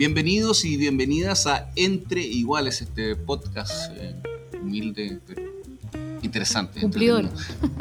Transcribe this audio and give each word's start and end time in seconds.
Bienvenidos 0.00 0.64
y 0.64 0.78
bienvenidas 0.78 1.46
a 1.46 1.70
Entre 1.76 2.22
Iguales, 2.22 2.80
este 2.80 3.16
podcast 3.16 3.92
eh, 3.98 4.16
humilde, 4.58 5.20
pero 5.26 5.42
interesante. 6.22 6.80
Cumplidor. 6.80 7.28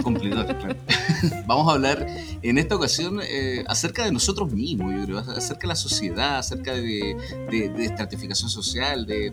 Cumplidor, 0.04 0.46
claro. 0.60 0.76
Vamos 1.48 1.70
a 1.70 1.76
hablar 1.76 2.06
en 2.42 2.58
esta 2.58 2.76
ocasión 2.76 3.22
eh, 3.24 3.64
acerca 3.70 4.04
de 4.04 4.12
nosotros 4.12 4.52
mismos, 4.52 4.94
yo 4.98 5.06
creo, 5.06 5.20
acerca 5.20 5.62
de 5.62 5.68
la 5.68 5.76
sociedad, 5.78 6.40
acerca 6.40 6.74
de, 6.74 7.16
de, 7.50 7.86
estratificación 7.86 8.50
social, 8.50 9.06
de, 9.06 9.32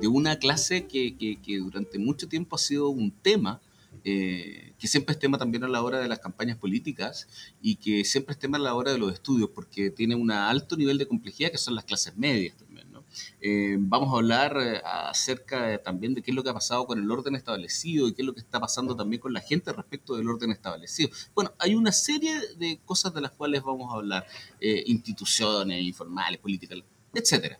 de 0.00 0.06
una 0.06 0.38
clase 0.38 0.86
que, 0.86 1.16
que, 1.16 1.40
que, 1.42 1.58
durante 1.58 1.98
mucho 1.98 2.28
tiempo 2.28 2.54
ha 2.54 2.60
sido 2.60 2.88
un 2.88 3.10
tema. 3.10 3.60
Eh, 4.04 4.74
que 4.78 4.86
siempre 4.86 5.12
es 5.12 5.18
tema 5.18 5.38
también 5.38 5.64
a 5.64 5.68
la 5.68 5.82
hora 5.82 5.98
de 5.98 6.08
las 6.08 6.18
campañas 6.18 6.56
políticas 6.56 7.28
y 7.60 7.76
que 7.76 8.04
siempre 8.04 8.32
es 8.32 8.38
tema 8.38 8.58
a 8.58 8.60
la 8.60 8.74
hora 8.74 8.92
de 8.92 8.98
los 8.98 9.12
estudios, 9.12 9.50
porque 9.54 9.90
tiene 9.90 10.14
un 10.14 10.30
alto 10.30 10.76
nivel 10.76 10.98
de 10.98 11.06
complejidad 11.06 11.50
que 11.50 11.58
son 11.58 11.74
las 11.74 11.84
clases 11.84 12.16
medias 12.16 12.56
también. 12.56 12.90
¿no? 12.92 13.04
Eh, 13.40 13.76
vamos 13.78 14.12
a 14.12 14.18
hablar 14.18 14.56
eh, 14.60 14.80
acerca 14.84 15.82
también 15.82 16.14
de 16.14 16.22
qué 16.22 16.30
es 16.30 16.34
lo 16.34 16.42
que 16.42 16.50
ha 16.50 16.54
pasado 16.54 16.86
con 16.86 16.98
el 16.98 17.10
orden 17.10 17.34
establecido 17.34 18.08
y 18.08 18.14
qué 18.14 18.22
es 18.22 18.26
lo 18.26 18.34
que 18.34 18.40
está 18.40 18.60
pasando 18.60 18.94
también 18.94 19.20
con 19.20 19.32
la 19.32 19.40
gente 19.40 19.72
respecto 19.72 20.16
del 20.16 20.28
orden 20.28 20.50
establecido. 20.50 21.10
Bueno, 21.34 21.52
hay 21.58 21.74
una 21.74 21.92
serie 21.92 22.34
de 22.56 22.80
cosas 22.84 23.12
de 23.14 23.20
las 23.20 23.32
cuales 23.32 23.62
vamos 23.62 23.92
a 23.92 23.96
hablar, 23.96 24.26
instituciones 24.60 25.82
informales, 25.82 26.40
políticas, 26.40 26.78
etcétera. 27.14 27.58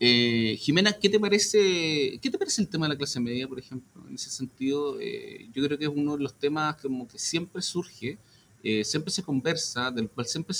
Eh, 0.00 0.56
Jimena, 0.60 0.92
¿qué 0.92 1.08
te 1.08 1.18
parece 1.18 2.20
qué 2.22 2.30
te 2.30 2.38
parece 2.38 2.62
el 2.62 2.68
tema 2.68 2.86
de 2.86 2.94
la 2.94 2.98
clase 2.98 3.18
media, 3.18 3.48
por 3.48 3.58
ejemplo? 3.58 4.06
En 4.08 4.14
ese 4.14 4.30
sentido, 4.30 5.00
eh, 5.00 5.48
yo 5.52 5.64
creo 5.64 5.76
que 5.78 5.84
es 5.86 5.90
uno 5.92 6.16
de 6.16 6.22
los 6.22 6.38
temas 6.38 6.76
como 6.76 7.08
que 7.08 7.18
siempre 7.18 7.62
surge, 7.62 8.18
eh, 8.62 8.84
siempre 8.84 9.10
se 9.12 9.22
conversa, 9.22 9.90
del 9.90 10.08
cual 10.08 10.26
siempre 10.26 10.56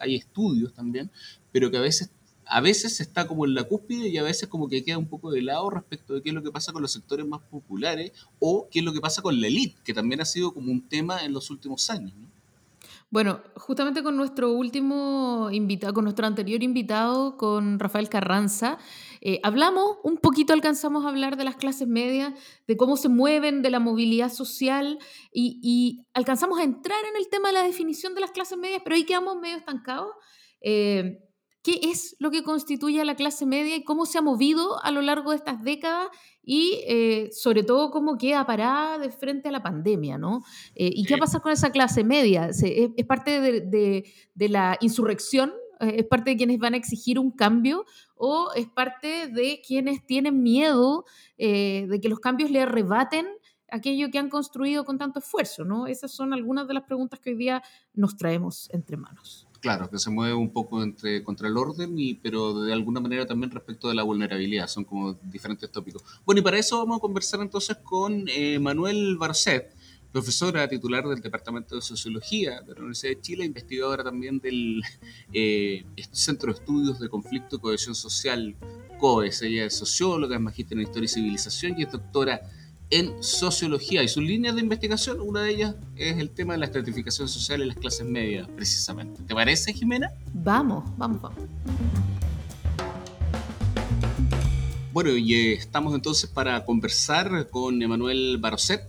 hay 0.00 0.16
estudios 0.16 0.72
también, 0.72 1.10
pero 1.52 1.70
que 1.70 1.78
a 1.78 1.80
veces 1.80 2.10
a 2.46 2.60
veces 2.60 3.00
está 3.00 3.28
como 3.28 3.44
en 3.44 3.54
la 3.54 3.62
cúspide 3.64 4.08
y 4.08 4.18
a 4.18 4.24
veces 4.24 4.48
como 4.48 4.68
que 4.68 4.82
queda 4.82 4.98
un 4.98 5.06
poco 5.06 5.30
de 5.30 5.40
lado 5.40 5.70
respecto 5.70 6.14
de 6.14 6.22
qué 6.22 6.30
es 6.30 6.34
lo 6.34 6.42
que 6.42 6.50
pasa 6.50 6.72
con 6.72 6.82
los 6.82 6.92
sectores 6.92 7.24
más 7.24 7.40
populares 7.42 8.12
o 8.40 8.68
qué 8.68 8.80
es 8.80 8.84
lo 8.84 8.92
que 8.92 9.00
pasa 9.00 9.22
con 9.22 9.40
la 9.40 9.46
élite, 9.46 9.76
que 9.84 9.94
también 9.94 10.20
ha 10.20 10.24
sido 10.24 10.52
como 10.52 10.72
un 10.72 10.88
tema 10.88 11.24
en 11.24 11.32
los 11.32 11.48
últimos 11.50 11.88
años. 11.90 12.12
¿no? 12.16 12.39
Bueno, 13.12 13.42
justamente 13.56 14.04
con 14.04 14.16
nuestro 14.16 14.52
último 14.52 15.48
invitado, 15.50 15.92
con 15.92 16.04
nuestro 16.04 16.28
anterior 16.28 16.62
invitado, 16.62 17.36
con 17.36 17.80
Rafael 17.80 18.08
Carranza, 18.08 18.78
eh, 19.20 19.40
hablamos, 19.42 19.96
un 20.04 20.18
poquito 20.18 20.52
alcanzamos 20.52 21.04
a 21.04 21.08
hablar 21.08 21.36
de 21.36 21.42
las 21.42 21.56
clases 21.56 21.88
medias, 21.88 22.32
de 22.68 22.76
cómo 22.76 22.96
se 22.96 23.08
mueven, 23.08 23.62
de 23.62 23.70
la 23.70 23.80
movilidad 23.80 24.32
social 24.32 25.00
y, 25.32 26.06
alcanzamos 26.14 26.60
a 26.60 26.62
entrar 26.62 27.04
en 27.10 27.16
el 27.16 27.28
tema 27.28 27.48
de 27.48 27.54
la 27.54 27.62
definición 27.64 28.14
de 28.14 28.20
las 28.20 28.30
clases 28.30 28.56
medias, 28.56 28.80
pero 28.84 28.94
ahí 28.94 29.02
quedamos 29.02 29.36
medio 29.40 29.56
estancados. 29.56 30.12
Eh, 30.60 31.18
¿Qué 31.62 31.78
es 31.82 32.16
lo 32.18 32.30
que 32.30 32.42
constituye 32.42 33.02
a 33.02 33.04
la 33.04 33.16
clase 33.16 33.44
media 33.44 33.76
y 33.76 33.84
cómo 33.84 34.06
se 34.06 34.16
ha 34.16 34.22
movido 34.22 34.82
a 34.82 34.90
lo 34.90 35.02
largo 35.02 35.30
de 35.30 35.36
estas 35.36 35.62
décadas 35.62 36.08
y 36.42 36.80
eh, 36.86 37.28
sobre 37.32 37.62
todo 37.64 37.90
cómo 37.90 38.16
queda 38.16 38.46
parada 38.46 38.98
de 38.98 39.10
frente 39.10 39.50
a 39.50 39.52
la 39.52 39.62
pandemia, 39.62 40.16
¿no? 40.16 40.40
Eh, 40.74 40.90
¿Y 40.94 41.04
qué 41.04 41.18
pasa 41.18 41.40
con 41.40 41.52
esa 41.52 41.70
clase 41.70 42.02
media? 42.02 42.48
¿Es, 42.48 43.06
parte 43.06 43.40
de, 43.40 44.48
la 44.48 44.78
insurrección? 44.80 45.52
Eh, 45.80 45.96
¿Es 45.98 46.06
parte 46.06 46.30
de 46.30 46.36
quienes 46.38 46.58
van 46.58 46.72
a 46.72 46.78
exigir 46.78 47.18
un 47.18 47.30
cambio? 47.30 47.84
¿O 48.14 48.52
es 48.56 48.66
parte 48.66 49.26
de 49.26 49.60
quienes 49.66 50.06
tienen 50.06 50.42
miedo 50.42 51.04
de 51.36 52.00
que 52.02 52.08
los 52.08 52.20
cambios 52.20 52.50
le 52.50 52.62
arrebaten 52.62 53.26
aquello 53.70 54.10
que 54.10 54.18
han 54.18 54.30
construido 54.30 54.84
con 54.84 54.98
tanto 54.98 55.20
esfuerzo, 55.20 55.64
¿no? 55.64 55.86
Esas 55.86 56.10
son 56.10 56.32
algunas 56.32 56.66
de 56.66 56.74
las 56.74 56.84
preguntas 56.84 57.20
que 57.20 57.30
hoy 57.30 57.36
día 57.36 57.62
nos 57.94 58.16
traemos 58.16 58.68
entre 58.72 58.96
manos. 58.96 59.49
Claro, 59.60 59.90
que 59.90 59.98
se 59.98 60.08
mueve 60.08 60.32
un 60.32 60.50
poco 60.50 60.82
entre, 60.82 61.22
contra 61.22 61.46
el 61.46 61.56
orden, 61.58 61.98
y, 61.98 62.14
pero 62.14 62.62
de 62.62 62.72
alguna 62.72 62.98
manera 62.98 63.26
también 63.26 63.50
respecto 63.50 63.88
de 63.88 63.94
la 63.94 64.02
vulnerabilidad. 64.02 64.66
Son 64.68 64.84
como 64.84 65.12
diferentes 65.22 65.70
tópicos. 65.70 66.02
Bueno, 66.24 66.40
y 66.40 66.42
para 66.42 66.58
eso 66.58 66.78
vamos 66.78 66.96
a 66.96 67.00
conversar 67.00 67.40
entonces 67.40 67.76
con 67.76 68.24
eh, 68.28 68.58
Manuel 68.58 69.18
Barcet, 69.18 69.74
profesora 70.10 70.66
titular 70.66 71.06
del 71.06 71.20
Departamento 71.20 71.76
de 71.76 71.82
Sociología 71.82 72.62
de 72.62 72.72
la 72.72 72.80
Universidad 72.80 73.12
de 73.12 73.20
Chile, 73.20 73.44
investigadora 73.44 74.02
también 74.02 74.40
del 74.40 74.82
eh, 75.32 75.84
Centro 76.10 76.52
de 76.52 76.58
Estudios 76.58 76.98
de 76.98 77.10
Conflicto 77.10 77.56
y 77.56 77.58
Cohesión 77.60 77.94
Social, 77.94 78.56
COES. 78.98 79.42
Ella 79.42 79.66
es 79.66 79.76
socióloga, 79.76 80.36
es 80.36 80.42
magíster 80.42 80.78
en 80.78 80.84
Historia 80.84 81.04
y 81.04 81.08
Civilización 81.08 81.78
y 81.78 81.82
es 81.82 81.92
doctora 81.92 82.40
en 82.90 83.22
sociología 83.22 84.02
y 84.02 84.08
sus 84.08 84.22
líneas 84.22 84.56
de 84.56 84.60
investigación, 84.60 85.20
una 85.20 85.42
de 85.42 85.50
ellas 85.50 85.74
es 85.96 86.18
el 86.18 86.30
tema 86.30 86.54
de 86.54 86.58
la 86.58 86.66
estratificación 86.66 87.28
social 87.28 87.62
en 87.62 87.68
las 87.68 87.76
clases 87.76 88.04
medias, 88.04 88.48
precisamente. 88.56 89.22
¿Te 89.22 89.34
parece, 89.34 89.72
Jimena? 89.72 90.10
Vamos, 90.34 90.84
vamos, 90.98 91.22
vamos. 91.22 91.38
Bueno, 94.92 95.16
y 95.16 95.34
eh, 95.34 95.52
estamos 95.52 95.94
entonces 95.94 96.28
para 96.28 96.64
conversar 96.64 97.48
con 97.48 97.80
Emanuel 97.80 98.38
Baroset. 98.38 98.82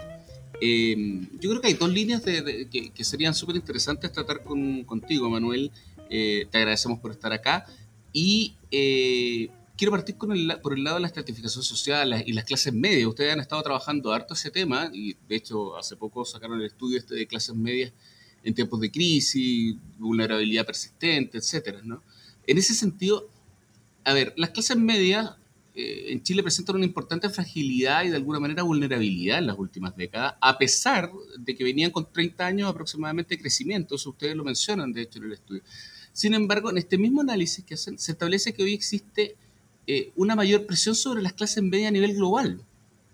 Eh, 0.59 1.21
yo 1.39 1.51
creo 1.51 1.61
que 1.61 1.67
hay 1.67 1.73
dos 1.75 1.91
líneas 1.91 2.25
de, 2.25 2.67
que, 2.69 3.03
serían 3.03 3.35
súper 3.35 3.55
interesantes 3.55 4.11
tratar 4.11 4.43
con, 4.43 4.83
contigo, 4.83 5.27
Emanuel. 5.27 5.71
Eh, 6.09 6.47
te 6.49 6.57
agradecemos 6.57 6.99
por 6.99 7.11
estar 7.11 7.31
acá. 7.33 7.67
Y 8.11 8.55
quiero 9.81 9.93
partir 9.93 10.15
por 10.15 10.77
el 10.77 10.83
lado 10.83 10.97
de 10.97 11.01
la 11.01 11.07
estratificación 11.07 11.63
social 11.63 12.23
y 12.27 12.33
las 12.33 12.45
clases 12.45 12.71
medias. 12.71 13.07
Ustedes 13.07 13.33
han 13.33 13.39
estado 13.39 13.63
trabajando 13.63 14.13
harto 14.13 14.35
ese 14.35 14.51
tema 14.51 14.91
y 14.93 15.15
de 15.27 15.35
hecho 15.35 15.75
hace 15.75 15.95
poco 15.95 16.23
sacaron 16.23 16.59
el 16.59 16.67
estudio 16.67 16.99
este 16.99 17.15
de 17.15 17.25
clases 17.25 17.55
medias 17.55 17.91
en 18.43 18.53
tiempos 18.53 18.79
de 18.79 18.91
crisis, 18.91 19.75
vulnerabilidad 19.97 20.67
persistente, 20.67 21.39
etcétera. 21.39 21.81
En 22.45 22.57
ese 22.59 22.75
sentido, 22.75 23.27
a 24.03 24.13
ver, 24.13 24.35
las 24.37 24.51
clases 24.51 24.77
medias 24.77 25.31
eh, 25.73 26.09
en 26.09 26.21
Chile 26.21 26.43
presentan 26.43 26.75
una 26.75 26.85
importante 26.85 27.27
fragilidad 27.31 28.03
y 28.03 28.09
de 28.09 28.17
alguna 28.17 28.39
manera 28.39 28.61
vulnerabilidad 28.61 29.39
en 29.39 29.47
las 29.47 29.57
últimas 29.57 29.95
décadas, 29.95 30.35
a 30.41 30.59
pesar 30.59 31.11
de 31.39 31.55
que 31.55 31.63
venían 31.63 31.89
con 31.89 32.05
30 32.05 32.45
años 32.45 32.69
aproximadamente 32.69 33.35
de 33.35 33.41
crecimiento, 33.41 33.95
eso 33.95 34.11
ustedes 34.11 34.35
lo 34.35 34.43
mencionan 34.43 34.93
de 34.93 35.01
hecho 35.01 35.17
en 35.17 35.25
el 35.25 35.31
estudio. 35.31 35.63
Sin 36.13 36.35
embargo, 36.35 36.69
en 36.69 36.77
este 36.77 36.99
mismo 36.99 37.21
análisis 37.21 37.65
que 37.65 37.73
hacen, 37.73 37.97
se 37.97 38.11
establece 38.11 38.53
que 38.53 38.61
hoy 38.61 38.75
existe 38.75 39.37
eh, 39.93 40.13
una 40.15 40.37
mayor 40.37 40.65
presión 40.65 40.95
sobre 40.95 41.21
las 41.21 41.33
clases 41.33 41.61
medias 41.61 41.89
a 41.89 41.91
nivel 41.91 42.15
global, 42.15 42.61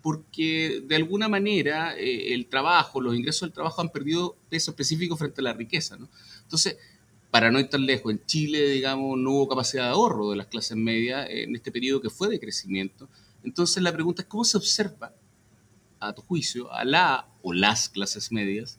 porque 0.00 0.80
de 0.86 0.94
alguna 0.94 1.28
manera 1.28 1.98
eh, 1.98 2.34
el 2.34 2.46
trabajo, 2.46 3.00
los 3.00 3.16
ingresos 3.16 3.40
del 3.40 3.52
trabajo 3.52 3.82
han 3.82 3.88
perdido 3.88 4.36
peso 4.48 4.70
específico 4.70 5.16
frente 5.16 5.40
a 5.40 5.44
la 5.44 5.54
riqueza. 5.54 5.96
¿no? 5.96 6.08
Entonces, 6.44 6.76
para 7.32 7.50
no 7.50 7.58
ir 7.58 7.68
tan 7.68 7.84
lejos, 7.84 8.12
en 8.12 8.24
Chile, 8.26 8.68
digamos, 8.68 9.18
no 9.18 9.32
hubo 9.32 9.48
capacidad 9.48 9.86
de 9.86 9.90
ahorro 9.90 10.30
de 10.30 10.36
las 10.36 10.46
clases 10.46 10.76
medias 10.76 11.26
en 11.28 11.56
este 11.56 11.72
periodo 11.72 12.00
que 12.00 12.10
fue 12.10 12.28
de 12.28 12.38
crecimiento. 12.38 13.08
Entonces, 13.42 13.82
la 13.82 13.92
pregunta 13.92 14.22
es, 14.22 14.28
¿cómo 14.28 14.44
se 14.44 14.56
observa, 14.56 15.12
a 15.98 16.12
tu 16.12 16.22
juicio, 16.22 16.72
a 16.72 16.84
la 16.84 17.26
o 17.42 17.52
las 17.52 17.88
clases 17.88 18.30
medias 18.30 18.78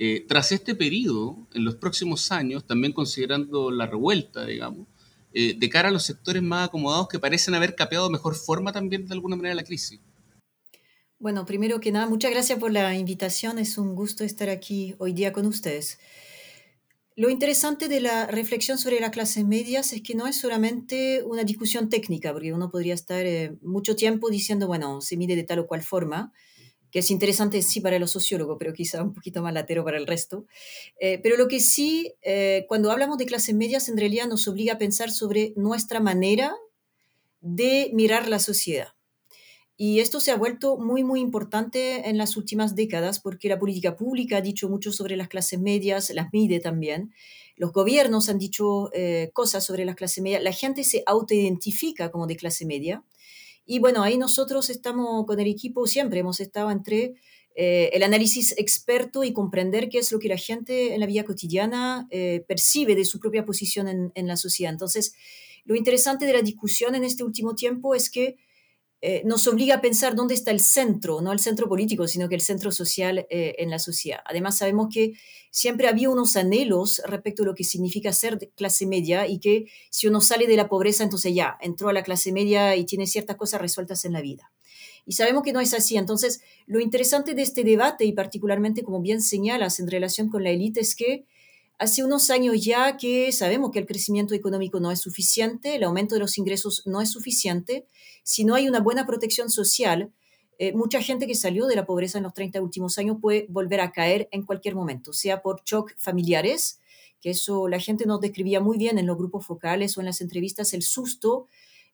eh, 0.00 0.24
tras 0.26 0.50
este 0.50 0.74
periodo, 0.74 1.38
en 1.54 1.64
los 1.64 1.76
próximos 1.76 2.32
años, 2.32 2.66
también 2.66 2.92
considerando 2.92 3.70
la 3.70 3.86
revuelta, 3.86 4.44
digamos, 4.44 4.88
eh, 5.38 5.54
de 5.54 5.68
cara 5.68 5.90
a 5.90 5.92
los 5.92 6.02
sectores 6.02 6.42
más 6.42 6.68
acomodados 6.68 7.08
que 7.08 7.18
parecen 7.18 7.54
haber 7.54 7.74
capeado 7.74 8.08
mejor 8.08 8.34
forma 8.34 8.72
también 8.72 9.06
de 9.06 9.12
alguna 9.12 9.36
manera 9.36 9.54
la 9.54 9.64
crisis? 9.64 10.00
Bueno, 11.18 11.44
primero 11.44 11.78
que 11.78 11.92
nada, 11.92 12.06
muchas 12.06 12.30
gracias 12.30 12.58
por 12.58 12.72
la 12.72 12.94
invitación. 12.94 13.58
Es 13.58 13.76
un 13.76 13.94
gusto 13.94 14.24
estar 14.24 14.48
aquí 14.48 14.94
hoy 14.96 15.12
día 15.12 15.34
con 15.34 15.44
ustedes. 15.44 15.98
Lo 17.16 17.28
interesante 17.28 17.88
de 17.88 18.00
la 18.00 18.26
reflexión 18.28 18.78
sobre 18.78 18.98
las 18.98 19.10
clases 19.10 19.44
medias 19.44 19.92
es 19.92 20.00
que 20.00 20.14
no 20.14 20.26
es 20.26 20.40
solamente 20.40 21.22
una 21.22 21.44
discusión 21.44 21.90
técnica, 21.90 22.32
porque 22.32 22.54
uno 22.54 22.70
podría 22.70 22.94
estar 22.94 23.26
eh, 23.26 23.58
mucho 23.60 23.94
tiempo 23.94 24.30
diciendo, 24.30 24.66
bueno, 24.66 25.02
se 25.02 25.18
mide 25.18 25.36
de 25.36 25.44
tal 25.44 25.58
o 25.58 25.66
cual 25.66 25.82
forma, 25.82 26.32
que 26.96 27.00
es 27.00 27.10
interesante 27.10 27.60
sí 27.60 27.82
para 27.82 27.98
los 27.98 28.10
sociólogos, 28.10 28.56
pero 28.58 28.72
quizá 28.72 29.02
un 29.02 29.12
poquito 29.12 29.42
más 29.42 29.52
latero 29.52 29.84
para 29.84 29.98
el 29.98 30.06
resto. 30.06 30.46
Eh, 30.98 31.20
pero 31.22 31.36
lo 31.36 31.46
que 31.46 31.60
sí, 31.60 32.14
eh, 32.22 32.64
cuando 32.68 32.90
hablamos 32.90 33.18
de 33.18 33.26
clases 33.26 33.54
medias, 33.54 33.90
en 33.90 33.98
realidad 33.98 34.26
nos 34.26 34.48
obliga 34.48 34.72
a 34.72 34.78
pensar 34.78 35.10
sobre 35.10 35.52
nuestra 35.56 36.00
manera 36.00 36.56
de 37.42 37.90
mirar 37.92 38.28
la 38.28 38.38
sociedad. 38.38 38.94
Y 39.76 40.00
esto 40.00 40.20
se 40.20 40.30
ha 40.30 40.36
vuelto 40.36 40.78
muy, 40.78 41.04
muy 41.04 41.20
importante 41.20 42.08
en 42.08 42.16
las 42.16 42.34
últimas 42.38 42.74
décadas 42.74 43.20
porque 43.20 43.50
la 43.50 43.58
política 43.58 43.94
pública 43.94 44.38
ha 44.38 44.40
dicho 44.40 44.70
mucho 44.70 44.90
sobre 44.90 45.18
las 45.18 45.28
clases 45.28 45.60
medias, 45.60 46.08
las 46.14 46.32
mide 46.32 46.60
también. 46.60 47.12
Los 47.56 47.72
gobiernos 47.72 48.30
han 48.30 48.38
dicho 48.38 48.88
eh, 48.94 49.28
cosas 49.34 49.62
sobre 49.66 49.84
las 49.84 49.96
clases 49.96 50.24
medias. 50.24 50.42
La 50.42 50.52
gente 50.52 50.82
se 50.82 51.02
autoidentifica 51.04 52.10
como 52.10 52.26
de 52.26 52.36
clase 52.36 52.64
media. 52.64 53.04
Y 53.66 53.80
bueno, 53.80 54.02
ahí 54.02 54.16
nosotros 54.16 54.70
estamos 54.70 55.26
con 55.26 55.40
el 55.40 55.48
equipo, 55.48 55.86
siempre 55.86 56.20
hemos 56.20 56.40
estado 56.40 56.70
entre 56.70 57.14
eh, 57.56 57.90
el 57.92 58.02
análisis 58.02 58.54
experto 58.58 59.24
y 59.24 59.32
comprender 59.32 59.88
qué 59.88 59.98
es 59.98 60.12
lo 60.12 60.18
que 60.18 60.28
la 60.28 60.36
gente 60.36 60.94
en 60.94 61.00
la 61.00 61.06
vida 61.06 61.24
cotidiana 61.24 62.06
eh, 62.10 62.44
percibe 62.46 62.94
de 62.94 63.04
su 63.04 63.18
propia 63.18 63.44
posición 63.44 63.88
en, 63.88 64.12
en 64.14 64.26
la 64.28 64.36
sociedad. 64.36 64.72
Entonces, 64.72 65.14
lo 65.64 65.74
interesante 65.74 66.26
de 66.26 66.32
la 66.32 66.42
discusión 66.42 66.94
en 66.94 67.02
este 67.02 67.24
último 67.24 67.54
tiempo 67.54 67.94
es 67.94 68.08
que 68.08 68.36
eh, 69.02 69.22
nos 69.24 69.46
obliga 69.46 69.76
a 69.76 69.80
pensar 69.80 70.14
dónde 70.14 70.34
está 70.34 70.50
el 70.50 70.60
centro, 70.60 71.20
no 71.20 71.32
el 71.32 71.38
centro 71.38 71.68
político, 71.68 72.08
sino 72.08 72.28
que 72.28 72.34
el 72.34 72.40
centro 72.40 72.72
social 72.72 73.26
eh, 73.28 73.54
en 73.58 73.70
la 73.70 73.78
sociedad. 73.78 74.20
Además, 74.24 74.58
sabemos 74.58 74.88
que 74.92 75.12
siempre 75.50 75.86
había 75.86 76.08
unos 76.08 76.36
anhelos 76.36 77.02
respecto 77.06 77.42
a 77.42 77.46
lo 77.46 77.54
que 77.54 77.64
significa 77.64 78.12
ser 78.12 78.38
de 78.38 78.50
clase 78.50 78.86
media 78.86 79.26
y 79.26 79.38
que 79.38 79.66
si 79.90 80.06
uno 80.06 80.20
sale 80.20 80.46
de 80.46 80.56
la 80.56 80.68
pobreza, 80.68 81.04
entonces 81.04 81.34
ya 81.34 81.58
entró 81.60 81.88
a 81.88 81.92
la 81.92 82.02
clase 82.02 82.32
media 82.32 82.74
y 82.76 82.84
tiene 82.84 83.06
ciertas 83.06 83.36
cosas 83.36 83.60
resueltas 83.60 84.04
en 84.06 84.12
la 84.12 84.22
vida. 84.22 84.50
Y 85.04 85.12
sabemos 85.12 85.44
que 85.44 85.52
no 85.52 85.60
es 85.60 85.72
así. 85.72 85.96
Entonces, 85.96 86.40
lo 86.66 86.80
interesante 86.80 87.34
de 87.34 87.42
este 87.42 87.64
debate, 87.64 88.04
y 88.04 88.12
particularmente 88.12 88.82
como 88.82 89.00
bien 89.00 89.22
señalas 89.22 89.78
en 89.78 89.88
relación 89.88 90.28
con 90.28 90.42
la 90.42 90.50
élite, 90.50 90.80
es 90.80 90.96
que 90.96 91.26
Hace 91.78 92.02
unos 92.02 92.30
años 92.30 92.64
ya 92.64 92.96
que 92.96 93.30
sabemos 93.32 93.70
que 93.70 93.78
el 93.78 93.86
crecimiento 93.86 94.34
económico 94.34 94.80
no 94.80 94.90
es 94.90 95.00
suficiente, 95.00 95.76
el 95.76 95.84
aumento 95.84 96.14
de 96.14 96.20
los 96.20 96.38
ingresos 96.38 96.82
no 96.86 97.02
es 97.02 97.10
suficiente. 97.10 97.86
Si 98.22 98.44
no 98.44 98.54
hay 98.54 98.66
una 98.66 98.80
buena 98.80 99.06
protección 99.06 99.50
social, 99.50 100.10
eh, 100.58 100.72
mucha 100.72 101.02
gente 101.02 101.26
que 101.26 101.34
salió 101.34 101.66
de 101.66 101.76
la 101.76 101.84
pobreza 101.84 102.16
en 102.16 102.24
los 102.24 102.32
30 102.32 102.62
últimos 102.62 102.96
años 102.96 103.18
puede 103.20 103.46
volver 103.50 103.80
a 103.80 103.92
caer 103.92 104.26
en 104.32 104.44
cualquier 104.44 104.74
momento, 104.74 105.12
sea 105.12 105.42
por 105.42 105.62
shock 105.64 105.92
familiares, 105.98 106.80
que 107.20 107.30
eso 107.30 107.68
la 107.68 107.78
gente 107.78 108.06
nos 108.06 108.22
describía 108.22 108.60
muy 108.60 108.78
bien 108.78 108.98
en 108.98 109.06
los 109.06 109.18
grupos 109.18 109.44
focales 109.44 109.98
o 109.98 110.00
en 110.00 110.06
las 110.06 110.22
entrevistas, 110.22 110.72
el 110.72 110.82
susto 110.82 111.46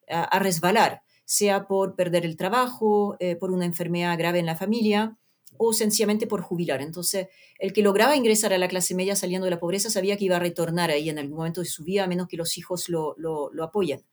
a, 0.07 0.39
resbalar, 0.39 1.01
sea 1.25 1.67
por 1.67 1.95
perder 1.95 2.25
el 2.25 2.37
trabajo, 2.37 3.17
eh, 3.19 3.35
por 3.35 3.51
una 3.51 3.65
enfermedad 3.65 4.17
grave 4.17 4.39
en 4.39 4.45
la 4.45 4.55
familia, 4.55 5.17
o 5.57 5.73
sencillamente 5.73 6.27
por 6.27 6.41
jubilar. 6.41 6.81
Entonces, 6.81 7.27
el 7.59 7.73
que 7.73 7.81
lograba 7.81 8.15
ingresar 8.15 8.53
a 8.53 8.57
la 8.57 8.67
clase 8.67 8.95
media 8.95 9.15
saliendo 9.15 9.45
de 9.45 9.51
la 9.51 9.59
pobreza 9.59 9.89
sabía 9.89 10.17
que 10.17 10.25
iba 10.25 10.37
a 10.37 10.39
retornar 10.39 10.89
ahí 10.89 11.09
en 11.09 11.19
algún 11.19 11.37
momento 11.37 11.61
de 11.61 11.67
su 11.67 11.83
vida, 11.83 12.03
a 12.03 12.07
menos 12.07 12.27
que 12.27 12.37
los 12.37 12.57
hijos 12.57 12.89
lo, 12.89 13.15
lo, 13.17 13.63
apoyen. 13.63 14.03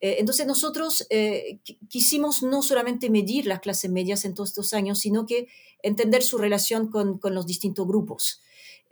Eh, 0.00 0.16
entonces, 0.18 0.46
nosotros 0.46 1.06
eh, 1.10 1.60
quisimos 1.88 2.42
no 2.42 2.62
solamente 2.62 3.10
medir 3.10 3.46
las 3.46 3.60
clases 3.60 3.90
medias 3.90 4.24
en 4.24 4.34
todos 4.34 4.50
estos 4.50 4.72
años, 4.72 4.98
sino 4.98 5.26
que 5.26 5.46
entender 5.82 6.22
su 6.22 6.38
relación 6.38 6.88
con, 6.90 7.18
con 7.18 7.34
los 7.34 7.46
distintos 7.46 7.86
grupos. 7.86 8.40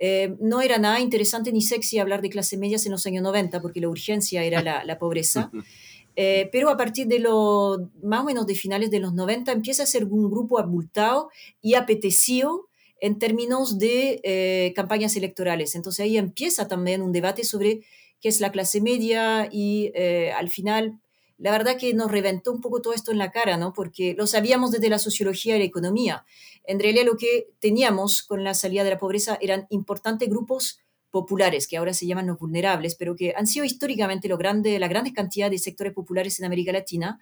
Eh, 0.03 0.35
no 0.41 0.63
era 0.63 0.79
nada 0.79 0.99
interesante 0.99 1.53
ni 1.53 1.61
sexy 1.61 1.99
hablar 1.99 2.23
de 2.23 2.31
clase 2.31 2.57
medias 2.57 2.87
en 2.87 2.93
los 2.93 3.05
años 3.07 3.23
90, 3.23 3.61
porque 3.61 3.81
la 3.81 3.89
urgencia 3.89 4.43
era 4.43 4.63
la, 4.63 4.83
la 4.85 4.99
pobreza. 4.99 5.51
Eh, 6.17 6.49
pero 6.53 6.71
a 6.71 6.77
partir 6.77 7.07
de 7.07 7.19
los 7.19 7.81
más 8.03 8.21
o 8.21 8.25
menos 8.25 8.47
de 8.47 8.55
finales 8.55 8.91
de 8.91 8.99
los 8.99 9.15
90 9.15 9.53
empieza 9.53 9.85
a 9.85 9.87
ser 9.87 10.05
un 10.05 10.31
grupo 10.31 10.59
abultado 10.59 11.31
y 11.63 11.75
apetecido 11.75 12.69
en 13.01 13.19
términos 13.19 13.79
de 13.79 14.21
eh, 14.23 14.73
campañas 14.75 15.17
electorales. 15.17 15.75
Entonces 15.75 16.05
ahí 16.05 16.19
empieza 16.19 16.69
también 16.69 17.03
un 17.03 17.13
debate 17.13 17.45
sobre 17.45 17.81
qué 18.21 18.29
es 18.29 18.41
la 18.41 18.53
clase 18.53 18.81
media 18.81 19.49
y 19.51 19.93
eh, 19.95 20.33
al 20.33 20.51
final 20.51 21.01
la 21.39 21.51
verdad 21.51 21.79
que 21.79 21.95
nos 21.95 22.11
reventó 22.11 22.53
un 22.53 22.61
poco 22.61 22.83
todo 22.83 22.93
esto 22.93 23.13
en 23.13 23.19
la 23.19 23.31
cara, 23.31 23.57
¿no? 23.57 23.73
Porque 23.73 24.15
lo 24.15 24.27
sabíamos 24.27 24.73
desde 24.73 24.91
la 24.91 24.99
sociología 24.99 25.57
y 25.57 25.61
la 25.61 25.65
economía. 25.65 26.27
En 26.65 26.79
realidad 26.79 27.07
lo 27.07 27.17
que 27.17 27.49
teníamos 27.61 28.23
con 28.23 28.45
la 28.45 28.53
salida 28.53 28.85
de 28.85 28.91
la 28.91 28.99
pobreza 28.99 29.39
eran 29.41 29.67
importantes 29.71 30.29
grupos 30.29 30.81
populares, 31.11 31.67
que 31.67 31.77
ahora 31.77 31.93
se 31.93 32.07
llaman 32.07 32.27
los 32.27 32.39
vulnerables, 32.39 32.95
pero 32.95 33.17
que 33.17 33.35
han 33.37 33.47
sido 33.47 33.65
históricamente 33.65 34.29
lo 34.29 34.39
grande, 34.39 34.79
la 34.79 34.89
gran 34.89 35.11
cantidad 35.13 35.51
de 35.51 35.59
sectores 35.59 35.93
populares 35.93 36.39
en 36.39 36.47
América 36.47 36.73
Latina, 36.73 37.21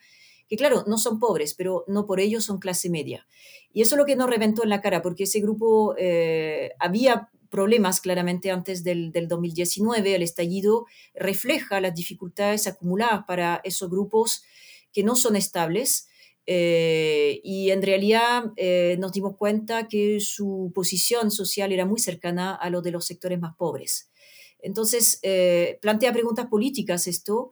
que 0.48 0.56
claro, 0.56 0.84
no 0.86 0.98
son 0.98 1.18
pobres, 1.18 1.54
pero 1.54 1.84
no 1.88 2.06
por 2.06 2.20
ello 2.20 2.40
son 2.40 2.58
clase 2.58 2.90
media. 2.90 3.26
Y 3.72 3.82
eso 3.82 3.94
es 3.94 3.98
lo 3.98 4.06
que 4.06 4.16
nos 4.16 4.30
reventó 4.30 4.62
en 4.62 4.70
la 4.70 4.80
cara, 4.80 5.02
porque 5.02 5.24
ese 5.24 5.40
grupo 5.40 5.94
eh, 5.98 6.72
había 6.78 7.30
problemas 7.50 8.00
claramente 8.00 8.50
antes 8.50 8.84
del, 8.84 9.10
del, 9.12 9.28
2019, 9.28 10.14
el 10.14 10.22
estallido 10.22 10.86
refleja 11.14 11.80
las 11.80 11.94
dificultades 11.94 12.66
acumuladas 12.66 13.24
para 13.26 13.60
esos 13.64 13.90
grupos 13.90 14.44
que 14.92 15.02
no 15.02 15.16
son 15.16 15.36
estables 15.36 16.07
eh, 16.50 17.42
y 17.44 17.72
en 17.72 17.82
realidad 17.82 18.54
eh, 18.56 18.96
nos 18.98 19.12
dimos 19.12 19.36
cuenta 19.36 19.86
que 19.86 20.18
su 20.18 20.72
posición 20.74 21.30
social 21.30 21.72
era 21.72 21.84
muy 21.84 22.00
cercana 22.00 22.54
a 22.54 22.70
lo 22.70 22.80
de 22.80 22.90
los 22.90 23.04
sectores 23.04 23.38
más 23.38 23.54
pobres. 23.54 24.10
Entonces, 24.58 25.18
eh, 25.22 25.78
plantea 25.82 26.10
preguntas 26.10 26.46
políticas 26.46 27.06
esto, 27.06 27.50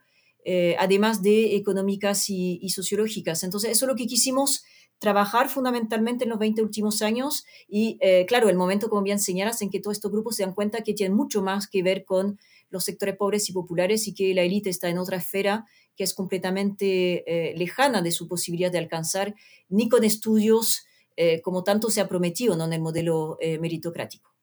además 0.78 1.22
de 1.22 1.56
económicas 1.56 2.31
y, 2.31 2.60
y, 2.62 2.70
sociológicas. 2.70 3.43
Entonces, 3.43 3.72
eso 3.72 3.84
es 3.84 3.88
lo 3.88 3.96
que 3.96 4.06
quisimos 4.06 4.64
trabajar 5.00 5.49
fundamentalmente 5.49 6.22
en 6.22 6.31
los 6.31 6.38
20 6.38 6.62
últimos 6.62 7.02
años 7.02 7.44
y, 7.69 7.99
claro, 8.28 8.49
el 8.49 8.56
momento, 8.56 8.88
como 8.88 9.02
bien 9.02 9.19
señalas, 9.19 9.60
en 9.60 9.70
que 9.70 9.81
todos 9.81 9.96
estos 9.96 10.12
grupos 10.12 10.37
se 10.37 10.44
dan 10.44 10.54
cuenta 10.54 10.84
que 10.84 10.94
tienen 10.94 11.16
mucho 11.16 11.42
más 11.42 11.66
que 11.66 11.82
ver 11.82 12.04
con 12.04 12.38
los 12.70 12.84
sectores 12.84 13.16
pobres 13.16 13.49
y 13.49 13.52
populares 13.52 14.06
y 14.06 14.14
que 14.14 14.34
la 14.34 14.42
élite 14.42 14.70
está 14.70 14.88
en 14.88 14.99
otra 14.99 15.16
esfera 15.16 15.66
que 15.96 16.04
es 16.04 16.14
completamente 16.14 17.25
eh, 17.26 17.56
lejana 17.56 18.02
de 18.02 18.12
su 18.12 18.28
posibilidad 18.28 18.70
de 18.70 18.78
alcanzar, 18.78 19.34
ni 19.69 19.88
con 19.88 20.04
estudios 20.04 20.87
eh, 21.16 21.40
como 21.40 21.64
tanto 21.64 21.88
se 21.90 22.00
ha 22.00 22.08
prometido 22.08 22.54
en 22.62 22.72
el 22.72 22.81
modelo 22.81 23.38
eh, 23.40 23.58
meritocrático. 23.58 24.34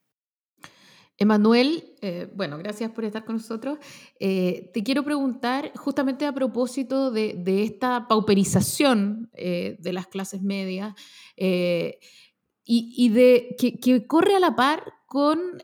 Emanuel, 1.15 1.93
bueno, 2.33 2.57
gracias 2.57 2.89
por 2.91 3.05
estar 3.05 3.23
con 3.23 3.35
nosotros. 3.35 3.77
te 4.19 4.83
quiero 4.83 5.03
preguntar 5.03 5.71
justamente 5.75 6.25
a 6.25 6.33
propósito 6.33 7.11
de, 7.11 7.63
esta 7.63 8.07
pauperización 8.09 9.29
de 9.31 9.93
las 9.93 10.07
clases 10.07 10.41
medias 10.41 10.95
y, 12.65 13.09
de 13.09 13.55
que, 13.59 14.07
corre 14.07 14.35
a 14.35 14.39
la 14.39 14.55
par 14.55 14.91
con 15.05 15.61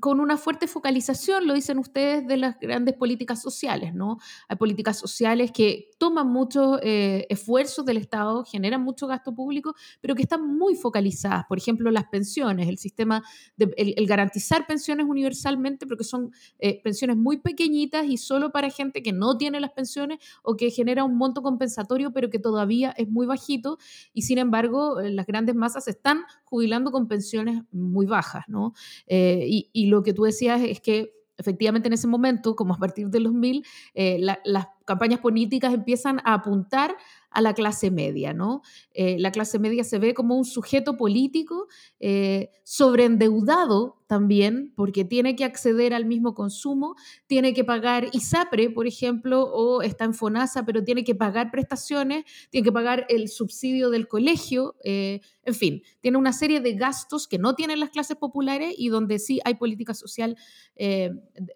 con 0.00 0.20
una 0.20 0.36
fuerte 0.36 0.66
focalización, 0.66 1.46
lo 1.46 1.54
dicen 1.54 1.78
ustedes, 1.78 2.26
de 2.26 2.36
las 2.36 2.58
grandes 2.58 2.94
políticas 2.94 3.40
sociales, 3.40 3.94
¿no? 3.94 4.18
Hay 4.48 4.56
políticas 4.56 4.98
sociales 4.98 5.52
que 5.52 5.90
toman 5.98 6.28
muchos 6.28 6.78
eh, 6.82 7.26
esfuerzos 7.28 7.84
del 7.84 7.96
Estado, 7.96 8.44
generan 8.44 8.82
mucho 8.82 9.06
gasto 9.06 9.34
público, 9.34 9.74
pero 10.00 10.14
que 10.14 10.22
están 10.22 10.46
muy 10.56 10.74
focalizadas. 10.74 11.44
Por 11.48 11.58
ejemplo, 11.58 11.90
las 11.90 12.04
pensiones, 12.06 12.68
el 12.68 12.78
sistema, 12.78 13.22
de, 13.56 13.72
el, 13.76 14.06
garantizar 14.06 14.66
pensiones 14.66 15.06
universalmente, 15.08 15.86
porque 15.86 16.04
son 16.04 16.32
eh, 16.58 16.80
pensiones 16.82 17.16
muy 17.16 17.38
pequeñitas 17.38 18.06
y 18.06 18.18
solo 18.18 18.52
para 18.52 18.70
gente 18.70 19.02
que 19.02 19.12
no 19.12 19.36
tiene 19.36 19.60
las 19.60 19.72
pensiones 19.72 20.18
o 20.42 20.56
que 20.56 20.70
genera 20.70 21.04
un 21.04 21.16
monto 21.16 21.42
compensatorio, 21.42 22.12
pero 22.12 22.30
que 22.30 22.38
todavía 22.38 22.90
es 22.96 23.08
muy 23.08 23.26
bajito. 23.26 23.78
Y 24.12 24.22
sin 24.22 24.38
embargo, 24.38 25.00
eh, 25.00 25.10
las 25.10 25.26
grandes 25.26 25.54
masas 25.54 25.88
están 25.88 26.24
jubilando 26.44 26.92
con 26.92 27.08
pensiones 27.08 27.62
muy 27.72 28.06
bajas, 28.06 28.44
¿no? 28.48 28.74
y, 29.08 29.70
y 29.72 29.86
lo 29.86 30.02
que 30.02 30.12
tú 30.12 30.24
decías 30.24 30.60
es 30.62 30.80
que 30.80 31.15
efectivamente 31.38 31.88
en 31.88 31.94
ese 31.94 32.06
momento, 32.06 32.56
como 32.56 32.74
a 32.74 32.78
partir 32.78 33.08
de 33.08 33.20
los 33.20 33.32
mil, 33.32 33.64
eh, 33.94 34.18
las 34.20 34.68
campañas 34.84 35.20
políticas 35.20 35.74
empiezan 35.74 36.20
a 36.24 36.34
apuntar 36.34 36.96
a 37.36 37.42
la 37.42 37.52
clase 37.52 37.90
media, 37.90 38.32
¿no? 38.32 38.62
Eh, 38.94 39.18
la 39.18 39.30
clase 39.30 39.58
media 39.58 39.84
se 39.84 39.98
ve 39.98 40.14
como 40.14 40.36
un 40.36 40.46
sujeto 40.46 40.96
político 40.96 41.68
eh, 42.00 42.50
sobreendeudado 42.64 44.02
también, 44.06 44.72
porque 44.74 45.04
tiene 45.04 45.36
que 45.36 45.44
acceder 45.44 45.92
al 45.92 46.06
mismo 46.06 46.32
consumo, 46.32 46.96
tiene 47.26 47.52
que 47.52 47.62
pagar 47.62 48.08
ISAPRE, 48.12 48.70
por 48.70 48.86
ejemplo, 48.86 49.42
o 49.42 49.82
está 49.82 50.06
en 50.06 50.14
FONASA, 50.14 50.64
pero 50.64 50.82
tiene 50.82 51.04
que 51.04 51.14
pagar 51.14 51.50
prestaciones, 51.50 52.24
tiene 52.48 52.64
que 52.64 52.72
pagar 52.72 53.04
el 53.10 53.28
subsidio 53.28 53.90
del 53.90 54.08
colegio, 54.08 54.74
en 54.82 55.54
fin, 55.54 55.82
tiene 56.00 56.16
una 56.16 56.32
serie 56.32 56.60
de 56.60 56.72
gastos 56.72 57.28
que 57.28 57.38
no 57.38 57.54
tienen 57.54 57.80
las 57.80 57.90
clases 57.90 58.16
populares 58.16 58.74
y 58.78 58.88
donde 58.88 59.18
sí 59.18 59.40
hay 59.44 59.56
política 59.56 59.92
social 59.92 60.38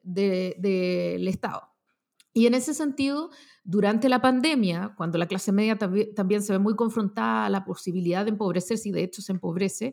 del 0.03 1.27
Estado. 1.27 1.70
Y 2.33 2.47
en 2.47 2.55
ese 2.55 2.75
sentido, 2.75 3.31
durante 3.65 4.09
la 4.09 4.23
pandemia, 4.23 4.95
cuando 4.97 5.19
la 5.19 5.27
clase 5.27 5.51
media 5.51 5.77
también, 5.77 6.43
se 6.43 6.53
ve 6.53 6.59
muy 6.61 6.77
confrontada 6.77 7.47
a 7.47 7.51
la 7.51 7.65
posibilidad 7.65 8.25
de 8.25 8.31
empobrecerse 8.31 8.89
y 8.89 8.93
de 8.93 9.03
hecho 9.03 9.21
se 9.21 9.33
empobrece, 9.33 9.93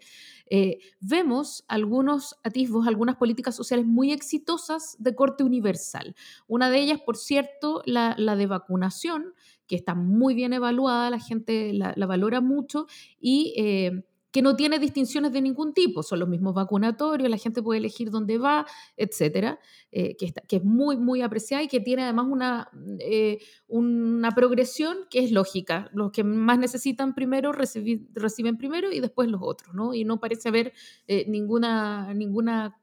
eh, 0.49 0.77
vemos 0.99 1.65
algunos 1.67 2.35
atisbos, 2.43 2.87
algunas 2.87 3.15
políticas 3.15 3.55
sociales 3.55 3.87
muy 3.87 4.11
exitosas 4.11 4.95
de 4.99 5.15
corte 5.15 5.43
universal. 5.43 6.15
Una 6.47 6.69
de 6.69 6.79
ellas, 6.79 7.01
por 7.03 7.17
cierto, 7.17 7.81
la, 7.85 8.15
de 8.15 8.45
vacunación, 8.45 9.33
que 9.65 9.75
está 9.75 9.95
muy 9.95 10.35
bien 10.35 10.53
evaluada, 10.53 11.09
la 11.09 11.19
gente 11.19 11.73
la, 11.73 11.93
valora 12.05 12.39
mucho 12.39 12.85
y... 13.19 13.53
Eh, 13.57 14.03
que 14.31 14.41
no 14.41 14.55
tiene 14.55 14.79
distinciones 14.79 15.31
de 15.31 15.41
ningún 15.41 15.73
tipo, 15.73 16.03
son 16.03 16.19
los 16.19 16.29
mismos 16.29 16.53
vacunatorios, 16.53 17.29
la 17.29 17.37
gente 17.37 17.61
puede 17.61 17.79
elegir 17.79 18.11
dónde 18.11 18.37
va, 18.37 18.65
etcétera, 18.97 19.59
eh, 19.91 20.15
que, 20.17 20.33
que, 20.47 20.57
es 20.57 20.63
muy, 20.63 20.97
muy 20.97 21.21
apreciada 21.21 21.63
y 21.63 21.67
que 21.67 21.79
tiene 21.79 22.03
además 22.03 22.27
una, 22.29 22.69
eh, 22.99 23.39
una 23.67 24.31
progresión 24.31 24.97
que 25.09 25.19
es 25.23 25.31
lógica. 25.31 25.89
Los 25.93 26.11
que 26.11 26.23
más 26.23 26.59
necesitan 26.59 27.15
primero 27.15 27.51
reciben 27.53 28.57
primero 28.57 28.91
y 28.91 28.99
después 28.99 29.29
los 29.29 29.41
otros, 29.43 29.73
¿no? 29.73 29.93
Y 29.93 30.03
no 30.03 30.19
parece 30.19 30.49
haber 30.49 30.73
eh, 31.07 31.25
ninguna, 31.27 32.13
ninguna 32.13 32.77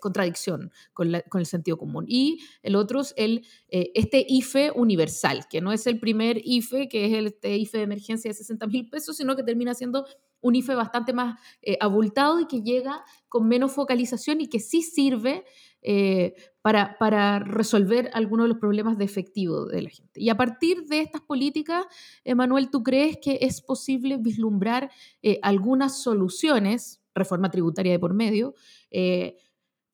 contradicción 0.00 0.70
con, 0.94 1.12
con, 1.28 1.40
el 1.40 1.46
sentido 1.46 1.76
común. 1.76 2.06
Y 2.08 2.38
el 2.62 2.76
otro 2.76 3.02
es 3.02 3.12
el, 3.18 3.44
este 3.68 4.24
IFE 4.26 4.70
universal, 4.74 5.48
que 5.50 5.60
no 5.60 5.70
es 5.70 5.86
el 5.86 6.00
primer 6.00 6.40
IFE, 6.42 6.88
que 6.88 7.04
es 7.04 7.12
el 7.12 7.26
este 7.26 7.58
IFE 7.58 7.78
de 7.78 7.84
emergencia 7.84 8.30
de 8.30 8.34
60 8.34 8.66
mil 8.68 8.88
pesos, 8.88 9.18
sino 9.18 9.36
que 9.36 9.42
termina 9.42 9.74
siendo 9.74 10.06
un 10.40 10.54
IFE 10.54 10.74
bastante 10.74 11.12
más 11.12 11.38
eh, 11.62 11.76
abultado 11.80 12.40
y 12.40 12.46
que 12.46 12.62
llega 12.62 13.04
con 13.28 13.48
menos 13.48 13.72
focalización 13.72 14.40
y 14.40 14.48
que 14.48 14.60
sí 14.60 14.82
sirve 14.82 15.44
eh, 15.82 16.34
para, 16.62 16.98
para, 16.98 17.38
resolver 17.38 18.10
algunos 18.12 18.44
de 18.44 18.48
los 18.50 18.58
problemas 18.58 18.98
de 18.98 19.04
efectivo 19.04 19.64
de 19.66 19.82
la 19.82 19.90
gente. 19.90 20.20
Y 20.20 20.28
a 20.28 20.36
partir 20.36 20.84
de 20.84 21.00
estas 21.00 21.22
políticas, 21.22 21.86
Emanuel, 22.22 22.70
¿tú 22.70 22.82
crees 22.82 23.16
que 23.22 23.38
es 23.40 23.62
posible 23.62 24.18
vislumbrar 24.18 24.90
eh, 25.22 25.38
algunas 25.42 26.02
soluciones, 26.02 27.00
reforma 27.14 27.50
tributaria 27.50 27.92
de 27.92 27.98
por 27.98 28.12
medio, 28.12 28.54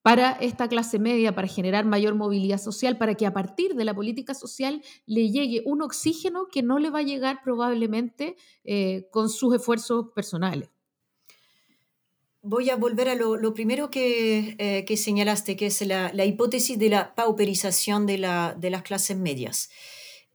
para 0.07 0.39
esta 0.41 0.69
clase 0.69 1.01
media, 1.01 1.35
para 1.35 1.49
generar 1.49 1.85
mayor 1.85 2.15
movilidad 2.15 2.59
social, 2.59 2.97
para 2.97 3.17
que 3.17 3.27
a 3.27 3.33
partir 3.33 3.75
de 3.75 3.85
la 3.85 3.93
política 3.93 4.35
social 4.35 4.81
le 5.05 5.33
llegue 5.33 5.65
un 5.67 5.83
oxígeno 5.83 6.47
que 6.47 6.63
no 6.63 6.79
le 6.79 6.91
va 6.91 7.01
a 7.01 7.03
llegar 7.03 7.41
probablemente 7.43 8.37
eh, 8.63 9.09
con 9.11 9.29
sus 9.29 9.57
esfuerzos 9.57 10.13
personales. 10.15 10.69
Voy 12.41 12.71
a 12.71 12.77
volver 12.77 13.09
a 13.09 13.17
lo, 13.17 13.53
primero 13.53 13.91
que, 13.91 14.55
eh, 14.59 14.85
que, 14.85 14.97
señalaste, 14.97 15.57
que 15.57 15.67
es 15.67 15.85
la, 15.85 16.25
hipótesis 16.25 16.79
de 16.79 16.89
la 16.89 17.17
pauperización 17.17 18.07
de 18.07 18.19
las 18.19 18.83
clases 18.85 19.17
medias. 19.17 19.71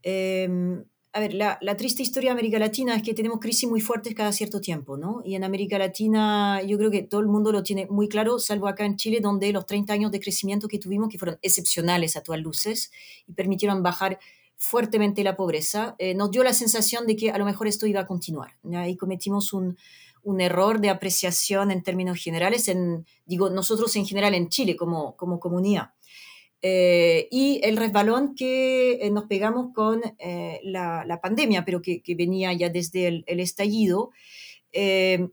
Em, 0.03 0.83
a 1.13 1.19
ver, 1.19 1.33
la, 1.33 1.57
triste 1.75 2.01
historia 2.01 2.29
de 2.29 2.33
América 2.33 2.57
Latina 2.57 2.95
es 2.95 3.03
que 3.03 3.13
tenemos 3.13 3.39
crisis 3.39 3.69
muy 3.69 3.81
fuertes 3.81 4.15
cada 4.15 4.31
cierto 4.31 4.61
tiempo, 4.61 4.95
¿no? 4.95 5.21
Y 5.25 5.35
en 5.35 5.43
América 5.43 5.77
Latina 5.77 6.61
yo 6.63 6.77
creo 6.77 6.89
que 6.89 7.03
todo 7.03 7.19
el 7.19 7.27
mundo 7.27 7.51
lo 7.51 7.63
tiene 7.63 7.85
muy 7.87 8.07
claro, 8.07 8.39
salvo 8.39 8.67
acá 8.67 8.85
en 8.85 8.95
Chile, 8.95 9.19
donde 9.21 9.51
los 9.51 9.65
30 9.65 9.91
años 9.91 10.11
de 10.11 10.21
crecimiento 10.21 10.69
que 10.69 10.79
tuvimos, 10.79 11.09
que 11.09 11.17
fueron 11.17 11.37
excepcionales 11.41 12.15
a 12.15 12.23
todas 12.23 12.39
luces 12.39 12.91
y 13.27 13.33
permitieron 13.33 13.83
bajar 13.83 14.19
fuertemente 14.55 15.23
la 15.23 15.35
pobreza, 15.35 15.95
eh, 15.97 16.13
nos 16.13 16.31
dio 16.31 16.43
la 16.43 16.53
sensación 16.53 17.05
de 17.07 17.17
que 17.17 17.31
a 17.31 17.37
lo 17.37 17.45
mejor 17.45 17.67
esto 17.67 17.87
iba 17.87 17.99
a 17.99 18.07
continuar. 18.07 18.51
Ahí 18.73 18.95
cometimos 18.95 19.51
un, 19.51 19.77
un 20.23 20.39
error 20.39 20.79
de 20.79 20.89
apreciación 20.89 21.71
en 21.71 21.83
términos 21.83 22.23
generales, 22.23 22.67
en, 22.67 23.05
digo, 23.25 23.49
nosotros 23.49 23.95
en 23.95 24.05
general 24.05 24.33
en 24.33 24.49
Chile 24.49 24.75
como, 24.75 25.17
como 25.17 25.39
comunidad. 25.39 25.91
Eh, 26.63 27.27
y 27.31 27.59
el 27.63 27.75
resbalón 27.75 28.35
que 28.35 28.99
eh, 29.01 29.09
nos 29.09 29.25
pegamos 29.25 29.73
con 29.73 30.01
eh, 30.19 30.59
la, 30.63 31.19
pandemia, 31.21 31.65
pero 31.65 31.81
que, 31.81 32.01
venía 32.15 32.53
ya 32.53 32.69
desde 32.69 33.07
el, 33.07 33.39
estallido. 33.39 34.11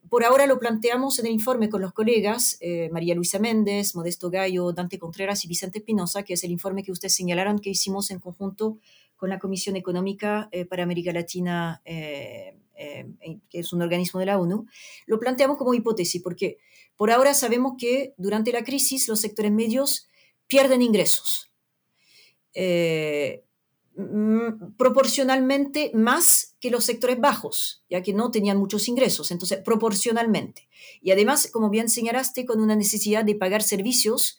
por 0.08 0.24
ahora 0.24 0.46
lo 0.46 0.58
planteamos 0.58 1.18
en 1.18 1.26
el 1.26 1.32
informe 1.32 1.68
con 1.68 1.82
los 1.82 1.92
colegas, 1.92 2.58
María 2.90 3.14
Luisa 3.14 3.38
Méndez, 3.38 3.94
Modesto 3.94 4.30
Gallo, 4.30 4.72
Dante 4.72 4.98
Contreras 4.98 5.44
y 5.44 5.48
Vicente 5.48 5.78
Espinosa, 5.78 6.22
que 6.22 6.34
es 6.34 6.44
el 6.44 6.50
informe 6.50 6.82
que 6.82 6.92
ustedes 6.92 7.14
señalaron 7.14 7.58
que 7.58 7.70
hicimos 7.70 8.10
en 8.10 8.20
conjunto 8.20 8.78
con 9.16 9.28
la 9.28 9.38
Comisión 9.38 9.76
Económica 9.76 10.50
para 10.68 10.82
América 10.82 11.12
Latina, 11.12 11.82
que 11.84 12.54
es 13.52 13.72
un 13.72 13.82
organismo 13.82 14.18
de 14.18 14.26
la 14.26 14.38
ONU. 14.38 14.66
Lo 15.06 15.20
planteamos 15.20 15.56
como 15.56 15.74
hipótesis, 15.74 16.22
porque 16.22 16.58
por 16.96 17.10
ahora 17.10 17.34
sabemos 17.34 17.74
que 17.78 18.14
durante 18.16 18.52
la 18.52 18.64
crisis 18.64 19.08
los 19.08 19.20
sectores 19.20 19.52
medios 19.52 20.08
pierden 20.48 20.82
ingresos. 20.82 21.52
Eh, 22.54 23.44
proporcionalmente 24.76 25.90
más 25.92 26.56
que 26.60 26.70
los 26.70 26.84
sectores 26.84 27.18
bajos, 27.20 27.84
ya 27.90 28.00
que 28.00 28.12
no 28.12 28.30
tenían 28.30 28.56
muchos 28.56 28.88
ingresos, 28.88 29.32
entonces 29.32 29.58
proporcionalmente. 29.64 30.68
Y 31.02 31.10
además, 31.10 31.48
como 31.52 31.68
bien 31.68 31.88
señalaste, 31.88 32.46
con 32.46 32.60
una 32.60 32.76
necesidad 32.76 33.24
de 33.24 33.34
pagar 33.34 33.62
servicios 33.62 34.38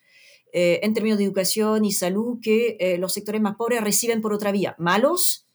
eh, 0.53 0.79
en 0.81 0.93
términos 0.93 1.17
de 1.17 1.25
educación 1.25 1.83
y 1.83 1.91
salud 1.91 2.39
que 2.41 2.77
eh, 2.79 2.97
los 2.97 3.13
sectores 3.13 3.41
más 3.41 3.57
pobres 3.57 3.83
reciben 3.83 4.21
por 4.21 4.33
otra 4.33 4.51
vía, 4.51 4.75
malos, 4.79 5.45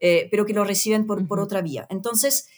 pero 0.00 0.46
que 0.46 0.52
lo 0.52 0.62
reciben 0.62 1.06
por, 1.06 1.26
por 1.26 1.40
otra 1.40 1.60
vía. 1.60 1.88
Entonces, 1.90 2.48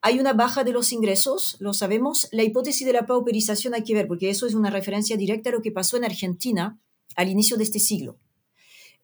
hay 0.00 0.18
una 0.18 0.32
baja 0.32 0.64
de 0.64 0.72
los 0.72 0.92
ingresos, 0.92 1.58
lo 1.60 1.74
sabemos. 1.74 2.28
La 2.32 2.42
hipótesis 2.42 2.86
de 2.86 2.94
la 2.94 3.04
pauperización 3.04 3.74
hay 3.74 3.82
que 3.82 3.92
ver, 3.92 4.08
porque 4.08 4.30
eso 4.30 4.46
es 4.46 4.54
una 4.54 4.70
referencia 4.70 5.18
directa 5.18 5.50
a 5.50 5.52
lo 5.52 5.60
que 5.60 5.72
pasó 5.72 5.98
en 5.98 6.04
Argentina 6.04 6.80
al 7.14 7.28
inicio 7.28 7.56
de 7.56 7.64
este 7.64 7.78
siglo, 7.78 8.18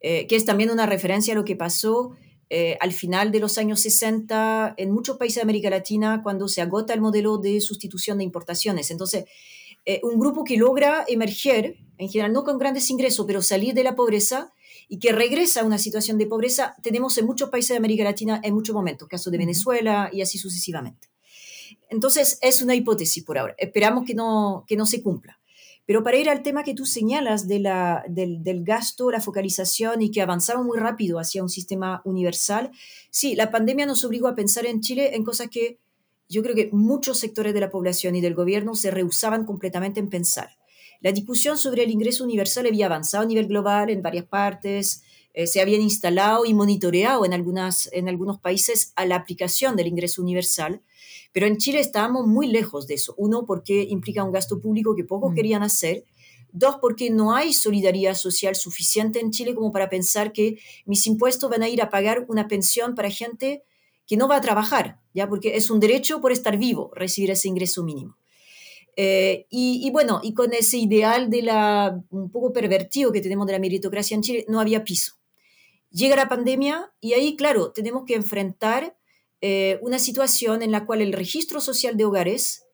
eh, 0.01 0.27
que 0.27 0.37
es 0.37 0.45
también 0.45 0.71
una 0.71 0.87
referencia 0.87 1.35
a 1.35 1.37
lo 1.37 1.45
que 1.45 1.57
pasó 1.57 2.17
eh, 2.55 2.77
al 2.81 2.93
final 2.93 3.33
de 3.33 3.41
los 3.41 3.57
años 3.57 3.81
60 3.81 4.75
en 4.77 4.91
muchos 4.91 5.17
países 5.17 5.37
de 5.37 5.43
América 5.43 5.71
Latina 5.71 6.21
cuando 6.23 6.49
se 6.49 6.61
agota 6.61 6.93
el 6.93 7.01
modelo 7.01 7.39
de 7.39 7.63
sustitución 7.63 8.19
de 8.19 8.25
importaciones. 8.25 8.91
Entonces, 8.91 9.25
eh, 9.87 10.01
un 10.03 10.21
grupo 10.21 10.45
que 10.45 10.59
logra 10.59 11.05
emerger, 11.09 11.79
en 11.97 12.11
general 12.11 12.35
no 12.35 12.45
con 12.45 12.59
grandes 12.59 12.91
ingresos, 12.91 13.25
pero 13.27 13.41
salir 13.41 13.73
de 13.73 13.85
la 13.85 13.97
pobreza 13.97 14.53
y 14.87 14.99
que 14.99 15.13
regresa 15.13 15.63
a 15.63 15.65
una 15.65 15.79
situación 15.79 16.19
de 16.19 16.27
pobreza, 16.27 16.75
tenemos 16.83 17.17
en 17.17 17.25
muchos 17.25 17.49
países 17.49 17.71
de 17.71 17.79
América 17.79 18.05
Latina 18.05 18.39
en 18.45 18.53
muchos 18.53 18.75
momentos, 18.75 19.09
caso 19.09 19.31
de 19.31 19.39
Venezuela 19.39 20.11
y 20.13 20.21
así 20.21 20.37
sucesivamente. 20.37 21.09
Entonces, 21.89 22.39
es 22.43 22.61
una 22.61 22.75
hipótesis 22.75 23.25
por 23.25 23.39
ahora. 23.39 23.55
Esperamos 23.57 24.05
que 24.05 24.15
no, 24.15 24.67
que 24.69 24.77
no 24.77 24.85
se 24.85 25.03
cumpla. 25.03 25.39
Pero 25.85 26.03
para 26.03 26.17
ir 26.17 26.31
al 26.31 26.43
tema 26.43 26.63
que 26.63 26.75
tú 26.75 26.87
señalas 26.87 27.49
de 27.49 27.59
la, 27.59 28.05
del, 28.09 28.43
del, 28.45 28.65
gasto, 28.65 29.11
la 29.11 29.21
focalización 29.21 30.01
y 30.01 30.11
que 30.11 30.23
avanzamos 30.23 30.65
muy 30.65 30.79
rápido 30.79 31.19
hacia 31.19 31.43
un 31.43 31.49
sistema 31.49 32.03
universal, 32.05 32.71
sí, 33.11 33.35
la 33.35 33.51
pandemia 33.51 33.87
nos 33.87 34.05
obligó 34.05 34.29
a 34.29 34.35
pensar 34.35 34.65
en 34.67 34.81
Chile 34.81 35.17
en 35.17 35.25
cosas 35.25 35.49
que 35.49 35.79
yo 36.29 36.43
creo 36.43 36.55
que 36.55 36.71
muchos 36.73 37.19
sectores 37.19 37.53
de 37.53 37.61
la 37.61 37.71
población 37.71 38.17
y 38.17 38.21
del 38.21 38.35
gobierno 38.35 38.75
se 38.75 38.91
rehusaban 38.91 39.45
completamente 39.45 40.01
en 40.01 40.09
pensar. 40.09 40.57
La 41.01 41.13
discusión 41.13 41.59
sobre 41.59 41.83
el 41.83 41.91
ingreso 41.91 42.25
universal 42.25 42.67
había 42.67 42.87
avanzado 42.87 43.25
a 43.25 43.27
nivel 43.27 43.49
global 43.49 43.91
en 43.91 44.03
varias 44.03 44.25
partes, 44.25 45.03
eh, 45.35 45.47
se 45.47 45.61
habían 45.61 45.83
instalado 45.83 46.45
y 46.45 46.55
monitoreado 46.55 47.25
en, 47.25 47.33
algunas, 47.33 47.89
en 47.93 48.09
algunos 48.09 48.39
países 48.39 48.93
a 48.97 49.05
la 49.05 49.17
aplicación 49.17 49.77
del 49.77 49.89
ingreso 49.89 50.23
universal, 50.23 50.83
pero 51.33 51.47
en 51.47 51.57
Chile 51.57 51.81
estábamos 51.81 52.27
muy 52.27 52.47
lejos 52.47 52.87
de 52.87 52.95
eso. 52.95 53.15
Uno, 53.17 53.47
porque 53.47 53.83
implica 53.83 54.23
un 54.23 54.33
gasto 54.33 54.61
público 54.61 54.95
que 54.95 55.05
pocos 55.05 55.33
mm. 55.33 55.35
querían 55.35 55.63
hacer. 55.63 56.05
Dos, 56.53 56.77
porque 56.81 57.11
no 57.11 57.35
hay 57.35 57.55
solidaridad 57.55 58.15
social 58.15 58.55
suficiente 58.55 59.21
en 59.21 59.31
Chile 59.31 59.55
como 59.55 59.73
para 59.73 59.89
pensar 59.89 60.33
que 60.33 60.59
mis 60.85 61.07
impuestos 61.07 61.49
van 61.49 61.63
a 61.63 61.69
ir 61.69 61.81
a 61.81 61.89
pagar 61.89 62.27
una 62.29 62.47
pensión 62.47 62.95
para 62.95 63.11
gente 63.11 63.65
que 64.07 64.19
no 64.19 64.29
va 64.29 64.37
a 64.37 64.41
trabajar, 64.43 65.01
¿ya? 65.15 65.27
porque 65.29 65.57
es 65.57 65.71
un 65.71 65.81
derecho 65.81 66.21
por 66.21 66.33
estar 66.33 66.59
vivo 66.59 66.91
recibir 66.95 67.31
ese 67.31 67.49
ingreso 67.49 67.83
mínimo. 67.83 68.19
Eh, 68.95 69.47
y, 69.49 69.89
bueno, 69.91 70.21
y 70.23 70.35
con 70.35 70.53
ese 70.53 70.77
ideal 70.77 71.31
de 71.31 71.41
la 71.41 71.99
un 72.11 72.31
poco 72.31 72.53
pervertido 72.53 73.11
que 73.11 73.23
tenemos 73.23 73.47
de 73.47 73.55
la 73.55 73.59
meritocracia 73.59 74.15
en 74.15 74.21
Chile, 74.21 74.45
no 74.49 74.61
había 74.61 74.85
piso. 74.85 75.15
Llega 75.91 76.17
la 76.17 76.29
pandemia 76.29 76.93
y 77.01 77.15
ahí, 77.15 77.37
claro, 77.37 77.73
tenemos 77.73 78.05
que 78.05 78.15
enfrentar 78.15 78.95
eh, 79.45 79.81
una 79.83 79.99
situación 79.99 80.63
en 80.63 80.71
la 80.71 80.87
cual 80.87 81.03
el 81.03 81.13
registro 81.13 81.61
social 81.61 81.97
de 81.97 82.05
hogares 82.05 82.65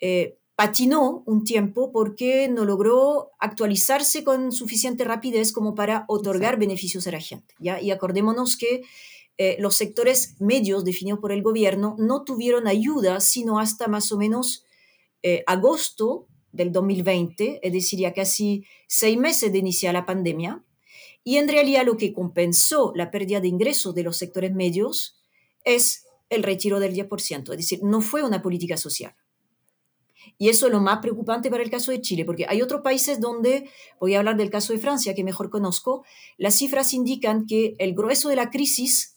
eh, 0.00 0.38
patinó 0.54 1.22
un 1.26 1.44
tiempo 1.44 1.92
porque 1.92 2.48
no 2.48 2.64
logró 2.64 3.32
actualizarse 3.38 4.24
con 4.24 4.50
suficiente 4.50 5.04
rapidez 5.04 5.52
como 5.52 5.74
para 5.74 6.06
otorgar 6.08 6.58
beneficios 6.58 7.06
a 7.06 7.10
la 7.10 7.20
gente. 7.20 7.54
¿ya? 7.58 7.82
Y 7.82 7.90
acordémonos 7.90 8.56
que 8.56 8.80
eh, 9.36 9.56
los 9.58 9.76
sectores 9.76 10.40
medios 10.40 10.86
definidos 10.86 11.20
por 11.20 11.32
el 11.32 11.42
gobierno 11.42 11.96
no 11.98 12.24
tuvieron 12.24 12.66
ayuda 12.66 13.20
sino 13.20 13.58
hasta 13.58 13.86
más 13.86 14.10
o 14.10 14.16
menos 14.16 14.64
agosto 15.46 16.28
del 16.52 16.70
2020, 16.70 17.58
es 17.60 17.72
decir, 17.72 17.98
ya 17.98 18.14
casi 18.14 18.64
seis 18.86 19.18
meses 19.18 19.50
de 19.50 19.58
iniciar 19.58 19.92
la 19.92 20.06
pandemia. 20.06 20.64
Y 21.24 21.38
en 21.38 21.48
realidad 21.48 21.84
lo 21.84 21.96
que 21.96 22.12
compensó 22.12 22.92
la 22.94 23.10
pérdida 23.10 23.40
de 23.40 23.48
ingresos 23.48 23.92
de 23.96 24.04
los 24.04 24.16
sectores 24.16 24.54
medios 24.54 25.16
es 25.64 26.05
el 26.28 26.42
retiro 26.42 26.80
del 26.80 26.94
10%, 26.94 27.50
es 27.52 27.56
decir, 27.56 27.80
no 27.82 28.00
fue 28.00 28.22
una 28.22 28.42
política 28.42 28.76
social. 28.76 29.14
Y 30.38 30.48
eso 30.48 30.66
es 30.66 30.72
lo 30.72 30.80
más 30.80 30.98
preocupante 30.98 31.50
para 31.50 31.62
el 31.62 31.70
caso 31.70 31.92
de 31.92 32.00
Chile, 32.00 32.24
porque 32.24 32.46
hay 32.48 32.62
otros 32.62 32.82
países 32.82 33.20
donde, 33.20 33.70
voy 34.00 34.14
a 34.14 34.18
hablar 34.18 34.36
del 34.36 34.50
caso 34.50 34.72
de 34.72 34.78
Francia, 34.78 35.14
que 35.14 35.24
mejor 35.24 35.50
conozco, 35.50 36.04
las 36.36 36.56
cifras 36.56 36.92
indican 36.92 37.46
que 37.46 37.74
el 37.78 37.94
grueso 37.94 38.28
de 38.28 38.36
la 38.36 38.50
crisis 38.50 39.16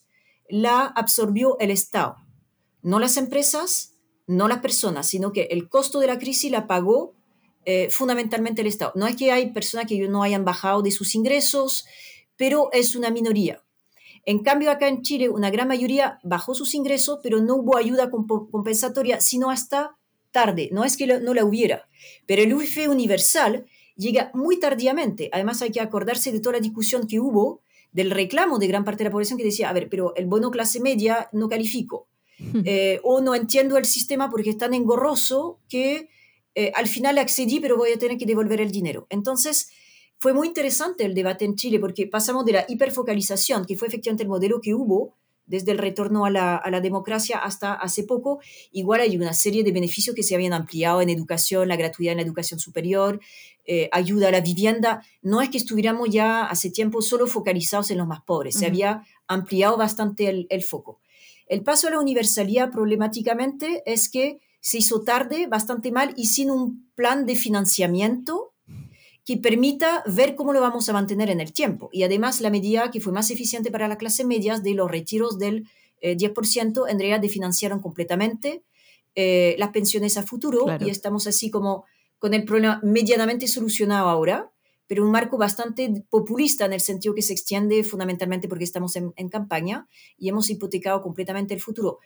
la 0.49 0.81
absorbió 0.85 1.57
el 1.59 1.71
Estado, 1.71 2.15
no 2.81 2.99
las 2.99 3.17
empresas, 3.17 3.95
no 4.27 4.47
las 4.47 4.59
personas, 4.59 5.07
sino 5.07 5.31
que 5.31 5.43
el 5.51 5.69
costo 5.69 5.99
de 5.99 6.07
la 6.07 6.19
crisis 6.19 6.51
la 6.51 6.67
pagó 6.67 7.15
eh, 7.65 7.89
fundamentalmente 7.89 8.61
el 8.61 8.67
Estado. 8.67 8.93
No 8.95 9.07
es 9.07 9.15
que 9.15 9.31
hay 9.31 9.51
personas 9.51 9.87
que 9.87 10.07
no 10.07 10.23
hayan 10.23 10.45
bajado 10.45 10.81
de 10.81 10.91
sus 10.91 11.15
ingresos, 11.15 11.85
pero 12.37 12.69
es 12.71 12.95
una 12.95 13.09
minoría. 13.09 13.63
En 14.25 14.39
cambio, 14.43 14.71
acá 14.71 14.87
en 14.87 15.01
Chile, 15.01 15.29
una 15.29 15.49
gran 15.49 15.67
mayoría 15.67 16.19
bajó 16.23 16.53
sus 16.53 16.73
ingresos, 16.75 17.19
pero 17.23 17.41
no 17.41 17.55
hubo 17.55 17.77
ayuda 17.77 18.09
compensatoria, 18.09 19.21
sino 19.21 19.49
hasta 19.49 19.97
tarde, 20.31 20.69
no 20.71 20.83
es 20.83 20.95
que 20.97 21.07
no 21.07 21.33
la 21.33 21.43
hubiera, 21.43 21.87
pero 22.27 22.43
el 22.43 22.53
UF 22.53 22.77
universal 22.87 23.65
llega 23.95 24.31
muy 24.33 24.59
tardíamente. 24.59 25.29
Además 25.33 25.61
hay 25.61 25.71
que 25.71 25.81
acordarse 25.81 26.31
de 26.31 26.39
toda 26.39 26.53
la 26.53 26.61
discusión 26.61 27.07
que 27.07 27.19
hubo 27.19 27.61
del 27.91 28.11
reclamo 28.11 28.59
de 28.59 28.67
gran 28.67 28.85
parte 28.85 28.99
de 28.99 29.05
la 29.05 29.11
población 29.11 29.37
que 29.37 29.43
decía, 29.43 29.69
a 29.69 29.73
ver, 29.73 29.89
pero 29.89 30.15
el 30.15 30.27
bono 30.27 30.51
clase 30.51 30.79
media 30.79 31.29
no 31.33 31.49
califico. 31.49 32.07
Eh, 32.63 33.01
o 33.03 33.19
no 33.19 33.35
entiendo 33.35 33.75
el 33.75 33.83
sistema 33.83 34.29
porque 34.29 34.51
es 34.51 34.57
tan 34.57 34.73
engorroso 34.73 35.59
que 35.67 36.07
eh, 36.55 36.71
al 36.73 36.87
final 36.87 37.17
accedí, 37.17 37.59
pero 37.59 37.75
voy 37.75 37.91
a 37.91 37.99
tener 37.99 38.17
que 38.17 38.25
devolver 38.25 38.61
el 38.61 38.71
dinero. 38.71 39.07
Entonces, 39.09 39.71
fue 40.19 40.33
muy 40.33 40.47
interesante 40.47 41.05
el 41.05 41.13
debate 41.13 41.45
en 41.45 41.55
Chile 41.55 41.79
porque 41.79 42.05
pasamos 42.05 42.45
de 42.45 42.51
la 42.51 42.65
hiperfocalización, 42.67 43.65
que 43.65 43.77
fue 43.77 43.87
efectivamente 43.87 44.23
el 44.23 44.29
modelo 44.29 44.59
que 44.61 44.73
hubo 44.73 45.15
desde 45.45 45.71
el 45.71 45.77
retorno 45.77 46.25
a 46.25 46.29
la, 46.29 46.57
a 46.57 46.69
la, 46.69 46.81
democracia 46.81 47.39
hasta 47.39 47.73
hace 47.73 48.03
poco. 48.03 48.39
Igual 48.71 49.01
hay 49.01 49.15
una 49.15 49.33
serie 49.33 49.63
de 49.63 49.71
beneficios 49.71 50.15
que 50.15 50.21
se 50.21 50.35
habían 50.35 50.53
ampliado 50.53 51.01
en 51.01 51.09
educación, 51.09 51.69
la 51.69 51.77
gratuidad 51.77 52.11
en 52.11 52.17
la 52.17 52.23
educación 52.23 52.59
superior, 52.59 53.19
eh, 53.65 53.89
ayuda 53.91 54.27
a 54.27 54.31
la 54.31 54.41
vivienda. 54.41 55.03
No 55.21 55.41
es 55.41 55.49
que 55.49 55.57
estuviéramos 55.57 56.09
ya 56.09 56.45
hace 56.45 56.69
tiempo 56.69 57.01
solo 57.01 57.25
focalizados 57.25 57.89
en 57.89 57.97
los 57.97 58.07
más 58.07 58.21
pobres, 58.21 58.55
se 58.55 58.65
había 58.67 59.03
ampliado 59.27 59.77
bastante 59.77 60.29
el, 60.29 60.47
el 60.49 60.63
foco. 60.63 60.99
El 61.47 61.63
paso 61.63 61.87
a 61.87 61.91
la 61.91 61.99
universalidad 61.99 62.71
problemáticamente 62.71 63.81
es 63.85 64.09
que 64.09 64.39
se 64.59 64.79
hizo 64.79 65.01
tarde, 65.01 65.47
bastante 65.47 65.91
mal 65.91 66.13
y 66.15 66.27
sin 66.27 66.51
un 66.51 66.91
plan 66.93 67.25
de 67.25 67.35
financiamiento 67.35 68.48
que 69.29 69.37
permita 69.37 70.03
ver 70.07 70.33
cómo 70.33 70.53
lo 70.53 70.59
vamos 70.59 70.89
a 70.89 70.93
mantener 70.93 71.29
en 71.29 71.39
el 71.39 71.53
tiempo. 71.53 71.91
Y 71.91 72.01
además 72.01 72.41
la 72.41 72.49
medida 72.49 72.89
que 72.89 72.99
fue 72.99 73.13
más 73.13 73.29
eficiente 73.29 73.69
para 73.69 73.87
la 73.87 73.95
clase 73.95 74.25
media 74.25 74.57
de 74.57 74.73
los 74.73 74.89
retiros 74.89 75.37
del 75.37 75.67
10%, 76.01 76.87
eh, 76.87 76.91
en 76.91 76.97
realidad 76.97 77.19
desfinanciaron 77.19 77.79
completamente 77.79 78.63
eh, 79.13 79.55
las 79.59 79.69
pensiones 79.69 80.17
a 80.17 80.23
futuro 80.23 80.65
y 80.79 80.89
estamos 80.89 81.27
así 81.27 81.51
como 81.51 81.85
con 82.17 82.33
el 82.33 82.43
problema 82.43 82.79
medianamente 82.81 83.47
solucionado 83.47 84.09
ahora, 84.09 84.51
pero 84.87 85.05
un 85.05 85.11
marco 85.11 85.37
bastante 85.37 86.03
populista 86.09 86.65
en 86.65 86.73
el 86.73 86.81
sentido 86.81 87.13
que 87.13 87.21
se 87.21 87.33
extiende 87.33 87.83
fundamentalmente 87.83 88.47
porque 88.47 88.63
estamos 88.63 88.95
en, 88.95 89.13
campaña 89.29 89.87
y 90.17 90.29
hemos 90.29 90.49
hipotecado 90.49 91.03
completamente 91.03 91.53
el 91.53 91.61
futuro. 91.61 91.99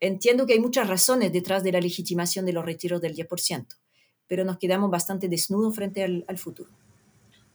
Entiendo 0.00 0.46
que 0.46 0.54
hay 0.54 0.60
muchas 0.60 0.88
razones 0.88 1.30
detrás 1.30 1.62
de 1.62 1.72
la 1.72 1.80
legitimación 1.82 2.46
de 2.46 2.54
los 2.54 2.64
retiros 2.64 3.02
del 3.02 3.14
10%, 3.14 3.66
pero 4.30 4.44
nos 4.44 4.58
quedamos 4.58 4.92
bastante 4.92 5.28
desnudos 5.28 5.74
frente 5.74 6.04
al, 6.04 6.38
futuro. 6.38 6.70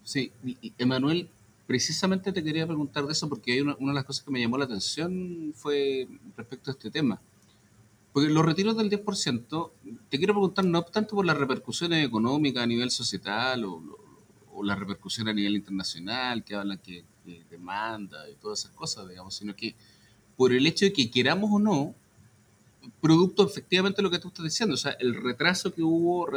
Sí, 0.04 0.34
Emanuel, 0.78 1.30
precisamente 1.66 2.34
te 2.34 2.44
quería 2.44 2.68
preguntar 2.68 3.06
de 3.06 3.14
eso 3.14 3.30
porque 3.30 3.54
hay 3.54 3.62
una, 3.62 3.78
una, 3.80 3.94
de 3.94 3.96
las 3.96 4.04
cosas 4.04 4.26
que 4.26 4.32
me 4.32 4.42
llamó 4.42 4.58
la 4.58 4.66
atención 4.66 5.54
fue 5.56 6.06
respecto 6.36 6.72
a 6.72 6.74
este 6.74 6.92
tema. 6.92 7.22
Porque 8.12 8.30
los 8.30 8.46
retiros 8.46 8.76
del 8.76 8.90
10%, 8.90 9.72
te 10.10 10.18
quiero 10.18 10.34
preguntar 10.34 10.66
no 10.66 10.82
tanto 10.84 11.16
por 11.16 11.26
las 11.26 11.38
repercusiones 11.38 12.06
económicas 12.06 12.64
a 12.64 12.68
nivel 12.68 12.92
societal 12.92 13.64
o, 13.64 13.82
o 14.52 14.62
la 14.62 14.76
repercusión 14.76 15.30
a 15.30 15.34
nivel 15.34 15.56
internacional, 15.56 16.44
que 16.44 16.56
hablan 16.56 16.80
que, 16.80 17.06
demanda 17.50 18.30
y 18.30 18.36
todas 18.36 18.60
esas 18.60 18.72
cosas, 18.72 19.08
digamos, 19.08 19.34
sino 19.34 19.56
que 19.56 19.76
por 20.36 20.54
el 20.54 20.68
hecho 20.68 20.86
de 20.86 20.94
que 20.94 21.10
queramos 21.10 21.50
o 21.52 21.58
no, 21.58 21.96
producto 23.02 23.46
efectivamente 23.46 23.98
de 23.98 24.04
lo 24.04 24.12
que 24.12 24.20
tú 24.20 24.30
estás 24.30 24.46
diciendo, 24.46 24.76
o 24.76 24.78
sea, 24.78 24.92
el 25.00 25.16
retraso 25.16 25.74
que 25.74 25.84
hubo 25.84 26.28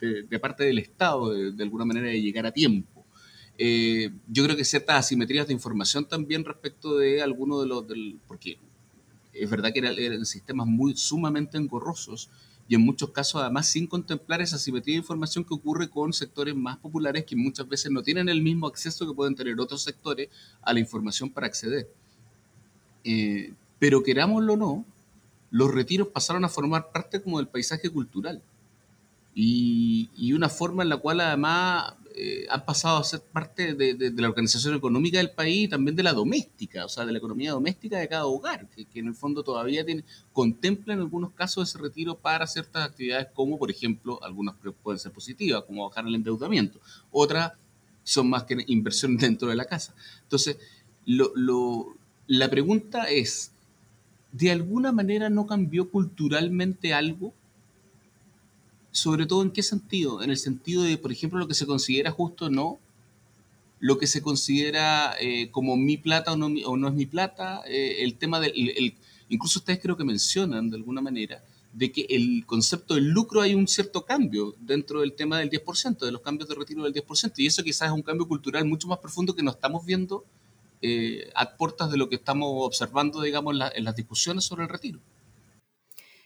de, 0.00 0.38
parte 0.38 0.64
del 0.64 0.78
Estado, 0.78 1.30
de, 1.30 1.62
alguna 1.62 1.84
manera, 1.84 2.08
de 2.08 2.20
llegar 2.20 2.46
a 2.46 2.52
tiempo. 2.52 3.04
Eh, 3.58 4.10
yo 4.26 4.44
creo 4.44 4.56
que 4.56 4.64
ciertas 4.64 4.96
asimetrías 4.96 5.46
de 5.46 5.52
información 5.52 6.06
también 6.06 6.44
respecto 6.44 6.96
de 6.96 7.22
algunos 7.22 7.60
de 7.60 7.68
los, 7.68 7.84
porque 8.26 8.58
es 9.32 9.50
verdad 9.50 9.72
que 9.72 9.80
eran, 9.80 10.24
sistemas 10.24 10.66
muy 10.66 10.96
sumamente 10.96 11.58
engorrosos 11.58 12.30
y 12.68 12.74
en 12.74 12.82
muchos 12.82 13.10
casos 13.10 13.42
además 13.42 13.66
sin 13.66 13.86
contemplar 13.86 14.40
esa 14.40 14.58
simetría 14.58 14.94
de 14.94 15.00
información 15.00 15.44
que 15.44 15.54
ocurre 15.54 15.90
con 15.90 16.12
sectores 16.12 16.54
más 16.54 16.78
populares 16.78 17.24
que 17.24 17.36
muchas 17.36 17.68
veces 17.68 17.90
no 17.90 18.02
tienen 18.02 18.28
el 18.28 18.42
mismo 18.42 18.66
acceso 18.66 19.06
que 19.06 19.14
pueden 19.14 19.34
tener 19.34 19.58
otros 19.60 19.82
sectores 19.82 20.28
a 20.62 20.72
la 20.72 20.80
información 20.80 21.30
para 21.30 21.46
acceder. 21.46 21.90
Eh, 23.04 23.52
pero 23.78 24.02
querámoslo 24.02 24.52
o 24.52 24.56
no, 24.56 24.84
los 25.50 25.72
retiros 25.72 26.08
pasaron 26.08 26.44
a 26.44 26.48
formar 26.48 26.90
parte 26.92 27.20
como 27.20 27.38
del 27.38 27.48
paisaje 27.48 27.90
cultural 27.90 28.42
y, 29.34 30.32
una 30.32 30.48
forma 30.48 30.82
en 30.82 30.88
la 30.88 30.96
cual 30.96 31.20
además 31.20 31.94
eh, 32.14 32.46
han 32.50 32.64
pasado 32.64 32.98
a 32.98 33.04
ser 33.04 33.20
parte 33.20 33.74
de, 33.74 34.12
la 34.16 34.28
organización 34.28 34.74
económica 34.74 35.18
del 35.18 35.30
país 35.30 35.64
y 35.64 35.68
también 35.68 35.96
de 35.96 36.02
la 36.02 36.12
doméstica, 36.12 36.84
o 36.84 36.88
sea, 36.88 37.04
de 37.04 37.12
la 37.12 37.18
economía 37.18 37.52
doméstica 37.52 37.98
de 37.98 38.08
cada 38.08 38.26
hogar, 38.26 38.68
que, 38.68 38.86
en 38.98 39.08
el 39.08 39.14
fondo 39.14 39.42
todavía 39.42 39.84
tiene, 39.84 40.04
contempla 40.32 40.94
en 40.94 41.00
algunos 41.00 41.32
casos 41.32 41.68
ese 41.68 41.78
retiro 41.78 42.16
para 42.16 42.46
ciertas 42.46 42.88
actividades 42.88 43.28
como, 43.34 43.58
por 43.58 43.70
ejemplo, 43.70 44.22
algunas 44.22 44.56
pueden 44.82 44.98
ser 44.98 45.12
positivas, 45.12 45.64
como 45.64 45.88
bajar 45.88 46.06
el 46.06 46.14
endeudamiento, 46.14 46.80
otras 47.10 47.52
son 48.02 48.28
más 48.30 48.44
que 48.44 48.56
inversión 48.66 49.16
dentro 49.18 49.48
de 49.48 49.56
la 49.56 49.64
casa. 49.64 49.94
Entonces, 50.22 50.58
la 52.26 52.50
pregunta 52.50 53.04
es, 53.04 53.52
¿de 54.32 54.50
alguna 54.50 54.92
manera 54.92 55.30
no 55.30 55.46
cambió 55.46 55.90
culturalmente 55.90 56.94
algo 56.94 57.32
sobre 58.92 59.26
todo 59.26 59.42
en 59.42 59.50
qué 59.50 59.62
sentido? 59.62 60.22
En 60.22 60.30
el 60.30 60.36
sentido 60.36 60.82
de, 60.82 60.98
por 60.98 61.12
ejemplo, 61.12 61.38
lo 61.38 61.48
que 61.48 61.54
se 61.54 61.66
considera 61.66 62.10
justo 62.10 62.46
o 62.46 62.50
no, 62.50 62.78
lo 63.78 63.98
que 63.98 64.06
se 64.06 64.20
considera 64.20 65.14
eh, 65.20 65.50
como 65.50 65.76
mi 65.76 65.96
plata 65.96 66.32
o 66.32 66.36
no, 66.36 66.88
es 66.88 66.94
mi 66.94 67.06
plata, 67.06 67.62
eh, 67.66 67.98
el 68.00 68.14
tema 68.14 68.40
del... 68.40 68.52
El, 68.56 68.94
incluso 69.28 69.60
ustedes 69.60 69.78
creo 69.80 69.96
que 69.96 70.04
mencionan 70.04 70.70
de 70.70 70.76
alguna 70.76 71.00
manera 71.00 71.42
de 71.72 71.92
que 71.92 72.04
el 72.10 72.44
concepto 72.46 72.94
del 72.94 73.10
lucro 73.10 73.40
hay 73.40 73.54
un 73.54 73.68
cierto 73.68 74.04
cambio 74.04 74.56
dentro 74.58 75.00
del 75.00 75.12
tema 75.12 75.38
del 75.38 75.50
10%, 75.50 75.98
de 75.98 76.10
los 76.10 76.20
cambios 76.20 76.48
de 76.48 76.56
retiro 76.56 76.82
del 76.82 76.92
10%, 76.92 77.32
y 77.36 77.46
eso 77.46 77.62
quizás 77.62 77.88
es 77.88 77.94
un 77.94 78.02
cambio 78.02 78.26
cultural 78.26 78.64
mucho 78.64 78.88
más 78.88 78.98
profundo 78.98 79.36
que 79.36 79.42
no 79.44 79.52
estamos 79.52 79.86
viendo 79.86 80.24
eh, 80.82 81.30
a 81.34 81.56
puertas 81.56 81.90
de 81.90 81.96
lo 81.96 82.08
que 82.08 82.16
estamos 82.16 82.48
observando, 82.52 83.20
digamos, 83.20 83.54
en 83.74 83.84
las 83.84 83.96
discusiones 83.96 84.44
sobre 84.44 84.62
el 84.62 84.68
retiro. 84.68 85.00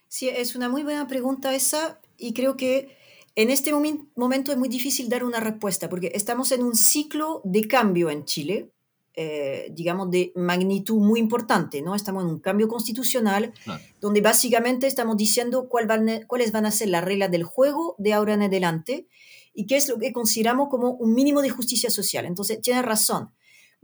Sí, 0.09 0.29
es 0.29 0.55
una 0.55 0.69
muy 0.69 0.85
buena 0.85 1.09
pregunta 1.09 1.55
esa 1.55 2.01
y 2.17 2.35
creo 2.35 2.57
que 2.57 2.97
en 3.35 3.51
este 3.51 3.73
momento 3.73 4.53
es 4.53 4.59
muy 4.59 4.69
difícil 4.69 5.09
dar 5.09 5.25
una 5.25 5.41
respuesta 5.41 5.89
porque 5.89 6.13
estamos 6.15 6.53
en 6.53 6.63
un 6.63 6.77
ciclo 6.77 7.41
de 7.43 7.67
cambio 7.67 8.11
en 8.11 8.25
Chile, 8.25 8.71
eh, 9.17 9.73
digamos, 9.73 10.11
de 10.13 10.33
magnitud 10.37 11.01
muy 11.01 11.19
importante, 11.19 11.83
¿no? 11.83 11.97
Estamos 11.97 12.23
en 12.23 12.31
un 12.31 12.39
cambio 12.39 12.69
constitucional 12.69 13.53
donde 14.01 14.21
básicamente 14.21 14.87
estamos 14.87 15.17
diciendo 15.17 15.69
cuál 15.69 15.89
van, 15.89 16.25
cuáles 16.29 16.53
van 16.53 16.67
a 16.67 16.71
ser 16.71 16.91
las 16.91 17.05
reglas 17.05 17.33
del 17.33 17.43
juego 17.43 17.97
de 17.99 18.13
ahora 18.13 18.35
en 18.35 18.43
adelante 18.43 19.09
y 19.53 19.67
qué 19.67 19.77
es 19.77 19.89
lo 19.89 19.99
que 19.99 20.13
consideramos 20.13 20.69
como 20.69 20.91
un 20.91 21.13
mínimo 21.15 21.43
de 21.43 21.51
justicia 21.51 21.91
social. 21.91 22.25
Entonces, 22.25 22.61
tiene 22.61 22.83
razón. 22.83 23.31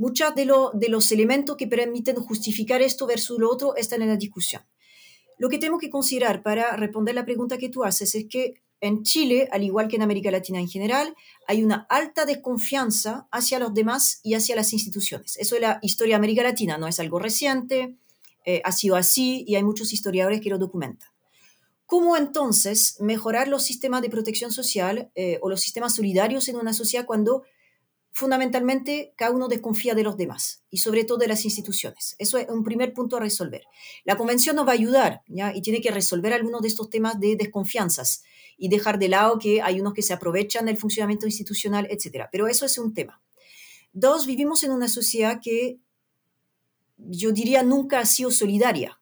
Muchos 0.00 0.34
de, 0.34 0.46
los 0.46 1.12
elementos 1.12 1.58
que 1.58 1.66
permiten 1.66 2.16
justificar 2.16 2.80
esto 2.80 3.06
versus 3.06 3.38
lo 3.38 3.50
otro 3.50 3.76
están 3.76 4.00
en 4.00 4.08
la 4.08 4.16
discusión. 4.16 4.62
Lo 5.36 5.50
que 5.50 5.58
tenemos 5.58 5.78
que 5.78 5.90
considerar 5.90 6.42
para 6.42 6.74
responder 6.74 7.14
la 7.14 7.26
pregunta 7.26 7.58
que 7.58 7.68
tú 7.68 7.84
haces 7.84 8.14
es 8.14 8.24
que 8.26 8.62
en 8.80 9.02
Chile, 9.02 9.50
al 9.52 9.62
igual 9.62 9.88
que 9.88 9.96
en 9.96 10.02
América 10.02 10.30
Latina 10.30 10.58
en 10.58 10.70
general, 10.70 11.14
hay 11.46 11.62
una 11.62 11.86
alta 11.90 12.24
desconfianza 12.24 13.28
hacia 13.30 13.58
los 13.58 13.74
demás 13.74 14.20
y 14.22 14.32
hacia 14.32 14.56
las 14.56 14.72
instituciones. 14.72 15.36
Eso 15.36 15.56
es 15.56 15.60
la 15.60 15.78
historia 15.82 16.14
de 16.14 16.20
América 16.20 16.44
Latina, 16.44 16.78
no 16.78 16.86
es 16.86 16.98
algo 16.98 17.18
reciente, 17.18 17.94
eh, 18.46 18.62
ha 18.64 18.72
sido 18.72 18.96
así 18.96 19.44
y 19.46 19.56
hay 19.56 19.64
muchos 19.64 19.92
historiadores 19.92 20.40
que 20.40 20.48
lo 20.48 20.56
documentan. 20.56 21.10
¿Cómo 21.84 22.16
entonces 22.16 22.96
mejorar 23.00 23.48
los 23.48 23.64
sistemas 23.64 24.00
de 24.00 24.08
protección 24.08 24.50
social 24.50 25.10
eh, 25.14 25.38
o 25.42 25.50
los 25.50 25.60
sistemas 25.60 25.94
solidarios 25.94 26.48
en 26.48 26.56
una 26.56 26.72
sociedad 26.72 27.04
cuando 27.04 27.42
fundamentalmente 28.12 29.12
cada 29.16 29.30
uno 29.30 29.48
desconfía 29.48 29.94
de 29.94 30.02
los 30.02 30.16
demás 30.16 30.62
y 30.70 30.78
sobre 30.78 31.04
todo 31.04 31.18
de 31.18 31.28
las 31.28 31.44
instituciones. 31.44 32.16
Eso 32.18 32.38
es 32.38 32.48
un 32.48 32.64
primer 32.64 32.92
punto 32.92 33.16
a 33.16 33.20
resolver. 33.20 33.64
La 34.04 34.16
convención 34.16 34.56
nos 34.56 34.66
va 34.66 34.72
a 34.72 34.74
ayudar 34.74 35.22
¿ya? 35.28 35.54
y 35.54 35.62
tiene 35.62 35.80
que 35.80 35.90
resolver 35.90 36.32
algunos 36.32 36.62
de 36.62 36.68
estos 36.68 36.90
temas 36.90 37.20
de 37.20 37.36
desconfianzas 37.36 38.22
y 38.56 38.68
dejar 38.68 38.98
de 38.98 39.08
lado 39.08 39.38
que 39.38 39.62
hay 39.62 39.80
unos 39.80 39.94
que 39.94 40.02
se 40.02 40.12
aprovechan 40.12 40.66
del 40.66 40.76
funcionamiento 40.76 41.26
institucional, 41.26 41.86
etc. 41.90 42.26
Pero 42.30 42.46
eso 42.46 42.66
es 42.66 42.76
un 42.78 42.92
tema. 42.92 43.22
Dos, 43.92 44.26
vivimos 44.26 44.62
en 44.64 44.72
una 44.72 44.88
sociedad 44.88 45.40
que 45.42 45.78
yo 46.98 47.32
diría 47.32 47.62
nunca 47.62 48.00
ha 48.00 48.06
sido 48.06 48.30
solidaria, 48.30 49.00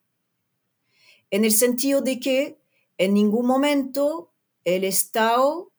en 1.31 1.45
el 1.45 1.53
sentido 1.53 2.01
de 2.01 2.21
que 2.21 2.59
en 2.97 3.15
ningún 3.15 3.47
momento 3.47 4.33
el 4.65 4.85
Estado 4.85 5.73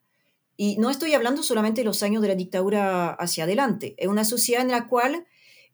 y 0.62 0.76
no 0.76 0.90
estoy 0.90 1.14
hablando 1.14 1.42
solamente 1.42 1.80
de 1.80 1.86
los 1.86 2.04
años 2.04 2.22
de 2.22 2.28
la 2.28 2.36
dictadura 2.36 3.12
hacia 3.12 3.46
adelante, 3.46 3.96
es 3.98 4.10
una 4.10 4.26
sociedad 4.26 4.62
en 4.62 4.68
la 4.68 4.90
cual 4.90 5.26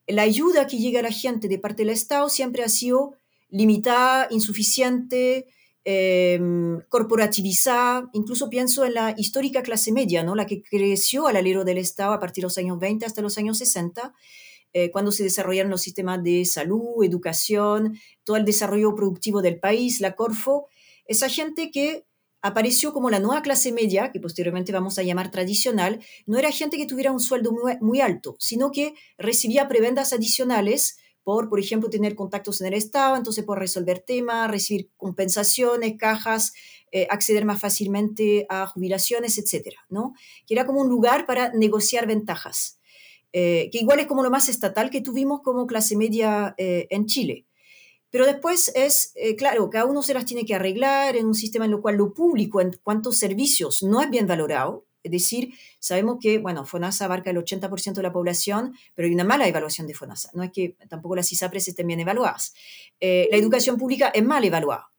la 0.06 0.22
ayuda 0.22 0.68
que 0.68 0.78
llega 0.78 1.00
a 1.00 1.02
la 1.02 1.12
gente 1.12 1.48
de 1.48 1.58
parte 1.58 1.82
del 1.82 1.90
Estado 1.90 2.30
siempre 2.30 2.64
ha 2.64 2.70
sido 2.70 3.16
limitada, 3.50 4.28
insuficiente, 4.30 5.48
em, 5.86 6.82
corporativizada. 6.88 8.12
Incluso 8.14 8.48
pienso 8.48 8.86
en 8.86 8.94
la 8.94 9.16
histórica 9.18 9.64
clase 9.64 9.92
media, 9.92 10.24
¿no? 10.24 10.36
la 10.36 10.46
que 10.46 10.62
creció 10.62 11.26
al 11.26 11.38
alero 11.38 11.64
del 11.64 11.80
Estado 11.80 12.14
a 12.14 12.20
partir 12.20 12.44
de 12.44 12.46
los 12.46 12.60
años 12.60 12.78
20 12.78 13.08
hasta 13.08 13.24
los 13.24 13.40
años 13.40 13.58
60, 13.58 14.14
eh, 14.72 14.92
cuando 14.92 15.12
se 15.12 15.24
desarrollaron 15.24 15.72
los 15.72 15.82
sistemas 15.82 16.22
de 16.22 16.46
salud, 16.46 17.04
educación, 17.04 17.98
todo 18.24 18.38
el 18.38 18.46
desarrollo 18.46 18.94
productivo 18.94 19.42
del 19.42 19.60
país, 19.60 20.00
la 20.00 20.16
Corfo. 20.16 20.68
Esa 21.08 21.28
gente 21.28 21.72
que 21.72 22.06
apareció 22.46 22.94
como 22.94 23.10
la 23.10 23.20
nueva 23.20 23.42
clase 23.42 23.72
media, 23.72 24.12
que 24.12 24.20
posteriormente 24.20 24.72
vamos 24.72 25.00
a 25.00 25.04
llamar 25.04 25.32
tradicional, 25.32 26.00
no 26.28 26.38
era 26.38 26.52
gente 26.52 26.78
que 26.78 26.86
tuviera 26.86 27.12
un 27.12 27.20
sueldo 27.20 27.52
muy, 27.82 28.02
alto, 28.02 28.36
sino 28.40 28.70
que 28.72 28.94
recibía 29.18 29.68
prebendas 29.68 30.14
adicionales 30.14 30.98
por, 31.24 31.50
por 31.50 31.60
ejemplo, 31.60 31.90
tener 31.90 32.14
contactos 32.14 32.62
en 32.62 32.68
el 32.68 32.76
Estado, 32.76 33.16
entonces 33.16 33.44
por 33.44 33.58
resolver 33.58 33.98
temas, 33.98 34.52
recibir 34.52 34.92
compensaciones, 34.96 35.96
cajas, 35.98 36.54
eh, 36.92 37.08
acceder 37.10 37.46
más 37.46 37.60
fácilmente 37.60 38.46
a 38.48 38.68
jubilaciones, 38.68 39.40
etcétera, 39.40 39.80
¿no? 39.90 40.14
Que 40.46 40.54
era 40.54 40.68
como 40.68 40.82
un 40.82 40.88
lugar 40.88 41.26
para 41.26 41.52
negociar 41.52 42.06
ventajas, 42.06 42.80
eh, 43.34 43.70
que 43.72 43.80
igual 43.80 44.02
es 44.02 44.06
como 44.06 44.22
lo 44.22 44.30
más 44.30 44.50
estatal 44.50 44.92
que 44.92 45.02
tuvimos 45.02 45.42
como 45.42 45.66
clase 45.66 45.98
media 45.98 46.54
eh, 46.60 46.86
en 46.92 47.08
Chile. 47.08 47.48
Pero 48.16 48.28
después 48.28 48.72
es, 48.76 49.12
eh, 49.16 49.36
claro, 49.36 49.70
cada 49.70 49.84
uno 49.84 50.02
se 50.02 50.14
las 50.14 50.24
tiene 50.24 50.46
que 50.46 50.56
arreglar 50.56 51.18
en 51.18 51.26
un 51.26 51.36
sistema 51.36 51.66
en 51.66 51.72
el 51.72 51.82
cual 51.82 51.98
lo 51.98 52.14
público 52.14 52.62
en 52.62 52.72
cuantos 52.82 53.18
servicios 53.18 53.84
no 53.84 54.02
es 54.02 54.10
bien 54.10 54.26
valorado. 54.26 54.86
Es 55.04 55.12
decir, 55.12 55.54
sabemos 55.80 56.20
que, 56.22 56.38
bueno, 56.38 56.66
FONASA 56.66 57.04
abarca 57.04 57.32
el 57.32 57.36
80% 57.36 57.96
de 57.96 58.04
la 58.04 58.14
población, 58.14 58.74
pero 58.94 59.10
hay 59.10 59.14
una 59.14 59.26
mala 59.26 59.50
evaluación 59.50 59.86
de 59.86 59.96
FONASA. 59.96 60.30
No 60.32 60.44
es 60.44 60.54
que 60.54 60.78
tampoco 60.88 61.18
las 61.18 61.30
ISAPRES 61.30 61.68
estén 61.68 61.88
bien 61.88 62.00
evaluadas. 62.00 62.54
Eh, 63.02 63.28
la 63.32 63.36
educación 63.36 63.76
pública 63.76 64.08
es 64.16 64.24
mal 64.24 64.46
evaluada. 64.46 64.90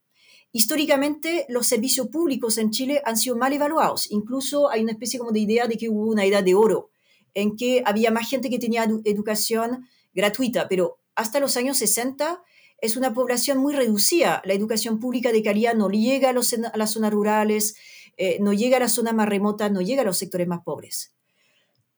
Históricamente, 0.53 1.47
los 1.49 1.67
servicios 1.67 2.09
públicos 2.09 2.59
en 2.59 2.71
Chile 2.71 3.01
han 3.03 3.17
sido 3.17 3.35
mal 3.35 3.51
evaluados. 3.51 4.11
Incluso 4.11 4.69
hay 4.69 4.83
una 4.83 4.93
especie 4.93 5.19
como 5.19 5.33
de 5.33 5.41
idea 5.41 5.67
de 5.67 5.79
que 5.79 5.89
hubo 5.89 6.05
una 6.05 6.27
edad 6.27 6.45
de 6.45 6.55
oro, 6.55 6.91
en 7.33 7.57
que 7.57 7.83
había 7.87 8.11
más 8.11 8.29
gente 8.29 8.51
que 8.51 8.59
tenía 8.59 8.87
educación 9.05 9.89
gratuita, 10.13 10.69
pero 10.69 10.99
hasta 11.15 11.41
los 11.41 11.57
años 11.57 11.79
60 11.79 12.43
es 12.79 12.97
una 12.97 13.15
población 13.15 13.59
muy 13.59 13.75
reducida. 13.75 14.43
La 14.45 14.55
educación 14.55 14.99
pública 15.01 15.33
de 15.33 15.43
calidad 15.43 15.75
no 15.75 15.89
llega 15.89 16.31
a, 16.31 16.33
las 16.33 16.93
zonas 16.93 17.12
rurales, 17.12 17.77
eh, 18.17 18.39
no 18.41 18.53
llega 18.53 18.77
a 18.77 18.81
las 18.81 18.93
zonas 18.93 19.15
más 19.15 19.29
remotas, 19.29 19.73
no 19.73 19.81
llega 19.81 20.03
a 20.03 20.05
los 20.05 20.19
sectores 20.19 20.47
más 20.47 20.62
pobres. 20.65 21.15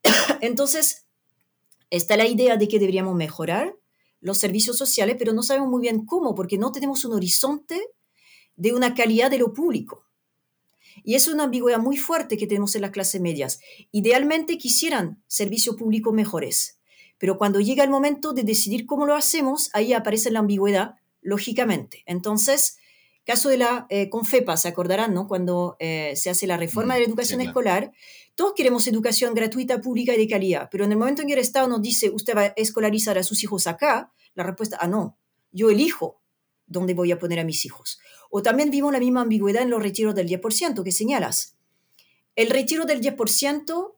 Entonces, 0.41 1.07
está 1.91 2.17
la 2.17 2.27
idea 2.27 2.57
de 2.57 2.69
que 2.69 2.79
deberíamos 2.79 3.15
mejorar 3.15 3.77
los 4.21 4.39
servicios 4.39 4.77
sociales, 4.77 5.17
pero 5.19 5.33
no 5.33 5.43
sabemos 5.43 5.69
muy 5.69 5.83
bien 5.83 6.05
cómo, 6.05 6.35
porque 6.35 6.59
no 6.59 6.73
tenemos 6.73 7.05
un 7.05 7.15
horizonte 7.15 7.81
de 8.57 8.75
una 8.75 8.95
calidad 8.95 9.31
de 9.31 9.39
lo 9.39 9.53
público. 9.53 10.07
Y 11.05 11.15
es 11.15 11.29
una 11.29 11.45
ambigüedad 11.45 11.79
muy 11.79 11.97
fuerte 11.97 12.37
que 12.37 12.49
tenemos 12.49 12.75
en 12.75 12.83
las 12.83 12.91
clases 12.91 13.21
medias. 13.21 13.61
Idealmente 13.93 14.59
quisieran 14.59 15.23
servicios 15.29 15.77
públicos 15.77 16.13
mejores, 16.13 16.78
pero 17.19 17.37
cuando 17.37 17.61
llega 17.61 17.85
el 17.85 17.91
momento 17.91 18.33
de 18.33 18.45
decidir 18.45 18.87
cómo 18.87 19.07
lo 19.07 19.15
hacemos, 19.15 19.71
ahí 19.73 19.93
aparece 19.93 20.31
la 20.31 20.39
ambigüedad, 20.39 20.95
lógicamente. 21.21 22.05
Entonces, 22.07 22.79
caso 23.25 23.49
de 23.49 23.59
la 23.59 23.87
eh, 23.91 24.09
Confepa, 24.09 24.57
se 24.57 24.69
acordarán, 24.69 25.13
¿no? 25.13 25.27
Cuando 25.27 25.77
eh, 25.81 26.15
se 26.17 26.31
hace 26.31 26.47
la 26.47 26.57
reforma 26.57 26.95
de 26.95 27.01
la 27.01 27.07
educación 27.07 27.41
escolar, 27.41 27.93
todos 28.35 28.55
queremos 28.55 28.87
educación 28.87 29.35
gratuita, 29.35 29.81
pública 29.81 30.15
y 30.15 30.19
de 30.19 30.29
calidad, 30.29 30.69
pero 30.71 30.85
en 30.85 30.93
el 30.93 30.99
momento 30.99 31.23
en 31.23 31.29
que 31.29 31.35
el 31.35 31.41
Estado 31.41 31.67
nos 31.67 31.83
dice, 31.83 32.09
usted 32.11 32.37
va 32.37 32.43
a 32.43 32.53
escolarizar 32.57 33.19
a 33.19 33.25
sus 33.25 33.43
hijos 33.43 33.67
acá, 33.67 34.13
la 34.35 34.45
respuesta, 34.45 34.79
ah, 34.81 34.87
no, 34.87 35.19
yo 35.51 35.71
elijo 35.71 36.23
dónde 36.67 36.95
voy 36.95 37.11
a 37.11 37.19
poner 37.19 37.41
a 37.41 37.45
mis 37.45 37.65
hijos. 37.65 37.99
O 38.31 38.43
también 38.43 38.71
vimos 38.71 38.93
la 38.93 39.01
misma 39.01 39.23
ambigüedad 39.23 39.63
en 39.63 39.71
los 39.71 39.83
retiros 39.83 40.15
del 40.15 40.29
10% 40.29 40.85
que 40.85 40.93
señalas. 40.93 41.57
El 42.37 42.51
retiro 42.51 42.85
del 42.85 43.01
10% 43.01 43.95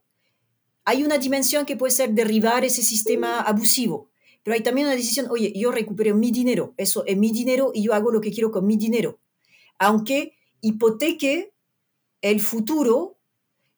hay 0.85 1.05
una 1.05 1.19
dimensión 1.19 1.67
que 1.67 1.77
puede 1.77 1.93
ser 1.93 2.11
derribar 2.11 2.65
ese 2.65 2.83
sistema 2.83 3.41
abusivo, 3.41 4.11
pero 4.43 4.55
hay 4.55 4.63
también 4.63 4.87
una 4.87 4.97
decisión, 4.97 5.27
oye, 5.31 5.53
yo 5.55 5.71
recupero 5.71 6.15
mi 6.15 6.31
dinero, 6.31 6.75
eso 6.77 7.05
es 7.07 7.17
mi 7.17 7.31
dinero 7.33 7.73
y 7.75 7.83
yo 7.83 7.95
hago 7.95 8.11
lo 8.11 8.21
que 8.21 8.33
quiero 8.33 8.51
con 8.51 8.67
mi 8.67 8.77
dinero, 8.77 9.21
aunque 9.79 10.35
hipoteque 10.61 11.53
el 12.23 12.41
futuro 12.41 13.19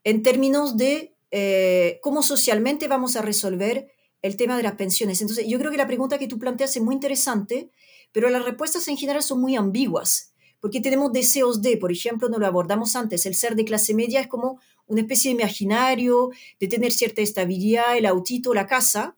en 0.04 0.22
términos 0.22 0.76
de 0.76 1.16
eh, 1.30 1.98
cómo 2.02 2.22
socialmente 2.22 2.88
vamos 2.88 3.16
a 3.16 3.22
resolver 3.22 3.90
el 4.20 4.36
tema 4.36 4.56
de 4.56 4.62
las 4.62 4.74
pensiones. 4.74 5.20
Entonces, 5.20 5.46
yo 5.46 5.58
creo 5.58 5.70
que 5.70 5.76
la 5.76 5.86
pregunta 5.86 6.18
que 6.18 6.28
tú 6.28 6.38
planteas 6.38 6.76
es 6.76 6.82
muy 6.82 6.94
interesante, 6.94 7.70
pero 8.12 8.30
las 8.30 8.44
respuestas 8.44 8.86
en 8.88 8.96
general 8.96 9.22
son 9.22 9.40
muy 9.40 9.56
ambiguas, 9.56 10.32
porque 10.60 10.80
tenemos 10.80 11.12
deseos 11.12 11.60
de, 11.60 11.76
por 11.76 11.90
ejemplo, 11.90 12.28
no 12.28 12.38
lo 12.38 12.46
abordamos 12.46 12.94
antes, 12.94 13.26
el 13.26 13.34
ser 13.34 13.56
de 13.56 13.64
clase 13.64 13.94
media 13.94 14.20
es 14.20 14.28
como 14.28 14.60
una 14.86 15.02
especie 15.02 15.30
de 15.30 15.40
imaginario, 15.40 16.30
de 16.60 16.68
tener 16.68 16.92
cierta 16.92 17.22
estabilidad, 17.22 17.96
el 17.96 18.06
autito, 18.06 18.54
la 18.54 18.66
casa, 18.66 19.16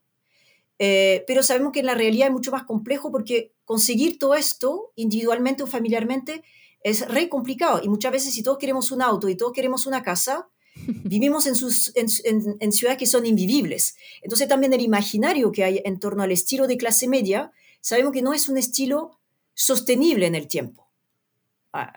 eh, 0.77 1.23
pero 1.27 1.43
sabemos 1.43 1.71
que 1.71 1.79
en 1.79 1.85
la 1.85 1.95
realidad 1.95 2.27
es 2.27 2.33
mucho 2.33 2.51
más 2.51 2.63
complejo 2.63 3.11
porque 3.11 3.53
conseguir 3.63 4.19
todo 4.19 4.35
esto 4.35 4.91
individualmente 4.95 5.63
o 5.63 5.67
familiarmente 5.67 6.43
es 6.83 7.07
re 7.07 7.29
complicado. 7.29 7.81
Y 7.83 7.89
muchas 7.89 8.11
veces 8.11 8.33
si 8.33 8.43
todos 8.43 8.57
queremos 8.57 8.91
un 8.91 9.01
auto 9.01 9.29
y 9.29 9.35
todos 9.35 9.53
queremos 9.53 9.85
una 9.85 10.03
casa, 10.03 10.49
vivimos 11.03 11.47
en, 11.47 11.55
sus, 11.55 11.93
en, 11.95 12.71
ciudades 12.71 12.99
que 12.99 13.05
son 13.05 13.25
invivibles. 13.25 13.95
Entonces 14.21 14.47
también 14.47 14.73
el 14.73 14.81
imaginario 14.81 15.51
que 15.51 15.63
hay 15.63 15.81
en 15.85 15.99
torno 15.99 16.23
al 16.23 16.31
estilo 16.31 16.67
de 16.67 16.77
clase 16.77 17.07
media, 17.07 17.51
sabemos 17.79 18.11
que 18.11 18.21
no 18.21 18.33
es 18.33 18.49
un 18.49 18.57
estilo 18.57 19.19
sostenible 19.53 20.25
en 20.25 20.35
el 20.35 20.47
tiempo 20.47 20.84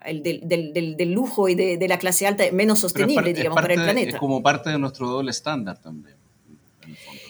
el 0.05 0.23
del, 0.23 1.13
lujo 1.13 1.49
y 1.49 1.55
de, 1.55 1.89
la 1.89 1.99
clase 1.99 2.27
alta 2.27 2.45
menos 2.53 2.79
sostenible, 2.79 3.33
digamos, 3.33 3.61
para 3.61 3.75
el 3.75 3.83
planeta. 3.83 4.11
Es 4.11 4.17
como 4.17 4.43
parte 4.43 4.71
de 4.71 4.79
nuestro 4.79 5.09
doble 5.09 5.31
estándar 5.31 5.79
también. 5.81 6.17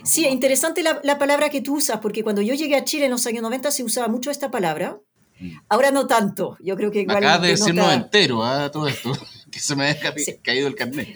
Sí, 0.05 0.25
es 0.25 0.33
interesante 0.33 0.83
la, 0.83 1.19
palabra 1.19 1.51
que 1.51 1.61
tú 1.61 1.77
usas, 1.77 1.99
porque 2.01 2.23
cuando 2.23 2.43
yo 2.43 2.55
llegué 2.55 2.77
a 2.77 2.85
Chile 2.85 3.07
en 3.07 3.11
los 3.11 3.27
años 3.27 3.43
90 3.43 3.71
se 3.71 3.83
usaba 3.83 4.09
mucho 4.09 4.31
esta 4.31 4.51
palabra. 4.51 4.99
Mm. 5.39 5.51
Ahora 5.69 5.91
no 5.91 6.07
tanto. 6.07 6.57
Yo 6.61 6.77
creo 6.77 6.91
que 6.91 7.01
igual. 7.01 7.19
Acá 7.19 7.39
de 7.39 7.49
decirnos 7.49 7.93
entero 7.93 8.43
a 8.43 8.65
¿ah? 8.65 8.71
todo 8.71 8.89
esto, 8.89 9.13
que 9.51 9.61
se 9.61 9.77
me 9.77 9.91
ha 9.91 9.97
caído 10.43 10.69
el 10.69 10.75
carnet. 10.75 11.09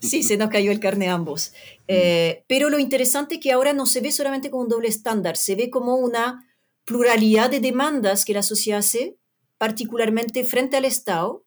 Sí, 0.00 0.24
se 0.24 0.36
nos 0.36 0.50
cayó 0.50 0.72
el 0.72 0.80
carnet 0.80 1.10
ambos. 1.10 1.52
Eh, 1.86 2.40
mm. 2.40 2.44
pero 2.48 2.70
lo 2.70 2.78
interesante 2.78 3.36
es 3.36 3.40
que 3.40 3.52
ahora 3.52 3.72
no 3.72 3.86
se 3.86 4.00
ve 4.00 4.10
solamente 4.10 4.50
como 4.50 4.64
un 4.64 4.68
doble 4.68 4.88
estándar, 4.88 5.36
se 5.36 5.54
ve 5.54 5.70
como 5.70 5.94
una 5.96 6.48
pluralidad 6.84 7.50
de 7.50 7.60
demandas 7.60 8.24
que 8.24 8.34
la 8.34 8.42
sociedad 8.42 8.80
hace 8.80 9.16
particularmente 9.62 10.44
frente 10.44 10.76
al 10.76 10.84
Estado 10.84 11.44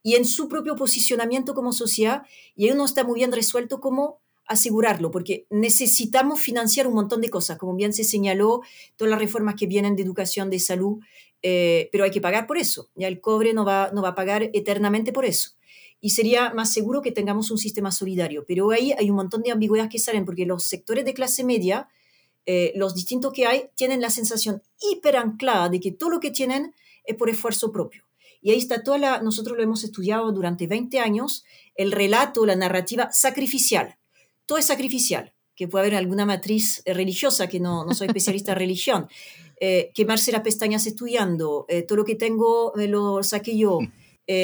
y 0.00 0.14
en 0.14 0.24
su 0.24 0.46
propio 0.46 0.76
posicionamiento 0.76 1.52
como 1.52 1.72
sociedad, 1.72 2.22
y 2.54 2.68
ahí 2.68 2.76
no 2.76 2.84
está 2.84 3.02
muy 3.02 3.16
bien 3.16 3.32
resuelto 3.32 3.80
cómo 3.80 4.20
asegurarlo, 4.46 5.10
porque 5.10 5.48
necesitamos 5.50 6.38
financiar 6.38 6.86
un 6.86 6.94
montón 6.94 7.20
de 7.22 7.28
cosas, 7.28 7.58
como 7.58 7.74
bien 7.74 7.92
se 7.92 8.04
señaló, 8.04 8.60
todas 8.94 9.10
las 9.10 9.18
reformas 9.18 9.56
que 9.56 9.66
vienen 9.66 9.96
de 9.96 10.04
educación, 10.04 10.48
de 10.48 10.60
salud, 10.60 10.98
eh, 11.42 11.88
pero 11.90 12.04
hay 12.04 12.12
que 12.12 12.20
pagar 12.20 12.46
por 12.46 12.56
eso, 12.56 12.88
ya 12.94 13.08
el 13.08 13.20
cobre 13.20 13.52
no 13.52 13.64
va, 13.64 13.90
no 13.92 14.00
va 14.00 14.10
a 14.10 14.14
pagar 14.14 14.48
eternamente 14.52 15.12
por 15.12 15.24
eso. 15.24 15.50
Y 16.00 16.10
sería 16.10 16.54
más 16.54 16.72
seguro 16.72 17.02
que 17.02 17.10
tengamos 17.10 17.50
un 17.50 17.58
sistema 17.58 17.90
solidario, 17.90 18.44
pero 18.46 18.70
ahí 18.70 18.92
hay 18.96 19.10
un 19.10 19.16
montón 19.16 19.42
de 19.42 19.50
ambigüedades 19.50 19.90
que 19.90 19.98
salen, 19.98 20.24
porque 20.24 20.46
los 20.46 20.62
sectores 20.62 21.04
de 21.04 21.14
clase 21.14 21.42
media, 21.42 21.88
eh, 22.46 22.72
los 22.76 22.94
distintos 22.94 23.32
que 23.32 23.44
hay, 23.44 23.70
tienen 23.74 24.00
la 24.00 24.10
sensación 24.10 24.62
hiper 24.80 25.16
anclada 25.16 25.68
de 25.68 25.80
que 25.80 25.90
todo 25.90 26.10
lo 26.10 26.20
que 26.20 26.30
tienen 26.30 26.72
es 27.06 27.16
por 27.16 27.30
esfuerzo 27.30 27.72
propio. 27.72 28.04
Y 28.40 28.50
ahí 28.50 28.58
está 28.58 28.82
toda 28.82 28.98
la, 28.98 29.22
nosotros 29.22 29.56
lo 29.56 29.62
hemos 29.62 29.82
estudiado 29.82 30.30
durante 30.32 30.66
20 30.66 31.00
años, 31.00 31.44
el 31.74 31.92
relato, 31.92 32.46
la 32.46 32.56
narrativa 32.56 33.10
sacrificial. 33.12 33.98
Todo 34.44 34.58
es 34.58 34.66
sacrificial, 34.66 35.34
que 35.54 35.68
puede 35.68 35.86
haber 35.86 35.96
alguna 35.96 36.26
matriz 36.26 36.82
eh, 36.84 36.94
religiosa, 36.94 37.48
que 37.48 37.60
no, 37.60 37.84
no 37.84 37.94
soy 37.94 38.06
especialista 38.06 38.52
en 38.52 38.58
religión, 38.60 39.08
eh, 39.58 39.90
quemarse 39.94 40.32
las 40.32 40.42
pestañas 40.42 40.86
estudiando, 40.86 41.66
eh, 41.68 41.82
todo 41.82 41.96
lo 41.96 42.04
que 42.04 42.14
tengo 42.14 42.72
me 42.76 42.86
lo 42.86 43.22
saqué 43.22 43.56
yo, 43.56 43.80
mm. 43.80 43.92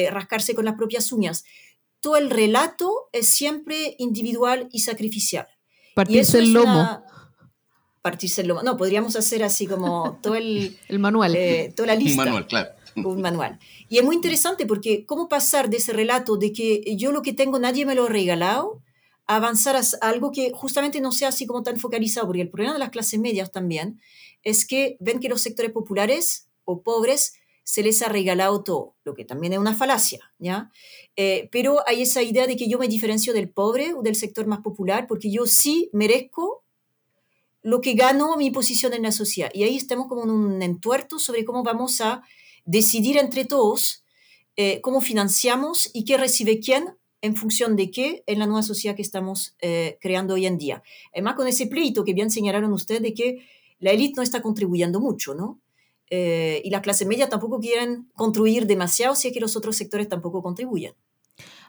rascarse 0.09 0.55
con 0.55 0.65
las 0.65 0.75
propias 0.75 1.11
uñas. 1.11 1.45
Todo 1.99 2.17
el 2.17 2.29
relato 2.29 3.09
es 3.13 3.27
siempre 3.27 3.95
individual 3.99 4.67
y 4.71 4.79
sacrificial. 4.79 5.47
Partirse 5.95 6.39
el 6.39 6.51
lomo 6.51 7.03
partirse 8.03 8.41
el 8.41 8.49
lomo. 8.49 8.61
No, 8.61 8.77
podríamos 8.77 9.15
hacer 9.15 9.43
así 9.43 9.65
como 9.65 10.19
todo 10.21 10.35
el... 10.35 10.77
el 10.89 10.99
manual. 10.99 11.35
Eh, 11.35 11.73
toda 11.75 11.87
la 11.87 11.95
lista. 11.95 12.21
Un 12.21 12.25
manual, 12.25 12.47
claro. 12.47 12.69
Un 12.97 13.21
manual. 13.21 13.57
Y 13.89 13.97
es 13.97 14.03
muy 14.03 14.15
interesante 14.15 14.67
porque 14.67 15.05
cómo 15.05 15.27
pasar 15.27 15.69
de 15.69 15.77
ese 15.77 15.93
relato 15.93 16.37
de 16.37 16.51
que 16.51 16.83
yo 16.95 17.11
lo 17.11 17.23
que 17.23 17.33
tengo 17.33 17.57
nadie 17.57 17.87
me 17.87 17.95
lo 17.95 18.05
ha 18.05 18.09
regalado 18.09 18.83
a 19.25 19.37
avanzar 19.37 19.77
a 19.77 20.07
algo 20.07 20.31
que 20.31 20.51
justamente 20.51 20.99
no 20.99 21.11
sea 21.13 21.29
así 21.29 21.47
como 21.47 21.63
tan 21.63 21.77
focalizado, 21.77 22.27
porque 22.27 22.41
el 22.41 22.49
problema 22.49 22.73
de 22.73 22.79
las 22.79 22.89
clases 22.89 23.19
medias 23.19 23.51
también 23.51 23.99
es 24.43 24.67
que 24.67 24.97
ven 24.99 25.19
que 25.19 25.29
los 25.29 25.41
sectores 25.41 25.71
populares 25.71 26.49
o 26.65 26.83
pobres 26.83 27.33
se 27.63 27.81
les 27.81 28.01
ha 28.01 28.09
regalado 28.09 28.63
todo, 28.63 28.95
lo 29.05 29.13
que 29.13 29.23
también 29.23 29.53
es 29.53 29.59
una 29.59 29.73
falacia, 29.73 30.19
¿ya? 30.37 30.69
Eh, 31.15 31.47
pero 31.53 31.79
hay 31.87 32.01
esa 32.01 32.21
idea 32.21 32.45
de 32.45 32.57
que 32.57 32.67
yo 32.67 32.77
me 32.77 32.89
diferencio 32.89 33.31
del 33.31 33.49
pobre 33.49 33.93
o 33.93 34.01
del 34.01 34.15
sector 34.15 34.45
más 34.45 34.59
popular 34.59 35.07
porque 35.07 35.31
yo 35.31 35.45
sí 35.45 35.89
merezco 35.93 36.62
lo 37.63 37.81
que 37.81 37.93
ganó 37.93 38.37
mi 38.37 38.51
posición 38.51 38.93
en 38.93 39.03
la 39.03 39.11
sociedad. 39.11 39.49
Y 39.53 39.63
ahí 39.63 39.75
estamos 39.75 40.07
como 40.07 40.23
en 40.23 40.29
un 40.29 40.61
entuerto 40.61 41.17
sobre 41.17 41.43
cómo 41.43 41.63
vamos 41.63 42.01
a 42.01 42.21
decidir 42.65 43.17
entre 43.17 43.45
todos 43.45 44.03
eh, 44.55 44.81
cómo 44.81 45.01
financiamos 45.01 45.89
y 45.93 46.05
qué 46.05 46.17
recibe 46.17 46.59
quién 46.59 46.95
en 47.21 47.35
función 47.35 47.75
de 47.75 47.89
qué 47.89 48.23
en 48.27 48.37
la 48.37 48.45
nueva 48.45 48.61
sociedad 48.61 48.95
que 48.95 49.01
estamos 49.01 49.55
eh, 49.61 49.97
creando 49.99 50.35
hoy 50.35 50.45
en 50.45 50.57
día. 50.57 50.83
Además, 51.11 51.35
con 51.35 51.47
ese 51.47 51.65
pleito 51.67 52.03
que 52.03 52.13
bien 52.13 52.29
señalaron 52.29 52.71
ustedes 52.71 53.01
de 53.01 53.13
que 53.13 53.47
la 53.79 53.91
élite 53.91 54.13
no 54.17 54.21
está 54.21 54.41
contribuyendo 54.41 54.99
mucho, 54.99 55.33
¿no? 55.33 55.59
Eh, 56.09 56.61
y 56.63 56.69
la 56.69 56.81
clase 56.81 57.05
media 57.05 57.29
tampoco 57.29 57.59
quieren 57.59 58.11
construir 58.13 58.67
demasiado 58.67 59.15
si 59.15 59.29
es 59.29 59.33
que 59.33 59.39
los 59.39 59.55
otros 59.55 59.75
sectores 59.75 60.07
tampoco 60.07 60.43
contribuyen. 60.43 60.93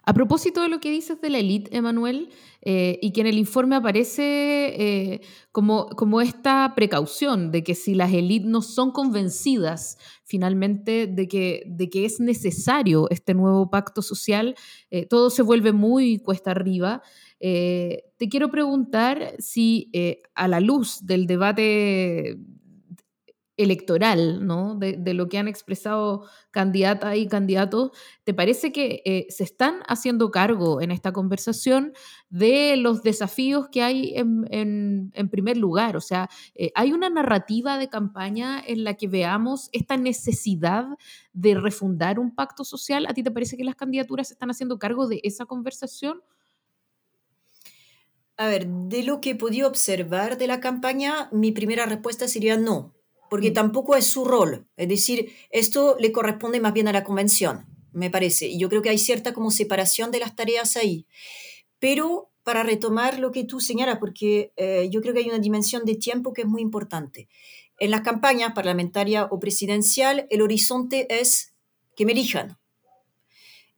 A 0.07 0.13
propósito 0.13 0.61
de 0.61 0.69
lo 0.69 0.81
que 0.81 0.91
dices 0.91 1.19
de 1.23 1.31
la 1.31 1.39
élite, 1.39 1.75
Emanuel, 1.75 2.29
eh, 2.61 2.99
y 3.01 3.13
que 3.13 3.23
en 3.23 3.27
el 3.27 3.39
informe 3.39 3.77
aparece 3.77 4.23
eh, 4.23 5.21
como, 5.51 5.87
como 5.87 6.21
esta 6.21 6.75
precaución 6.77 7.51
de 7.51 7.65
que 7.65 7.75
si 7.75 7.95
las 7.95 8.13
élites 8.13 8.47
no 8.47 8.61
son 8.61 8.91
convencidas 8.91 9.97
finalmente 10.23 11.07
de 11.07 11.27
que, 11.27 11.63
de 11.67 11.89
que 11.89 12.05
es 12.05 12.21
necesario 12.21 13.09
este 13.09 13.33
nuevo 13.33 13.71
pacto 13.71 14.03
social, 14.03 14.57
eh, 14.91 15.07
todo 15.07 15.31
se 15.31 15.43
vuelve 15.43 15.73
muy 15.73 16.19
cuesta 16.19 16.51
arriba. 16.51 17.03
te 17.41 18.29
quiero 18.31 18.51
preguntar 18.51 19.35
si 19.39 19.91
a 20.35 20.49
la 20.49 20.61
luz 20.61 21.05
del 21.05 21.27
debate 21.27 22.39
electoral, 23.57 24.45
¿no? 24.47 24.75
De, 24.77 25.15
lo 25.15 25.29
que 25.29 25.39
han 25.39 25.47
expresado 25.47 26.25
candidatas 26.51 27.17
y 27.17 27.29
candidatos, 27.29 27.93
¿te 28.25 28.35
parece 28.35 28.73
que 28.73 29.03
eh, 29.05 29.27
se 29.29 29.45
están 29.45 29.83
haciendo 29.87 30.31
cargo 30.31 30.81
en 30.81 30.91
esta 30.91 31.13
conversación 31.13 31.93
de 32.31 32.77
los 32.77 33.03
desafíos 33.03 33.69
que 33.71 33.83
hay 33.83 34.15
en, 34.17 35.13
primer 35.31 35.57
lugar? 35.57 35.97
O 35.97 36.01
sea, 36.01 36.29
eh, 36.55 36.73
¿hay 36.75 36.93
una 36.93 37.11
narrativa 37.11 37.79
de 37.79 37.89
campaña 37.89 38.63
en 38.67 38.83
la 38.83 38.95
que 38.95 39.07
veamos 39.07 39.69
esta 39.73 39.97
necesidad 39.97 40.87
de 41.33 41.55
refundar 41.55 42.19
un 42.19 42.35
pacto 42.35 42.65
social? 42.65 43.07
¿A 43.07 43.15
ti 43.15 43.23
te 43.23 43.31
parece 43.31 43.57
que 43.57 43.65
las 43.65 43.77
candidaturas 43.77 44.29
se 44.29 44.35
están 44.35 44.51
haciendo 44.51 44.79
cargo 44.79 45.07
de 45.07 45.21
esa 45.23 45.47
conversación? 45.47 46.23
A 48.37 48.49
ver, 48.49 48.67
de 48.67 49.05
lo 49.05 49.21
que 49.21 49.31
he 49.31 49.35
podido 49.37 49.69
observar 49.69 50.39
de 50.39 50.49
la 50.49 50.59
campaña, 50.59 51.29
mi 51.31 51.53
primera 51.53 51.87
respuesta 51.87 52.27
sería 52.27 52.57
no 52.57 52.95
porque 53.35 53.51
mm. 53.51 53.55
tampoco 53.55 53.97
es 53.97 54.07
su 54.07 54.25
rol. 54.25 54.65
Es 54.77 54.89
decir, 54.89 55.33
esto 55.51 55.97
le 55.99 56.13
corresponde 56.13 56.61
más 56.61 56.73
bien 56.73 56.87
a 56.87 56.93
la 56.93 57.03
convención, 57.03 57.67
me 57.91 58.09
parece. 58.09 58.47
Y 58.47 58.61
yo 58.61 58.69
creo 58.69 58.81
que 58.81 58.91
hay 58.91 58.99
cierta 58.99 59.35
como 59.35 59.51
separación 59.51 60.13
de 60.13 60.21
las 60.21 60.37
tareas 60.37 60.77
ahí. 60.77 61.09
Pero 61.81 62.31
para 62.45 62.63
retomar 62.63 63.19
lo 63.19 63.33
que 63.33 63.43
tú 63.43 63.59
señalas, 63.59 63.99
porque 63.99 64.53
eh, 64.55 64.89
yo 64.89 65.01
creo 65.01 65.13
que 65.15 65.19
hay 65.19 65.29
una 65.29 65.41
dimensión 65.41 65.85
de 65.85 65.97
tiempo 65.97 66.33
que 66.33 66.43
es 66.43 66.47
muy 66.47 66.63
importante. 66.63 67.29
En 67.81 67.91
la 67.91 68.05
campaña 68.05 68.55
parlamentaria 68.55 69.25
o 69.25 69.41
presidencial, 69.41 70.29
el 70.31 70.41
horizonte 70.41 71.09
es 71.21 71.57
que 71.97 72.07
me 72.07 72.13
elijan. 72.13 72.57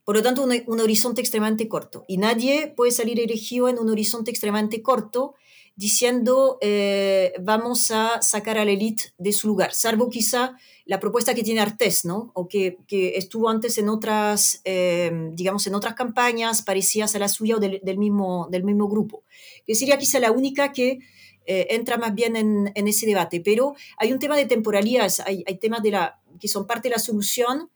Por 0.07 0.15
lo 0.15 0.23
tanto, 0.23 0.41
un, 0.41 0.53
un 0.67 0.79
horizonte 0.79 1.19
extremadamente 1.19 1.67
corto. 1.67 2.05
Y 2.07 2.15
nadie 2.15 2.73
puede 2.73 2.91
salir 2.91 3.19
elegido 3.19 3.67
en 3.67 3.77
un 3.77 3.89
horizonte 3.89 4.31
extremadamente 4.31 4.81
corto 4.81 5.35
diciendo 5.75 6.57
eh, 6.61 7.33
vamos 7.41 7.91
a 7.91 8.21
sacar 8.21 8.57
a 8.57 8.63
la 8.63 8.71
élite 8.71 9.11
de 9.17 9.33
su 9.33 9.49
lugar, 9.49 9.73
salvo 9.73 10.09
quizá 10.09 10.55
la 10.85 11.01
propuesta 11.01 11.35
que 11.35 11.43
tiene 11.43 11.59
Artés, 11.59 12.05
¿no? 12.05 12.31
O 12.35 12.47
que, 12.47 12.77
que 12.87 13.17
estuvo 13.17 13.49
antes 13.49 13.77
en 13.77 13.89
otras, 13.89 14.61
eh, 14.63 15.11
digamos, 15.33 15.67
en 15.67 15.75
otras 15.75 15.93
campañas 15.95 16.61
parecidas 16.61 17.13
a 17.15 17.19
la 17.19 17.27
suya 17.27 17.57
o 17.57 17.59
del, 17.59 17.97
mismo, 17.97 18.47
del 18.49 18.63
mismo 18.63 18.87
grupo, 18.87 19.25
que 19.65 19.75
sería 19.75 19.97
quizá 19.97 20.21
la 20.21 20.31
única 20.31 20.71
que 20.71 20.99
eh, 21.45 21.67
entra 21.71 21.97
más 21.97 22.15
bien 22.15 22.37
en, 22.37 22.71
en, 22.75 22.87
ese 22.87 23.05
debate. 23.05 23.41
Pero 23.41 23.75
hay 23.97 24.13
un 24.13 24.19
tema 24.19 24.37
de 24.37 24.45
temporalidad, 24.45 25.11
hay, 25.25 25.43
hay 25.45 25.57
temas 25.57 25.83
de 25.83 25.91
la, 25.91 26.21
que 26.39 26.47
son 26.47 26.65
parte 26.65 26.87
de 26.87 26.95
la 26.95 27.01
solución 27.01 27.69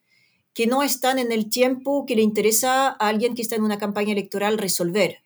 que 0.53 0.67
no 0.67 0.83
están 0.83 1.19
en 1.19 1.31
el 1.31 1.49
tiempo 1.49 2.05
que 2.05 2.15
le 2.15 2.21
interesa 2.21 2.87
a 2.87 3.07
alguien 3.07 3.35
que 3.35 3.41
está 3.41 3.55
en 3.55 3.63
una 3.63 3.77
campaña 3.77 4.11
electoral 4.11 4.57
resolver. 4.57 5.23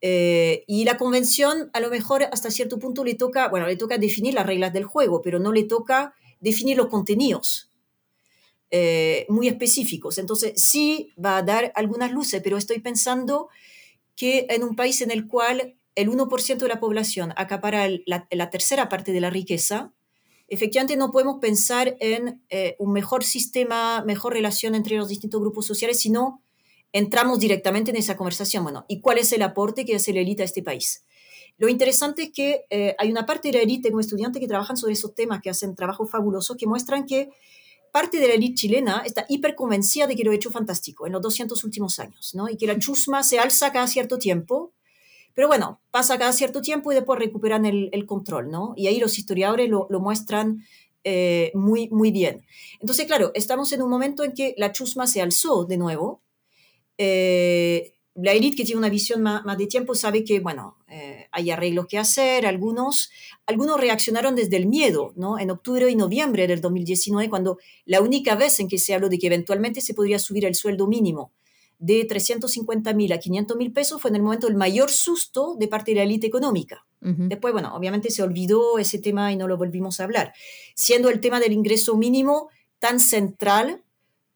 Eh, 0.00 0.64
y 0.66 0.84
la 0.84 0.98
convención 0.98 1.70
a 1.72 1.80
lo 1.80 1.88
mejor 1.88 2.24
hasta 2.24 2.50
cierto 2.50 2.78
punto 2.78 3.04
le 3.04 3.14
toca, 3.14 3.48
bueno, 3.48 3.66
le 3.66 3.76
toca 3.76 3.96
definir 3.96 4.34
las 4.34 4.44
reglas 4.44 4.72
del 4.72 4.84
juego, 4.84 5.22
pero 5.22 5.38
no 5.38 5.52
le 5.52 5.62
toca 5.64 6.14
definir 6.40 6.76
los 6.76 6.88
contenidos 6.88 7.70
eh, 8.70 9.24
muy 9.28 9.48
específicos. 9.48 10.18
Entonces 10.18 10.60
sí 10.60 11.12
va 11.22 11.38
a 11.38 11.42
dar 11.42 11.72
algunas 11.74 12.12
luces, 12.12 12.42
pero 12.42 12.58
estoy 12.58 12.80
pensando 12.80 13.48
que 14.16 14.46
en 14.50 14.62
un 14.62 14.76
país 14.76 15.00
en 15.00 15.10
el 15.10 15.26
cual 15.26 15.76
el 15.94 16.10
1% 16.10 16.58
de 16.58 16.68
la 16.68 16.80
población 16.80 17.32
acapara 17.36 17.88
la, 18.04 18.26
la, 18.30 18.50
tercera 18.50 18.88
parte 18.88 19.12
de 19.12 19.20
la 19.20 19.30
riqueza, 19.30 19.92
efectivamente 20.48 20.96
no 20.96 21.10
podemos 21.10 21.38
pensar 21.40 21.96
en 22.00 22.42
eh, 22.50 22.76
un 22.78 22.92
mejor 22.92 23.24
sistema, 23.24 24.02
mejor 24.04 24.32
relación 24.32 24.74
entre 24.74 24.96
los 24.96 25.08
distintos 25.08 25.40
grupos 25.40 25.66
sociales, 25.66 26.00
sino 26.00 26.42
entramos 26.92 27.40
directamente 27.40 27.90
en 27.90 27.96
esa 27.96 28.16
conversación. 28.16 28.62
Bueno, 28.62 28.84
¿y 28.88 29.00
cuál 29.00 29.18
es 29.18 29.32
el 29.32 29.42
aporte 29.42 29.84
que 29.84 29.96
hace 29.96 30.12
la 30.12 30.20
élite 30.20 30.42
a 30.42 30.46
este 30.46 30.62
país? 30.62 31.04
Lo 31.56 31.68
interesante 31.68 32.24
es 32.24 32.32
que 32.32 32.64
eh, 32.70 32.94
hay 32.98 33.10
una 33.10 33.26
parte 33.26 33.48
de 33.48 33.58
la 33.58 33.62
élite, 33.62 33.90
como 33.90 34.00
estudiantes 34.00 34.40
que 34.40 34.48
trabajan 34.48 34.76
sobre 34.76 34.94
esos 34.94 35.14
temas, 35.14 35.40
que 35.40 35.50
hacen 35.50 35.74
trabajos 35.74 36.10
fabulosos, 36.10 36.56
que 36.56 36.66
muestran 36.66 37.06
que 37.06 37.30
parte 37.92 38.18
de 38.18 38.26
la 38.26 38.34
élite 38.34 38.54
chilena 38.54 39.02
está 39.04 39.24
hiperconvencida 39.28 40.08
de 40.08 40.16
que 40.16 40.24
lo 40.24 40.32
ha 40.32 40.34
hecho 40.34 40.50
fantástico 40.50 41.06
en 41.06 41.12
los 41.12 41.22
200 41.22 41.62
últimos 41.62 42.00
años, 42.00 42.34
¿no? 42.34 42.48
Y 42.48 42.56
que 42.56 42.66
la 42.66 42.76
chusma 42.78 43.22
se 43.22 43.38
alza 43.38 43.72
cada 43.72 43.86
cierto 43.86 44.18
tiempo, 44.18 44.72
pero 45.34 45.48
bueno, 45.48 45.80
pasa 45.90 46.18
cada 46.18 46.32
cierto 46.32 46.62
tiempo 46.62 46.92
y 46.92 46.94
después 46.94 47.18
recuperan 47.18 47.66
el, 47.66 48.06
control, 48.06 48.50
¿no? 48.50 48.74
Y 48.76 48.86
ahí 48.86 48.98
los 48.98 49.18
historiadores 49.18 49.68
lo, 49.68 49.86
lo 49.90 50.00
muestran 50.00 50.64
eh, 51.04 51.52
muy, 51.54 51.88
muy 51.90 52.10
bien. 52.10 52.46
Entonces, 52.80 53.06
claro, 53.06 53.30
estamos 53.34 53.70
en 53.72 53.82
un 53.82 53.90
momento 53.90 54.24
en 54.24 54.32
que 54.32 54.54
la 54.56 54.72
chusma 54.72 55.06
se 55.06 55.20
alzó 55.20 55.64
de 55.64 55.76
nuevo, 55.76 56.22
eh, 56.96 57.92
la 58.14 58.32
élite 58.32 58.56
que 58.56 58.64
tiene 58.64 58.78
una 58.78 58.88
visión 58.88 59.22
más, 59.22 59.42
de 59.58 59.66
tiempo 59.66 59.94
sabe 59.94 60.24
que, 60.24 60.40
bueno, 60.40 60.78
eh, 60.88 61.26
hay 61.32 61.50
arreglos 61.50 61.86
que 61.88 61.98
hacer, 61.98 62.46
algunos, 62.46 63.10
algunos 63.44 63.80
reaccionaron 63.80 64.36
desde 64.36 64.56
el 64.56 64.66
miedo, 64.66 65.12
¿no? 65.16 65.38
En 65.38 65.50
octubre 65.50 65.90
y 65.90 65.96
noviembre 65.96 66.46
del 66.46 66.60
2019, 66.60 67.28
cuando 67.28 67.58
la 67.84 68.00
única 68.00 68.36
vez 68.36 68.60
en 68.60 68.68
que 68.68 68.78
se 68.78 68.94
habló 68.94 69.08
de 69.08 69.18
que 69.18 69.26
eventualmente 69.26 69.80
se 69.80 69.94
podría 69.94 70.18
subir 70.18 70.44
el 70.46 70.54
sueldo 70.54 70.86
mínimo 70.86 71.32
de 71.84 72.06
350 72.06 72.94
mil 72.94 73.12
a 73.12 73.18
500 73.18 73.56
mil 73.58 73.70
pesos 73.70 74.00
fue 74.00 74.08
en 74.08 74.16
el 74.16 74.22
momento 74.22 74.48
el 74.48 74.54
mayor 74.54 74.90
susto 74.90 75.54
de 75.58 75.68
parte 75.68 75.90
de 75.90 75.96
la 75.98 76.04
élite 76.04 76.26
económica. 76.26 76.86
Después, 77.00 77.52
bueno, 77.52 77.76
obviamente 77.76 78.10
se 78.10 78.22
olvidó 78.22 78.78
ese 78.78 78.98
tema 78.98 79.30
y 79.30 79.36
no 79.36 79.46
lo 79.46 79.58
volvimos 79.58 80.00
a 80.00 80.04
hablar, 80.04 80.32
siendo 80.74 81.10
el 81.10 81.20
tema 81.20 81.38
del 81.38 81.52
ingreso 81.52 81.98
mínimo 81.98 82.48
tan 82.78 82.98
central 82.98 83.82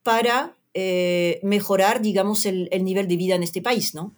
para 0.03 0.55
eh, 0.75 1.41
mejorar, 1.43 2.03
digamos, 2.03 2.45
el, 2.45 2.69
nivel 2.85 3.09
de 3.09 3.17
vida 3.17 3.37
en 3.37 3.43
este 3.43 3.63
país, 3.63 3.95
¿no? 3.95 4.15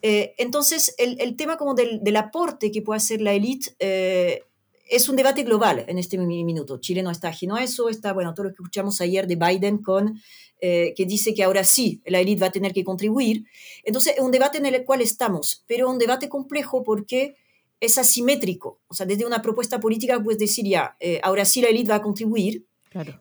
Eh, 0.00 0.32
entonces, 0.38 0.94
el, 0.96 1.34
tema 1.34 1.56
como 1.56 1.74
del, 1.74 2.16
aporte 2.16 2.70
que 2.70 2.82
puede 2.82 2.98
hacer 2.98 3.20
la 3.20 3.32
élite 3.32 3.74
eh, 3.80 4.44
es 4.88 5.08
un 5.08 5.16
debate 5.16 5.42
global 5.42 5.84
en 5.88 5.98
este 5.98 6.18
minuto. 6.18 6.78
Chile 6.78 7.02
no 7.02 7.10
está 7.10 7.30
ajeno 7.30 7.56
a 7.56 7.64
eso, 7.64 7.88
está, 7.88 8.12
bueno, 8.12 8.32
todo 8.32 8.44
lo 8.44 8.50
que 8.50 8.62
escuchamos 8.62 9.00
ayer 9.00 9.26
de 9.26 9.34
Biden 9.34 9.78
con, 9.78 10.20
que 10.96 11.06
dice 11.06 11.34
que 11.34 11.42
ahora 11.42 11.64
sí, 11.64 12.00
la 12.06 12.20
élite 12.20 12.40
va 12.40 12.46
a 12.46 12.52
tener 12.52 12.72
que 12.72 12.84
contribuir. 12.84 13.44
Entonces, 13.82 14.14
es 14.16 14.22
un 14.22 14.30
debate 14.30 14.58
en 14.58 14.66
el 14.66 14.84
cual 14.84 15.00
estamos, 15.00 15.64
pero 15.66 15.90
un 15.90 15.98
debate 15.98 16.28
complejo 16.28 16.84
porque 16.84 17.34
es 17.80 17.98
asimétrico. 17.98 18.80
O 18.86 18.94
sea, 18.94 19.04
desde 19.04 19.26
una 19.26 19.42
propuesta 19.42 19.80
política 19.80 20.22
puedes 20.22 20.38
decir 20.38 20.64
ya, 20.64 20.96
ahora 21.22 21.44
sí 21.44 21.60
la 21.60 21.68
élite 21.68 21.90
va 21.90 21.96
a 21.96 22.02
contribuir, 22.02 22.64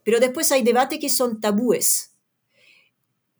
pero 0.04 0.20
después 0.20 0.52
hay 0.52 0.62
debates 0.62 1.00
que 1.00 1.10
son 1.10 1.42
tabúes 1.42 2.12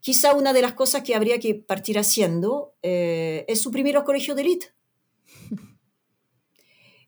quizá 0.02 0.34
una 0.34 0.52
de 0.52 0.60
las 0.60 0.74
cosas 0.74 1.02
que 1.02 1.14
habría 1.14 1.38
que 1.38 1.54
partir 1.54 1.98
haciendo 1.98 2.74
eh, 2.82 3.46
es 3.48 3.62
suprimir 3.62 3.94
los 3.94 4.04
colegios 4.04 4.36
de 4.36 4.42
élite. 4.42 4.74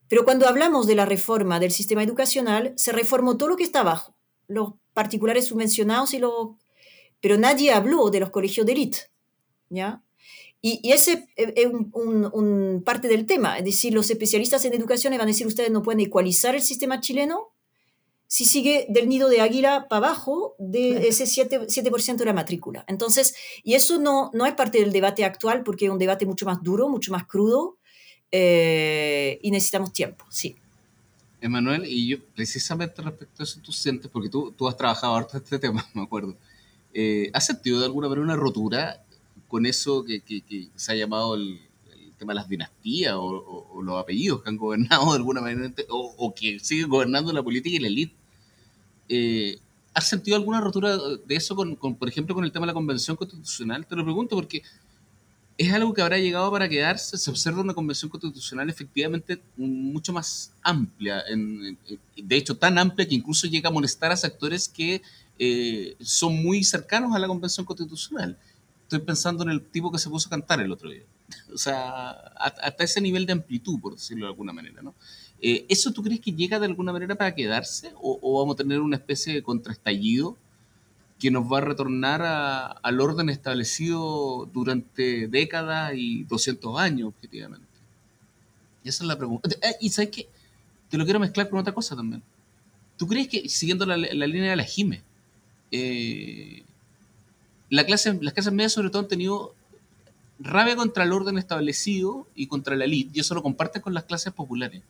Pero 0.08 0.24
cuando 0.24 0.46
hablamos 0.46 0.86
de 0.86 0.94
la 0.94 1.04
reforma 1.04 1.58
del 1.58 1.72
sistema 1.72 2.04
educacional, 2.04 2.72
se 2.76 2.92
reformó 2.92 3.36
todo 3.36 3.48
lo 3.50 3.56
que 3.56 3.64
está 3.64 3.80
abajo, 3.80 4.16
los 4.46 4.74
particulares 4.94 5.46
subvencionados 5.46 6.14
y 6.14 6.20
los... 6.20 6.50
Pero 7.24 7.38
nadie 7.38 7.72
habló 7.72 8.10
de 8.10 8.20
los 8.20 8.28
colegios 8.28 8.66
de 8.66 8.72
élite, 8.72 8.98
¿ya? 9.70 10.02
Y, 10.60 10.92
ese 10.92 11.26
es 11.36 11.66
un, 11.94 12.82
parte 12.84 13.08
del 13.08 13.24
tema, 13.24 13.56
es 13.56 13.64
decir, 13.64 13.94
los 13.94 14.10
especialistas 14.10 14.62
en 14.66 14.74
educación 14.74 15.12
van 15.12 15.22
a 15.22 15.24
decir, 15.24 15.46
ustedes 15.46 15.70
no 15.70 15.82
pueden 15.82 16.00
ecualizar 16.00 16.54
el 16.54 16.60
sistema 16.60 17.00
chileno 17.00 17.48
si 18.26 18.44
sigue 18.44 18.84
del 18.90 19.08
nido 19.08 19.30
de 19.30 19.40
águila 19.40 19.86
para 19.88 20.08
abajo 20.08 20.54
de 20.58 21.08
ese 21.08 21.24
7%, 21.24 21.64
7 21.66 22.14
de 22.18 22.24
la 22.26 22.34
matrícula. 22.34 22.84
Entonces, 22.88 23.34
y 23.62 23.72
eso 23.72 23.98
no, 23.98 24.30
no 24.34 24.44
es 24.44 24.52
parte 24.52 24.80
del 24.80 24.92
debate 24.92 25.24
actual 25.24 25.62
porque 25.62 25.86
es 25.86 25.90
un 25.90 25.98
debate 25.98 26.26
mucho 26.26 26.44
más 26.44 26.62
duro, 26.62 26.90
mucho 26.90 27.10
más 27.10 27.24
crudo 27.26 27.78
eh, 28.32 29.38
y 29.40 29.50
necesitamos 29.50 29.94
tiempo, 29.94 30.26
sí. 30.28 30.56
Emanuel, 31.40 31.86
y 31.86 32.06
yo 32.06 32.18
precisamente 32.34 33.00
respecto 33.00 33.42
a 33.42 33.44
eso 33.44 33.60
tú 33.62 33.72
sientes, 33.72 34.10
porque 34.10 34.28
tú, 34.28 34.52
tú 34.52 34.68
has 34.68 34.76
trabajado 34.76 35.16
harto 35.16 35.38
este 35.38 35.58
tema, 35.58 35.88
me 35.94 36.02
acuerdo, 36.02 36.36
eh, 36.94 37.30
¿has 37.32 37.46
sentido 37.46 37.80
de 37.80 37.86
alguna 37.86 38.08
manera 38.08 38.24
una 38.24 38.36
rotura 38.36 39.04
con 39.48 39.66
eso 39.66 40.04
que, 40.04 40.22
se 40.74 40.92
ha 40.92 40.94
llamado 40.94 41.34
el, 41.34 41.60
tema 42.18 42.32
de 42.32 42.36
las 42.36 42.48
dinastías 42.48 43.14
o, 43.16 43.82
los 43.82 44.00
apellidos 44.00 44.42
que 44.42 44.48
han 44.48 44.56
gobernado 44.56 45.10
de 45.12 45.16
alguna 45.16 45.40
manera 45.40 45.72
o, 45.90 46.14
o 46.16 46.34
que 46.34 46.60
siguen 46.60 46.88
gobernando 46.88 47.32
la 47.32 47.42
política 47.42 47.76
y 47.76 47.80
la 47.80 47.88
élite 47.88 48.14
eh, 49.08 49.58
¿Has 49.92 50.08
sentido 50.08 50.36
alguna 50.36 50.60
rotura 50.60 50.96
de 50.98 51.36
eso, 51.36 51.54
con, 51.54 51.76
por 51.76 52.08
ejemplo, 52.08 52.34
con 52.34 52.44
el 52.44 52.50
tema 52.50 52.66
de 52.66 52.68
la 52.68 52.74
Convención 52.74 53.16
Constitucional? 53.16 53.86
Te 53.86 53.94
lo 53.94 54.02
pregunto 54.02 54.34
porque 54.34 54.62
es 55.56 55.72
algo 55.72 55.94
que 55.94 56.02
habrá 56.02 56.18
llegado 56.18 56.50
para 56.50 56.68
quedarse. 56.68 57.16
Se 57.16 57.30
observa 57.30 57.60
una 57.60 57.74
Convención 57.74 58.10
Constitucional 58.10 58.68
efectivamente 58.68 59.40
mucho 59.56 60.12
más 60.12 60.52
amplia, 60.62 61.22
de 62.16 62.36
hecho 62.36 62.56
tan 62.56 62.78
amplia 62.78 63.06
que 63.06 63.14
incluso 63.14 63.46
llega 63.46 63.68
a 63.68 63.72
molestar 63.72 64.10
a 64.10 64.16
sectores 64.16 64.68
que 64.68 65.02
eh, 65.38 65.96
son 66.00 66.42
muy 66.42 66.64
cercanos 66.64 67.14
a 67.14 67.18
la 67.18 67.28
Convención 67.28 67.64
Constitucional. 67.66 68.38
estoy 68.82 69.00
pensando 69.00 69.44
en 69.44 69.50
el 69.50 69.62
tipo 69.62 69.90
que 69.90 69.98
se 69.98 70.10
puso 70.10 70.28
a 70.28 70.30
cantar 70.30 70.60
el 70.60 70.72
otro 70.72 70.90
día. 70.90 71.04
O 71.54 71.58
sea, 71.58 72.10
hasta 72.10 72.84
ese 72.84 73.00
nivel 73.00 73.26
de 73.26 73.32
amplitud, 73.32 73.80
por 73.80 73.94
decirlo 73.94 74.26
de 74.26 74.30
alguna 74.30 74.52
manera, 74.52 74.82
¿no? 74.82 74.94
Eh, 75.40 75.66
¿Eso 75.68 75.92
tú 75.92 76.02
crees 76.02 76.20
que 76.20 76.32
llega 76.32 76.58
de 76.58 76.66
alguna 76.66 76.92
manera 76.92 77.14
para 77.14 77.34
quedarse 77.34 77.92
o, 78.00 78.38
vamos 78.40 78.54
a 78.54 78.58
tener 78.58 78.80
una 78.80 78.96
especie 78.96 79.34
de 79.34 79.42
contraestallido 79.42 80.36
que 81.24 81.30
nos 81.30 81.50
va 81.50 81.56
a 81.56 81.60
retornar 81.62 82.20
al 82.82 83.00
orden 83.00 83.30
establecido 83.30 84.46
durante 84.52 85.26
décadas 85.26 85.94
y 85.96 86.24
200 86.24 86.78
años, 86.78 87.08
objetivamente? 87.08 87.66
Y 88.84 88.90
esa 88.90 89.04
es 89.04 89.08
la 89.08 89.16
pregunta. 89.16 89.48
Eh, 89.62 89.74
y 89.80 89.88
sabes 89.88 90.10
qué? 90.10 90.28
Te 90.90 90.98
lo 90.98 91.04
quiero 91.04 91.18
mezclar 91.18 91.48
con 91.48 91.58
otra 91.58 91.72
cosa 91.72 91.96
también. 91.96 92.22
¿Tú 92.98 93.06
crees 93.06 93.28
que, 93.28 93.48
siguiendo 93.48 93.86
la, 93.86 93.96
línea 93.96 94.50
de 94.50 94.56
la 94.56 94.64
Jime, 94.64 95.02
eh, 95.70 96.62
la 97.70 97.86
clase, 97.86 98.18
las 98.20 98.34
clases 98.34 98.52
medias 98.52 98.74
sobre 98.74 98.90
todo 98.90 99.00
han 99.00 99.08
tenido 99.08 99.54
rabia 100.38 100.76
contra 100.76 101.04
el 101.04 101.12
orden 101.12 101.38
establecido 101.38 102.28
y 102.34 102.48
contra 102.48 102.76
la 102.76 102.84
élite, 102.84 103.12
y 103.14 103.20
eso 103.20 103.34
lo 103.34 103.42
comparten 103.42 103.80
con 103.80 103.94
las 103.94 104.04
clases 104.04 104.34
populares. 104.34 104.82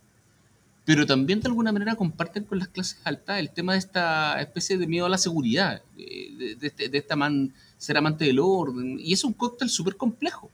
Pero 0.84 1.06
también 1.06 1.40
de 1.40 1.48
alguna 1.48 1.72
manera 1.72 1.96
comparten 1.96 2.44
con 2.44 2.58
las 2.58 2.68
clases 2.68 3.00
altas 3.04 3.38
el 3.38 3.50
tema 3.50 3.72
de 3.72 3.78
esta 3.78 4.40
especie 4.40 4.76
de 4.76 4.86
miedo 4.86 5.06
a 5.06 5.08
la 5.08 5.18
seguridad, 5.18 5.82
de, 5.96 6.56
de, 6.60 6.66
este, 6.66 6.96
esta 6.96 7.16
man, 7.16 7.54
ser 7.78 7.96
amante 7.96 8.24
del 8.26 8.38
orden, 8.38 8.98
y 9.00 9.12
es 9.12 9.24
un 9.24 9.32
cóctel 9.32 9.70
súper 9.70 9.96
complejo. 9.96 10.50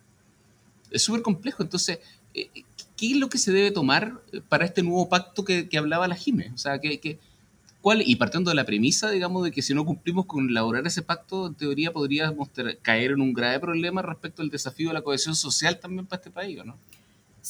Es 0.90 1.02
súper 1.02 1.22
complejo, 1.22 1.62
entonces, 1.62 1.98
eh, 2.34 2.48
¿qué 2.96 3.12
es 3.12 3.16
lo 3.16 3.28
que 3.28 3.38
se 3.38 3.52
debe 3.52 3.70
tomar 3.70 4.20
para 4.48 4.64
este 4.64 4.82
nuevo 4.82 5.08
pacto 5.08 5.44
que, 5.44 5.68
hablaba 5.76 6.06
la 6.06 6.14
Jime? 6.14 6.52
O 6.54 6.58
sea, 6.58 6.78
que, 6.78 7.00
que 7.00 7.18
y 8.04 8.16
partiendo 8.16 8.50
de 8.50 8.54
la 8.54 8.66
premisa, 8.66 9.10
digamos, 9.10 9.42
de 9.42 9.50
que 9.50 9.62
si 9.62 9.74
no 9.74 9.86
cumplimos 9.86 10.26
con 10.26 10.48
elaborar 10.48 10.86
ese 10.86 11.02
pacto, 11.02 11.46
en 11.46 11.54
teoría 11.54 11.92
podríamos 11.92 12.50
caer 12.82 13.12
en 13.12 13.22
un 13.22 13.32
grave 13.32 13.58
problema 13.58 14.02
respecto 14.02 14.42
al 14.42 14.50
desafío 14.50 14.88
de 14.88 14.94
la 14.94 15.02
cohesión 15.02 15.34
social 15.34 15.80
también 15.80 16.06
para 16.06 16.20
este 16.20 16.30
país, 16.30 16.58
¿no? 16.64 16.76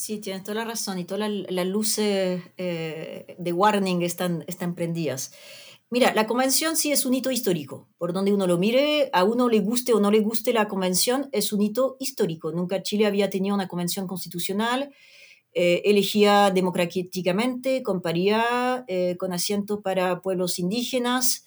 Sí, 0.01 0.19
tienes 0.19 0.43
toda 0.45 0.55
la 0.55 0.65
razón 0.65 0.99
y 0.99 1.05
todas 1.05 1.31
las 1.31 1.67
luces 1.67 2.43
eh, 2.57 3.37
de 3.39 3.53
warning 3.53 4.01
están, 4.01 4.45
están 4.47 4.75
prendidas. 4.75 5.31
Mira, 5.91 6.15
la 6.15 6.27
convención 6.27 6.75
sí 6.75 6.91
es 6.91 7.05
un 7.05 7.13
hito 7.13 7.31
histórico. 7.31 7.87
Por 7.99 8.15
donde 8.15 8.33
uno 8.33 8.47
lo 8.47 8.57
mire, 8.57 9.11
a 9.13 9.25
uno 9.25 9.51
le 9.51 9.61
guste 9.61 9.93
o 9.93 10.01
no 10.01 10.11
le 10.11 10.21
guste 10.21 10.55
la 10.55 10.69
convención, 10.69 11.29
es 11.33 11.53
un 11.53 11.61
hito 11.61 11.99
histórico. 12.01 12.51
Nunca 12.51 12.83
Chile 12.83 13.05
había 13.05 13.29
tenido 13.29 13.55
una 13.55 13.69
convención 13.69 14.07
constitucional 14.07 14.91
eh, 15.53 15.83
democráticamente, 16.55 17.83
con 17.83 18.01
paridad, 18.01 18.87
eh, 18.89 19.19
con 19.19 19.35
asiento 19.35 19.83
para 19.83 20.23
pueblos 20.23 20.59
indígenas, 20.59 21.45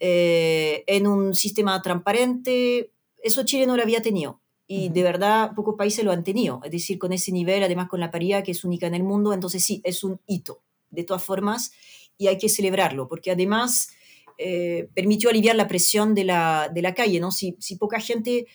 eh, 0.00 0.84
en 0.86 1.06
un 1.06 1.34
sistema 1.34 1.80
transparente. 1.80 2.92
Eso 3.22 3.42
Chile 3.44 3.66
no 3.66 3.74
lo 3.74 3.82
había 3.82 4.02
tenido. 4.02 4.42
Y 4.66 4.88
de 4.88 5.02
verdad, 5.02 5.52
pocos 5.54 5.76
países 5.76 6.04
lo 6.04 6.12
han 6.12 6.24
tenido. 6.24 6.60
Es 6.64 6.72
decir, 6.72 6.98
con 6.98 7.12
ese 7.12 7.32
nivel, 7.32 7.62
además 7.62 7.88
con 7.88 8.00
la 8.00 8.10
paridad 8.10 8.42
que 8.42 8.50
es 8.52 8.64
única 8.64 8.86
en 8.86 8.94
el 8.94 9.04
mundo, 9.04 9.32
entonces 9.32 9.64
sí, 9.64 9.80
es 9.84 10.02
un 10.02 10.20
hito, 10.26 10.62
de 10.90 11.04
todas 11.04 11.22
formas, 11.22 11.72
y 12.18 12.26
hay 12.26 12.38
que 12.38 12.48
celebrarlo, 12.48 13.08
porque 13.08 13.30
además 13.30 13.90
permitió 14.94 15.30
aliviar 15.30 15.56
la 15.56 15.66
presión 15.66 16.14
de 16.14 16.24
la, 16.24 16.70
de 16.72 16.82
la 16.82 16.94
calle, 16.94 17.20
¿no? 17.20 17.30
Si, 17.30 17.56
si 17.58 17.76
poca 17.76 18.00
gente 18.00 18.46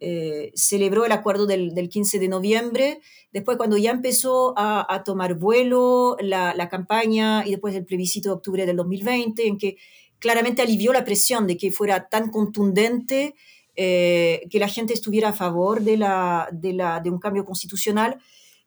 eh, 0.00 0.52
celebró 0.54 1.04
el 1.04 1.10
acuerdo 1.10 1.46
del, 1.46 1.88
15 1.88 2.20
de 2.20 2.28
noviembre, 2.28 3.00
después 3.32 3.56
cuando 3.56 3.76
ya 3.76 3.90
empezó 3.90 4.54
a, 4.56 5.02
tomar 5.04 5.34
vuelo 5.34 6.16
la, 6.20 6.68
campaña 6.70 7.44
y 7.44 7.50
después 7.50 7.74
el 7.74 7.84
plebiscito 7.84 8.28
de 8.28 8.34
octubre 8.36 8.66
del 8.66 8.76
2020, 8.76 9.46
en 9.46 9.58
que 9.58 9.76
claramente 10.20 10.62
alivió 10.62 10.92
la 10.92 11.04
presión 11.04 11.48
de 11.48 11.56
que 11.56 11.72
fuera 11.72 12.08
tan 12.08 12.30
contundente 12.30 13.34
eh, 13.80 14.48
que 14.50 14.58
la 14.58 14.68
gente 14.68 14.92
estuviera 14.92 15.28
a 15.28 15.32
favor 15.32 15.80
de, 15.80 15.96
la, 15.96 16.48
de, 16.52 17.10
un 17.10 17.18
cambio 17.18 17.44
constitucional. 17.44 18.18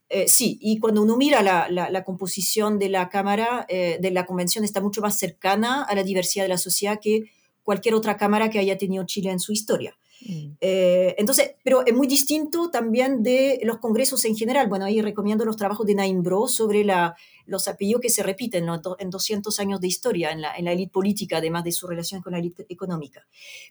Eh, 0.08 0.28
sí, 0.28 0.58
y 0.62 0.80
cuando 0.80 1.02
uno 1.02 1.18
mira 1.18 1.42
la, 1.42 2.04
composición 2.04 2.80
de 2.80 2.90
la 2.90 3.10
Cámara, 3.10 3.68
de 3.70 4.12
la 4.12 4.26
Convención, 4.26 4.64
está 4.64 4.80
mucho 4.80 5.02
más 5.02 5.20
cercana 5.20 5.84
a 5.84 5.96
la 5.96 6.04
diversidad 6.04 6.46
de 6.46 6.50
la 6.50 6.58
sociedad 6.58 7.00
que 7.02 7.32
cualquier 7.64 7.96
otra 7.96 8.18
Cámara 8.18 8.50
que 8.50 8.60
haya 8.60 8.78
tenido 8.78 9.06
Chile 9.06 9.32
en 9.32 9.40
su 9.40 9.52
historia. 9.52 9.96
Mm. 10.26 10.58
Eh, 10.62 11.16
entonces, 11.18 11.56
pero 11.64 11.86
es 11.86 11.94
muy 11.94 12.08
distinto 12.08 12.70
también 12.70 13.24
de 13.24 13.60
los 13.64 13.80
congresos 13.80 14.24
en 14.26 14.36
general. 14.36 14.68
Bueno, 14.68 14.86
ahí 14.86 15.02
recomiendo 15.02 15.46
los 15.46 15.58
trabajos 15.58 15.86
de 15.86 15.96
Naim 15.96 16.22
Bro 16.22 16.48
sobre 16.48 16.84
la, 16.84 17.16
los 17.46 17.68
apellidos 17.68 18.02
que 18.02 18.10
se 18.10 18.24
repiten 18.24 18.68
en 19.00 19.10
200 19.10 19.60
años 19.60 19.82
de 19.82 19.88
historia 19.88 20.32
en 20.32 20.42
la, 20.42 20.56
en 20.56 20.66
la 20.66 20.74
élite 20.74 20.92
política, 20.92 21.38
además 21.38 21.64
de 21.64 21.72
su 21.72 21.88
relación 21.88 22.22
con 22.22 22.34
la 22.34 22.40
élite 22.40 22.66
económica. 22.70 23.26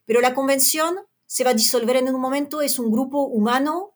Pero 0.04 0.20
la 0.20 0.34
convención 0.34 0.96
se 1.30 1.44
va 1.44 1.50
a 1.50 1.54
disolver 1.54 1.94
en 1.94 2.12
un 2.12 2.20
momento, 2.20 2.60
es 2.60 2.80
un 2.80 2.90
grupo 2.90 3.22
humano 3.22 3.92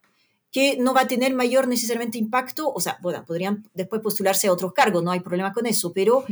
que 0.52 0.76
no 0.76 0.94
va 0.94 1.00
a 1.00 1.08
tener 1.08 1.34
mayor 1.34 1.66
necesariamente 1.66 2.16
impacto, 2.16 2.72
o 2.72 2.80
sea, 2.80 2.96
bueno, 3.02 3.24
podrían 3.26 3.68
después 3.74 4.00
postularse 4.02 4.46
a 4.46 4.52
otros 4.52 4.72
cargos, 4.72 5.02
no 5.02 5.10
hay 5.10 5.18
problema 5.18 5.52
con 5.52 5.66
eso, 5.66 5.92
pero 5.92 6.24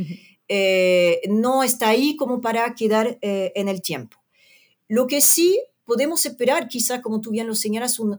eh, 0.47 1.19
no 1.27 1.61
está 1.61 1.89
ahí 1.89 2.15
como 2.15 2.39
para 2.39 2.73
quedar 2.73 3.17
eh, 3.21 3.51
en 3.53 3.67
el 3.67 3.81
tiempo. 3.81 4.15
Lo 4.87 5.05
que 5.05 5.19
sí 5.19 5.59
podemos 5.83 6.25
esperar, 6.25 6.69
quizás, 6.69 7.01
como 7.01 7.19
tú 7.19 7.31
bien 7.31 7.47
lo 7.47 7.55
señalas, 7.55 7.99
un, 7.99 8.17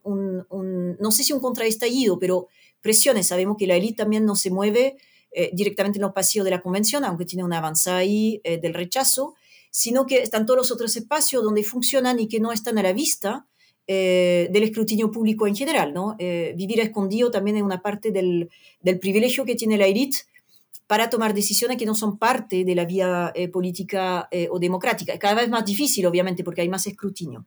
no 1.01 1.11
sé 1.11 1.25
si 1.25 1.33
un 1.33 1.41
contraestallido, 1.41 2.19
pero 2.19 2.49
presiones. 2.83 3.29
Sabemos 3.29 3.57
que 3.59 3.67
la 3.67 3.77
élite 3.77 3.97
también 3.97 4.27
no 4.27 4.37
se 4.37 4.51
mueve 4.51 4.99
eh, 5.31 5.49
directamente 5.55 5.97
en 5.99 6.03
los 6.03 6.13
pasillos 6.13 6.45
de 6.45 6.51
la 6.51 6.61
convención, 6.61 7.03
aunque 7.03 7.25
tiene 7.25 7.45
una 7.45 7.57
avanzada 7.57 7.97
ahí 7.97 8.43
eh, 8.45 8.59
del 8.59 8.75
rechazo, 8.75 9.37
sino 9.77 10.07
que 10.07 10.23
están 10.23 10.47
todos 10.47 10.57
los 10.57 10.71
otros 10.71 10.97
espacios 10.97 11.43
donde 11.43 11.65
funcionan 11.65 12.21
y 12.21 12.29
que 12.29 12.39
no 12.39 12.53
están 12.53 12.79
a 12.79 12.83
la 12.85 12.93
vista 12.93 13.49
eh, 13.89 14.49
del 14.53 14.63
escrutinio 14.63 15.11
público 15.11 15.49
en 15.49 15.57
general. 15.57 15.93
¿no? 15.93 16.17
vivir 16.17 16.79
escondido 16.79 17.33
también 17.33 17.57
es 17.57 17.65
una 17.65 17.83
parte 17.83 18.13
del, 18.13 18.49
privilegio 19.01 19.45
que 19.45 19.57
tiene 19.57 19.77
la 19.77 19.87
élite 19.87 20.19
para 20.87 21.11
tomar 21.11 21.35
decisiones 21.35 21.77
que 21.77 21.87
no 21.87 21.97
son 21.97 22.19
parte 22.19 22.65
de 22.65 22.75
la 22.77 22.85
vía 22.85 23.33
eh, 23.35 23.49
política 23.49 24.29
eh, 24.31 24.47
o 24.49 24.61
democrática. 24.61 25.19
Cada 25.19 25.35
vez 25.35 25.49
más 25.49 25.65
difícil, 25.65 26.07
obviamente, 26.07 26.45
porque 26.45 26.61
hay 26.61 26.69
más 26.69 26.87
escrutinio. 26.87 27.47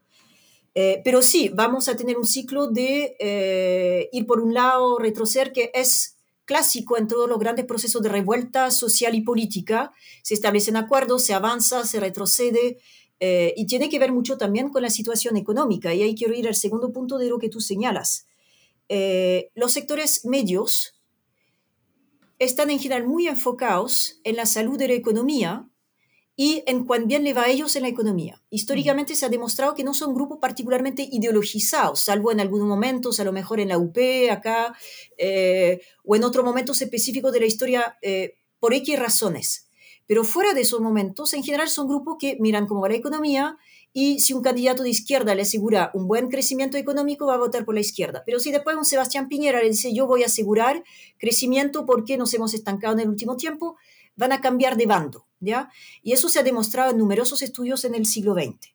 Eh, 0.75 0.99
pero 1.01 1.21
sí, 1.21 1.49
vamos 1.53 1.87
a 1.87 1.95
tener 1.95 2.17
un 2.17 2.25
ciclo 2.25 2.67
de 2.67 4.09
ir 4.11 4.25
por 4.25 4.41
un 4.41 4.53
lado, 4.53 4.99
retroceder, 4.99 5.53
que 5.53 5.71
es 5.73 6.16
clásico 6.47 6.97
en 6.97 7.07
todos 7.07 7.29
los 7.29 7.37
grandes 7.37 7.65
procesos 7.65 8.01
de 8.01 8.09
revuelta 8.09 8.71
social 8.71 9.13
y 9.13 9.21
política. 9.21 9.91
Se 10.23 10.33
establecen 10.33 10.77
acuerdos, 10.77 11.23
se 11.23 11.35
avanza, 11.35 11.85
se 11.85 11.99
retrocede, 11.99 12.79
y 13.19 13.65
tiene 13.67 13.89
que 13.89 13.99
ver 13.99 14.11
mucho 14.11 14.37
también 14.37 14.69
con 14.69 14.81
la 14.81 14.89
situación 14.89 15.37
económica. 15.37 15.93
Y 15.93 16.01
ahí 16.03 16.15
quiero 16.15 16.33
ir 16.33 16.47
al 16.47 16.55
segundo 16.55 16.91
punto 16.91 17.17
de 17.17 17.29
lo 17.29 17.37
que 17.37 17.49
tú 17.49 17.61
señalas. 17.61 18.27
los 19.55 19.71
sectores 19.71 20.25
medios, 20.25 20.93
están 22.39 22.69
en 22.69 22.79
general 22.79 23.07
muy 23.07 23.27
enfocados 23.27 24.19
en 24.23 24.35
la 24.35 24.45
salud 24.45 24.77
de 24.77 24.87
la 24.87 24.93
economía 24.93 25.67
y 26.39 26.63
en 26.67 26.85
cuán 26.85 27.07
bien 27.07 27.23
le 27.23 27.33
va 27.33 27.45
a 27.45 27.49
ellos 27.49 27.75
en 27.75 27.81
la 27.81 27.87
economía. 27.87 28.43
Históricamente 28.51 29.15
se 29.15 29.25
ha 29.25 29.29
demostrado 29.29 29.73
que 29.73 29.83
no 29.83 29.95
son 29.95 30.13
grupos 30.13 30.37
particularmente 30.39 31.09
ideologizados, 31.11 32.01
salvo 32.01 32.31
en 32.31 32.39
algunos 32.39 32.67
momentos, 32.67 33.19
a 33.19 33.23
lo 33.23 33.33
mejor 33.33 33.59
en 33.59 33.69
la 33.69 33.79
UP, 33.79 33.97
acá, 34.31 34.77
eh, 35.17 35.81
o 36.05 36.15
en 36.15 36.23
otros 36.23 36.45
momentos 36.45 36.79
específicos 36.83 37.33
de 37.33 37.39
la 37.39 37.47
historia, 37.47 37.97
eh, 38.03 38.37
por 38.59 38.75
X 38.75 38.99
razones. 38.99 39.67
Pero 40.05 40.23
fuera 40.23 40.53
de 40.53 40.61
esos 40.61 40.79
momentos, 40.79 41.33
en 41.33 41.43
general 41.43 41.69
son 41.69 41.87
grupos 41.87 42.17
que 42.19 42.37
miran 42.39 42.67
cómo 42.67 42.81
va 42.81 42.89
la 42.89 42.95
economía 42.95 43.57
y 43.91 44.19
si 44.19 44.33
un 44.33 44.43
candidato 44.43 44.83
de 44.83 44.89
izquierda 44.89 45.33
le 45.33 45.41
asegura 45.41 45.89
un 45.95 46.07
buen 46.07 46.29
crecimiento 46.29 46.77
económico, 46.77 47.25
va 47.25 47.33
a 47.33 47.39
votar 47.39 47.65
por 47.65 47.73
la 47.73 47.81
izquierda. 47.81 48.21
Pero 48.27 48.39
si 48.39 48.51
después 48.51 48.77
un 48.77 48.85
Sebastián 48.85 49.27
Piñera 49.27 49.59
le 49.59 49.69
dice 49.69 49.91
yo 49.91 50.05
voy 50.05 50.21
a 50.21 50.27
asegurar 50.27 50.83
crecimiento 51.17 51.87
porque 51.87 52.15
nos 52.15 52.31
hemos 52.35 52.53
estancado 52.53 52.93
en 52.93 52.99
el 52.99 53.09
último 53.09 53.37
tiempo, 53.37 53.75
van 54.15 54.33
a 54.33 54.39
cambiar 54.39 54.77
de 54.77 54.85
bando. 54.85 55.26
¿Ya? 55.39 55.69
Y 56.01 56.13
eso 56.13 56.29
se 56.29 56.39
ha 56.39 56.43
demostrado 56.43 56.91
en 56.91 56.97
numerosos 56.97 57.41
estudios 57.41 57.85
en 57.85 57.95
el 57.95 58.05
siglo 58.05 58.33
XX. 58.33 58.73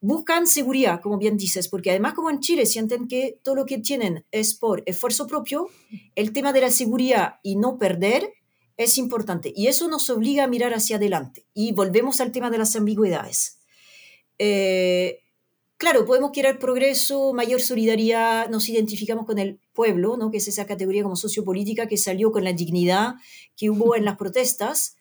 Buscan 0.00 0.46
seguridad, 0.46 1.00
como 1.00 1.18
bien 1.18 1.36
dices, 1.36 1.68
porque 1.68 1.90
además 1.90 2.14
como 2.14 2.30
en 2.30 2.40
Chile 2.40 2.64
sienten 2.64 3.06
que 3.06 3.38
todo 3.42 3.54
lo 3.54 3.66
que 3.66 3.78
tienen 3.78 4.24
es 4.30 4.54
por 4.54 4.82
esfuerzo 4.86 5.26
propio, 5.26 5.68
el 6.14 6.32
tema 6.32 6.52
de 6.52 6.62
la 6.62 6.70
seguridad 6.70 7.34
y 7.42 7.56
no 7.56 7.76
perder 7.76 8.32
es 8.76 8.96
importante. 8.96 9.52
Y 9.54 9.66
eso 9.66 9.88
nos 9.88 10.08
obliga 10.08 10.44
a 10.44 10.48
mirar 10.48 10.72
hacia 10.72 10.96
adelante. 10.96 11.44
Y 11.52 11.72
volvemos 11.72 12.20
al 12.22 12.32
tema 12.32 12.50
de 12.50 12.58
las 12.58 12.76
ambigüedades 12.76 13.60
eh, 14.42 15.20
claro, 15.76 16.06
podemos 16.06 16.30
querer 16.32 16.58
progreso, 16.58 17.34
mayor 17.34 17.60
solidaridad, 17.60 18.48
nos 18.48 18.70
identificamos 18.70 19.26
con 19.26 19.38
el 19.38 19.60
pueblo, 19.74 20.16
¿no? 20.16 20.30
que 20.30 20.38
es 20.38 20.48
esa 20.48 20.64
categoría 20.64 21.02
como 21.02 21.14
sociopolítica 21.14 21.86
que 21.86 21.98
salió 21.98 22.32
con 22.32 22.44
la 22.44 22.54
dignidad 22.54 23.16
que 23.54 23.68
hubo 23.68 23.94
en 23.94 24.06
las 24.06 24.16
protestas, 24.18 24.96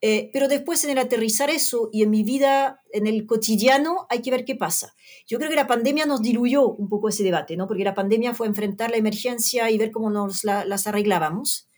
eh, 0.00 0.30
pero 0.32 0.48
después 0.48 0.84
en 0.84 0.90
el 0.90 0.98
aterrizar 0.98 1.50
eso 1.50 1.90
y 1.92 2.02
en 2.02 2.10
mi 2.10 2.22
vida, 2.22 2.82
en 2.92 3.06
el 3.06 3.26
cotidiano, 3.26 4.06
hay 4.08 4.22
que 4.22 4.30
ver 4.30 4.44
qué 4.44 4.54
pasa. 4.54 4.94
Yo 5.26 5.38
creo 5.38 5.50
que 5.50 5.56
la 5.56 5.66
pandemia 5.66 6.06
nos 6.06 6.22
diluyó 6.22 6.68
un 6.68 6.88
poco 6.88 7.08
ese 7.08 7.24
debate, 7.24 7.56
¿no? 7.56 7.66
porque 7.66 7.84
la 7.84 7.94
pandemia 7.94 8.34
fue 8.34 8.46
enfrentar 8.46 8.90
la 8.90 8.96
emergencia 8.96 9.70
y 9.70 9.78
ver 9.78 9.90
cómo 9.90 10.10
nos 10.10 10.44
las 10.44 10.86
arreglábamos, 10.86 11.68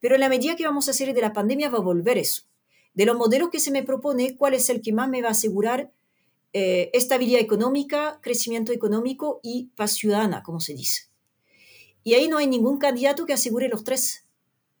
pero 0.00 0.14
en 0.14 0.20
la 0.20 0.28
medida 0.28 0.56
que 0.56 0.66
vamos 0.66 0.88
a 0.88 0.90
hacer 0.90 1.14
de 1.14 1.20
la 1.20 1.32
pandemia 1.32 1.70
va 1.70 1.78
a 1.78 1.82
volver 1.82 2.18
eso. 2.18 2.42
De 2.92 3.06
los 3.06 3.16
modelos 3.16 3.50
que 3.50 3.58
se 3.58 3.70
me 3.70 3.82
propone, 3.82 4.36
¿cuál 4.36 4.54
es 4.54 4.68
el 4.70 4.80
que 4.80 4.92
más 4.92 5.08
me 5.08 5.22
va 5.22 5.28
a 5.28 5.32
asegurar 5.32 5.90
eh, 6.56 6.90
estabilidad 6.92 7.40
económica, 7.40 8.20
crecimiento 8.22 8.70
económico 8.70 9.40
y 9.42 9.70
paz 9.74 9.94
ciudadana, 9.94 10.44
como 10.44 10.60
se 10.60 10.72
dice. 10.72 11.08
Y 12.04 12.14
ahí 12.14 12.28
no 12.28 12.38
hay 12.38 12.46
ningún 12.46 12.78
candidato 12.78 13.26
que 13.26 13.32
asegure 13.32 13.68
los 13.68 13.82
tres 13.82 14.24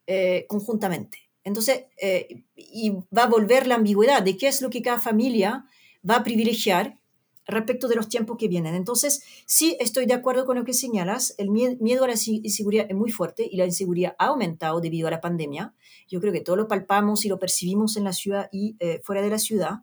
eh, 0.06 0.46
conjuntamente. 0.48 1.23
Entonces, 1.44 1.84
eh, 2.00 2.42
y 2.56 2.90
va 3.16 3.24
a 3.24 3.28
volver 3.28 3.66
la 3.66 3.76
ambigüedad 3.76 4.22
de 4.22 4.36
qué 4.36 4.48
es 4.48 4.62
lo 4.62 4.70
que 4.70 4.82
cada 4.82 4.98
familia 4.98 5.66
va 6.08 6.16
a 6.16 6.24
privilegiar 6.24 6.98
respecto 7.46 7.88
de 7.88 7.96
los 7.96 8.08
tiempos 8.08 8.36
que 8.38 8.48
vienen. 8.48 8.74
Entonces, 8.74 9.22
sí 9.46 9.76
estoy 9.78 10.06
de 10.06 10.14
acuerdo 10.14 10.46
con 10.46 10.56
lo 10.56 10.64
que 10.64 10.72
señalas, 10.72 11.34
el 11.38 11.50
miedo 11.50 12.04
a 12.04 12.08
la 12.08 12.14
inseguridad 12.14 12.86
es 12.88 12.96
muy 12.96 13.10
fuerte 13.10 13.46
y 13.50 13.56
la 13.56 13.66
inseguridad 13.66 14.16
ha 14.18 14.26
aumentado 14.26 14.80
debido 14.80 15.08
a 15.08 15.10
la 15.10 15.20
pandemia. 15.20 15.74
Yo 16.08 16.20
creo 16.20 16.32
que 16.32 16.40
todo 16.40 16.56
lo 16.56 16.68
palpamos 16.68 17.24
y 17.24 17.28
lo 17.28 17.38
percibimos 17.38 17.96
en 17.96 18.04
la 18.04 18.12
ciudad 18.12 18.48
y 18.50 18.76
eh, 18.80 19.00
fuera 19.04 19.22
de 19.22 19.30
la 19.30 19.38
ciudad. 19.38 19.80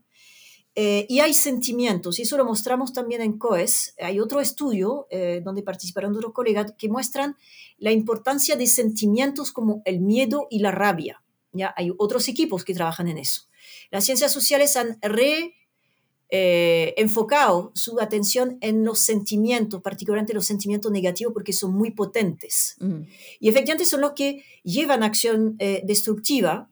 Eh, 0.74 1.06
y 1.10 1.20
hay 1.20 1.34
sentimientos, 1.34 2.18
y 2.18 2.22
eso 2.22 2.38
lo 2.38 2.46
mostramos 2.46 2.94
también 2.94 3.22
en 3.22 3.38
COES. 3.38 3.94
Hay 4.00 4.22
otro 4.22 4.40
estudio 4.40 5.06
eh, 5.10 5.42
donde 5.44 5.64
participaron 5.64 6.16
otros 6.16 6.32
colegas 6.32 6.74
que 6.78 6.88
muestran 6.88 7.36
la 7.78 7.92
importancia 7.92 8.56
de 8.56 8.68
sentimientos 8.68 9.52
como 9.52 9.82
el 9.84 10.00
miedo 10.00 10.48
y 10.50 10.60
la 10.60 10.72
rabia. 10.72 11.22
¿Ya? 11.54 11.74
Hay 11.78 11.92
otros 11.98 12.28
equipos 12.28 12.64
que 12.64 12.74
trabajan 12.74 13.08
en 13.08 13.18
eso. 13.18 13.44
Las 13.92 14.06
ciencias 14.06 14.32
sociales 14.32 14.76
han 14.78 14.98
re 15.02 15.54
eh, 16.34 16.94
enfocado 16.96 17.74
su 17.76 18.00
atención 18.00 18.58
en 18.62 18.86
los 18.86 19.02
sentimientos, 19.02 19.82
particularmente 19.82 20.34
los 20.34 20.46
sentimientos 20.46 20.90
negativos, 20.90 21.34
porque 21.34 21.52
son 21.52 21.74
muy 21.74 21.92
potentes. 21.92 22.78
Mm. 22.80 23.02
Y 23.42 23.50
efectivamente 23.50 23.84
son 23.84 24.00
los 24.00 24.14
que 24.14 24.42
llevan 24.64 25.04
acción 25.04 25.58
eh, 25.60 25.82
destructiva. 25.84 26.70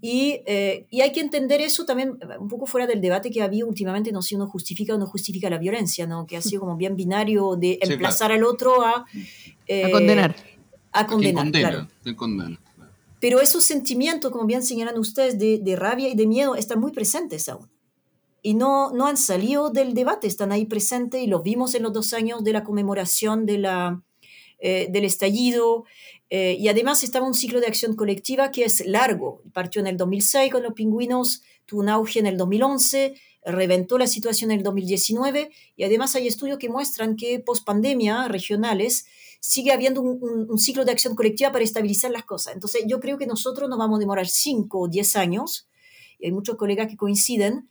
Y, 0.00 0.40
eh, 0.46 0.86
y, 0.88 1.02
hay 1.02 1.12
que 1.12 1.20
entender 1.20 1.60
eso 1.60 1.84
también 1.84 2.18
un 2.40 2.48
poco 2.48 2.64
fuera 2.64 2.86
del 2.86 3.02
debate 3.02 3.30
que 3.30 3.42
había 3.42 3.66
últimamente, 3.66 4.12
no 4.12 4.22
si 4.22 4.34
uno 4.34 4.46
justifica 4.46 4.94
o 4.94 4.98
no 4.98 5.06
justifica 5.06 5.50
la 5.50 5.58
violencia, 5.58 6.06
¿no? 6.06 6.26
que 6.26 6.38
ha 6.38 6.42
sido 6.42 6.60
como 6.60 6.76
bien 6.76 6.96
binario 6.96 7.56
de 7.56 7.78
emplazar 7.82 8.32
al 8.32 8.44
otro 8.44 8.82
a, 8.82 9.04
a 9.04 9.90
condenar. 9.90 10.36
A 10.92 11.06
condenar, 11.06 11.50
claro. 11.50 11.88
Pero 13.26 13.40
esos 13.40 13.64
sentimientos, 13.64 14.30
como 14.30 14.46
bien 14.46 14.62
señalan 14.62 15.00
ustedes, 15.00 15.36
de, 15.36 15.74
rabia 15.74 16.08
y 16.08 16.14
de 16.14 16.28
miedo, 16.28 16.54
están 16.54 16.78
muy 16.78 16.92
presentes 16.92 17.48
aún 17.48 17.68
y 18.40 18.54
no, 18.54 18.92
no 18.92 19.08
han 19.08 19.16
salido 19.16 19.70
del 19.70 19.94
debate, 19.94 20.28
están 20.28 20.52
ahí 20.52 20.64
presentes 20.64 21.20
y 21.20 21.26
los 21.26 21.42
vimos 21.42 21.74
en 21.74 21.82
los 21.82 21.92
dos 21.92 22.12
años 22.12 22.44
de 22.44 22.52
la 22.52 22.62
conmemoración 22.62 23.44
de 23.44 23.56
eh, 24.60 24.86
del 24.90 25.04
estallido. 25.04 25.86
Eh, 26.30 26.56
y 26.60 26.68
además 26.68 27.02
estaba 27.02 27.26
un 27.26 27.34
ciclo 27.34 27.58
de 27.58 27.66
acción 27.66 27.96
colectiva 27.96 28.52
que 28.52 28.62
es 28.64 28.86
largo. 28.86 29.42
Partió 29.52 29.80
en 29.80 29.88
el 29.88 29.96
2006 29.96 30.52
con 30.52 30.62
los 30.62 30.74
pingüinos, 30.74 31.42
tuvo 31.66 31.80
un 31.80 31.88
auge 31.88 32.20
en 32.20 32.26
el 32.26 32.36
2011, 32.36 33.14
reventó 33.44 33.98
la 33.98 34.06
situación 34.06 34.52
en 34.52 34.58
el 34.58 34.62
2019 34.62 35.50
y 35.74 35.82
además 35.82 36.14
hay 36.14 36.28
estudios 36.28 36.58
que 36.58 36.68
muestran 36.68 37.16
que 37.16 37.40
post 37.40 37.66
pandemia 37.66 38.28
regionales 38.28 39.06
sigue 39.46 39.72
habiendo 39.72 40.02
un, 40.02 40.46
un, 40.50 40.58
ciclo 40.58 40.84
de 40.84 40.92
acción 40.92 41.14
colectiva 41.14 41.52
para 41.52 41.64
estabilizar 41.64 42.10
las 42.10 42.24
cosas. 42.24 42.54
Entonces 42.54 42.84
yo 42.86 43.00
creo 43.00 43.18
que 43.18 43.26
nosotros 43.26 43.68
nos 43.68 43.78
vamos 43.78 43.98
a 43.98 44.00
demorar 44.00 44.26
5 44.26 44.78
o 44.78 44.88
10 44.88 45.16
años, 45.16 45.68
y 46.18 46.26
hay 46.26 46.32
muchos 46.32 46.56
colegas 46.56 46.88
que 46.88 46.96
coinciden, 46.96 47.68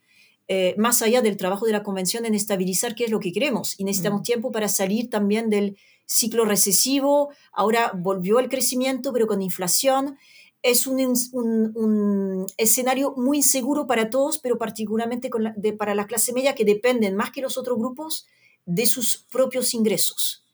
eh, 0.47 0.75
más 0.77 1.01
allá 1.01 1.21
del 1.21 1.37
trabajo 1.37 1.65
de 1.65 1.71
la 1.71 1.81
convención 1.81 2.25
en 2.25 2.35
estabilizar 2.35 2.93
qué 2.93 3.05
es 3.05 3.11
lo 3.11 3.19
que 3.19 3.31
queremos. 3.31 3.79
Y 3.79 3.83
necesitamos 3.83 4.21
mm. 4.21 4.23
tiempo 4.23 4.51
para 4.51 4.69
salir 4.69 5.09
también 5.09 5.49
del 5.49 5.77
ciclo 6.05 6.45
recesivo. 6.45 7.29
Ahora 7.51 7.91
volvió 7.95 8.39
el 8.39 8.49
crecimiento, 8.49 9.11
pero 9.11 9.27
con 9.27 9.41
inflación. 9.41 10.17
Es 10.61 10.87
un, 10.87 10.99
un, 11.33 12.45
escenario 12.57 13.13
muy 13.17 13.37
inseguro 13.37 13.85
para 13.85 14.09
todos, 14.09 14.39
pero 14.39 14.57
particularmente 14.57 15.29
para 15.77 15.93
la 15.93 16.07
clase 16.07 16.33
media 16.33 16.55
que 16.55 16.65
dependen 16.65 17.15
más 17.15 17.31
que 17.31 17.41
los 17.41 17.57
otros 17.57 17.77
grupos 17.77 18.25
de 18.65 18.85
sus 18.87 19.25
propios 19.31 19.73
ingresos. 19.75 20.44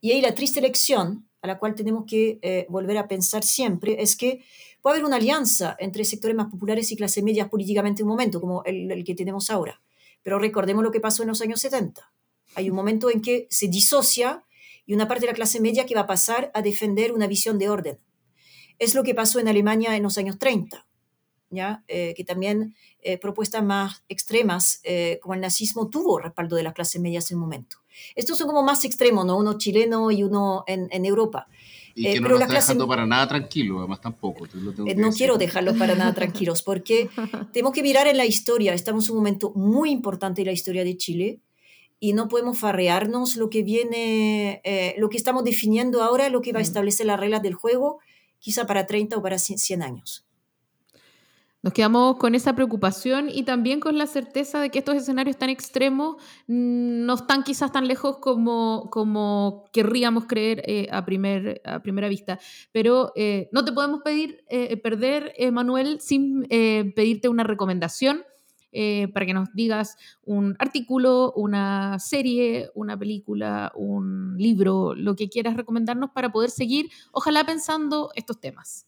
Y 0.00 0.12
ahí 0.12 0.20
la 0.20 0.34
triste 0.34 0.60
lección 0.60 1.28
a 1.42 1.46
la 1.46 1.58
cual 1.58 1.74
tenemos 1.74 2.04
que 2.06 2.38
eh, 2.42 2.66
volver 2.68 2.98
a 2.98 3.08
pensar 3.08 3.44
siempre 3.44 4.00
es 4.00 4.16
que 4.16 4.44
puede 4.80 4.96
haber 4.96 5.06
una 5.06 5.16
alianza 5.16 5.76
entre 5.78 6.04
sectores 6.04 6.36
más 6.36 6.48
populares 6.48 6.90
y 6.92 6.96
clases 6.96 7.22
medias 7.22 7.48
políticamente 7.48 8.02
en 8.02 8.06
un 8.06 8.12
momento, 8.12 8.40
como 8.40 8.62
el, 8.64 9.04
que 9.04 9.14
tenemos 9.14 9.50
ahora. 9.50 9.80
Pero 10.22 10.38
recordemos 10.38 10.82
lo 10.82 10.90
que 10.90 11.00
pasó 11.00 11.22
en 11.22 11.28
los 11.28 11.40
años 11.40 11.60
70. 11.60 12.12
Hay 12.54 12.70
un 12.70 12.76
momento 12.76 13.10
en 13.10 13.20
que 13.20 13.46
se 13.50 13.68
disocia 13.68 14.44
y 14.86 14.94
una 14.94 15.06
parte 15.06 15.22
de 15.22 15.32
la 15.32 15.36
clase 15.36 15.60
media 15.60 15.86
que 15.86 15.94
va 15.94 16.02
a 16.02 16.06
pasar 16.06 16.50
a 16.54 16.62
defender 16.62 17.12
una 17.12 17.26
visión 17.26 17.58
de 17.58 17.68
orden. 17.68 17.98
Es 18.78 18.94
lo 18.94 19.02
que 19.02 19.14
pasó 19.14 19.38
en 19.38 19.48
Alemania 19.48 19.96
en 19.96 20.02
los 20.02 20.18
años 20.18 20.38
30, 20.38 20.86
¿ya? 21.50 21.82
Eh, 21.88 22.14
que 22.16 22.24
también 22.24 22.74
eh, 23.00 23.18
propuestas 23.18 23.62
más 23.62 24.04
extremas, 24.08 24.80
eh, 24.84 25.18
como 25.22 25.34
el 25.34 25.40
nazismo, 25.40 25.88
tuvo 25.88 26.18
respaldo 26.18 26.56
de 26.56 26.62
las 26.62 26.74
clases 26.74 27.00
medias 27.00 27.30
en 27.30 27.36
un 27.36 27.42
momento. 27.42 27.78
Estos 28.14 28.38
son 28.38 28.46
como 28.46 28.62
más 28.62 28.84
extremos, 28.84 29.26
¿no? 29.26 29.36
uno 29.36 29.58
chileno 29.58 30.10
y 30.10 30.22
uno 30.22 30.64
en, 30.66 30.88
en 30.90 31.04
Europa. 31.04 31.48
Y 31.98 32.06
eh, 32.06 32.12
que 32.14 32.20
no 32.20 32.28
lo 32.28 32.38
está 32.38 32.54
dejando 32.54 32.86
para 32.86 33.06
nada 33.06 33.26
tranquilo, 33.26 33.80
además 33.80 34.00
tampoco. 34.00 34.46
Eh, 34.86 34.94
no 34.94 35.10
quiero 35.10 35.36
dejarlos 35.36 35.76
para 35.76 35.96
nada 35.96 36.14
tranquilos, 36.14 36.62
porque 36.62 37.08
tenemos 37.52 37.72
que 37.72 37.82
mirar 37.82 38.06
en 38.06 38.16
la 38.16 38.24
historia. 38.24 38.72
Estamos 38.72 39.06
en 39.06 39.12
un 39.12 39.16
momento 39.18 39.52
muy 39.56 39.90
importante 39.90 40.42
en 40.42 40.46
la 40.46 40.52
historia 40.52 40.84
de 40.84 40.96
Chile 40.96 41.40
y 41.98 42.12
no 42.12 42.28
podemos 42.28 42.56
farrearnos 42.56 43.34
lo 43.34 43.50
que 43.50 43.64
viene, 43.64 44.60
eh, 44.62 44.94
lo 44.98 45.08
que 45.08 45.16
estamos 45.16 45.42
definiendo 45.42 46.00
ahora, 46.00 46.28
lo 46.28 46.40
que 46.40 46.52
va 46.52 46.60
a 46.60 46.62
establecer 46.62 47.06
las 47.06 47.18
reglas 47.18 47.42
del 47.42 47.54
juego, 47.54 47.98
quizá 48.38 48.64
para 48.64 48.86
30 48.86 49.16
o 49.16 49.22
para 49.22 49.38
100 49.38 49.82
años. 49.82 50.27
Nos 51.68 51.74
quedamos 51.74 52.16
con 52.16 52.34
esa 52.34 52.54
preocupación 52.54 53.28
y 53.28 53.42
también 53.42 53.78
con 53.78 53.98
la 53.98 54.06
certeza 54.06 54.58
de 54.58 54.70
que 54.70 54.78
estos 54.78 54.94
escenarios 54.94 55.36
tan 55.36 55.50
extremos 55.50 56.16
mm, 56.46 57.04
no 57.04 57.12
están 57.12 57.42
quizás 57.42 57.70
tan 57.72 57.86
lejos 57.86 58.20
como, 58.20 58.88
como 58.90 59.64
querríamos 59.70 60.24
creer 60.24 60.62
eh, 60.64 60.88
a, 60.90 61.04
primer, 61.04 61.60
a 61.66 61.82
primera 61.82 62.08
vista. 62.08 62.38
Pero 62.72 63.12
eh, 63.16 63.50
no 63.52 63.66
te 63.66 63.72
podemos 63.72 64.00
pedir 64.02 64.42
eh, 64.48 64.78
perder, 64.78 65.34
Manuel, 65.52 66.00
sin 66.00 66.44
pedirte 66.48 67.28
una 67.28 67.44
recomendación 67.44 68.22
para 69.12 69.26
que 69.26 69.34
nos 69.34 69.52
digas 69.52 69.98
un 70.24 70.56
artículo, 70.58 71.34
una 71.36 71.98
serie, 71.98 72.70
una 72.74 72.98
película, 72.98 73.72
un 73.74 74.38
libro, 74.38 74.94
lo 74.94 75.16
que 75.16 75.28
quieras 75.28 75.54
recomendarnos 75.54 76.12
para 76.14 76.32
poder 76.32 76.48
seguir, 76.48 76.88
ojalá 77.12 77.44
pensando 77.44 78.10
estos 78.14 78.40
temas. 78.40 78.87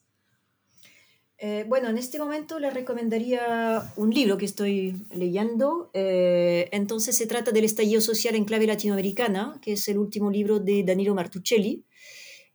Eh, 1.43 1.65
bueno, 1.67 1.89
en 1.89 1.97
este 1.97 2.19
momento 2.19 2.59
le 2.59 2.69
recomendaría 2.69 3.91
un 3.97 4.11
libro 4.11 4.37
que 4.37 4.45
estoy 4.45 4.95
leyendo. 5.11 5.91
Eh, 5.95 6.69
entonces 6.71 7.17
se 7.17 7.27
trata 7.27 7.51
del 7.51 7.65
estallido 7.65 8.03
social 8.03 8.35
en 8.35 8.45
clave 8.45 8.67
latinoamericana, 8.67 9.59
que 9.63 9.73
es 9.73 9.89
el 9.89 9.97
último 9.97 10.31
libro 10.31 10.61
de 10.61 10.85
Danilo 10.85 11.15
Martuccelli, 11.15 11.83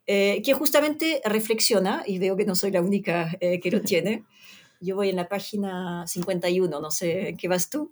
eh, 0.06 0.40
que 0.44 0.52
justamente 0.52 1.20
reflexiona, 1.24 2.04
y 2.06 2.20
veo 2.20 2.36
que 2.36 2.44
no 2.44 2.54
soy 2.54 2.70
la 2.70 2.80
única 2.80 3.36
que 3.40 3.70
lo 3.72 3.80
tiene, 3.80 4.22
yo 4.80 4.94
voy 4.94 5.08
en 5.08 5.16
la 5.16 5.28
página 5.28 6.06
51, 6.06 6.80
no 6.80 6.90
sé 6.92 7.30
en 7.30 7.36
qué 7.36 7.48
vas 7.48 7.70
tú, 7.70 7.90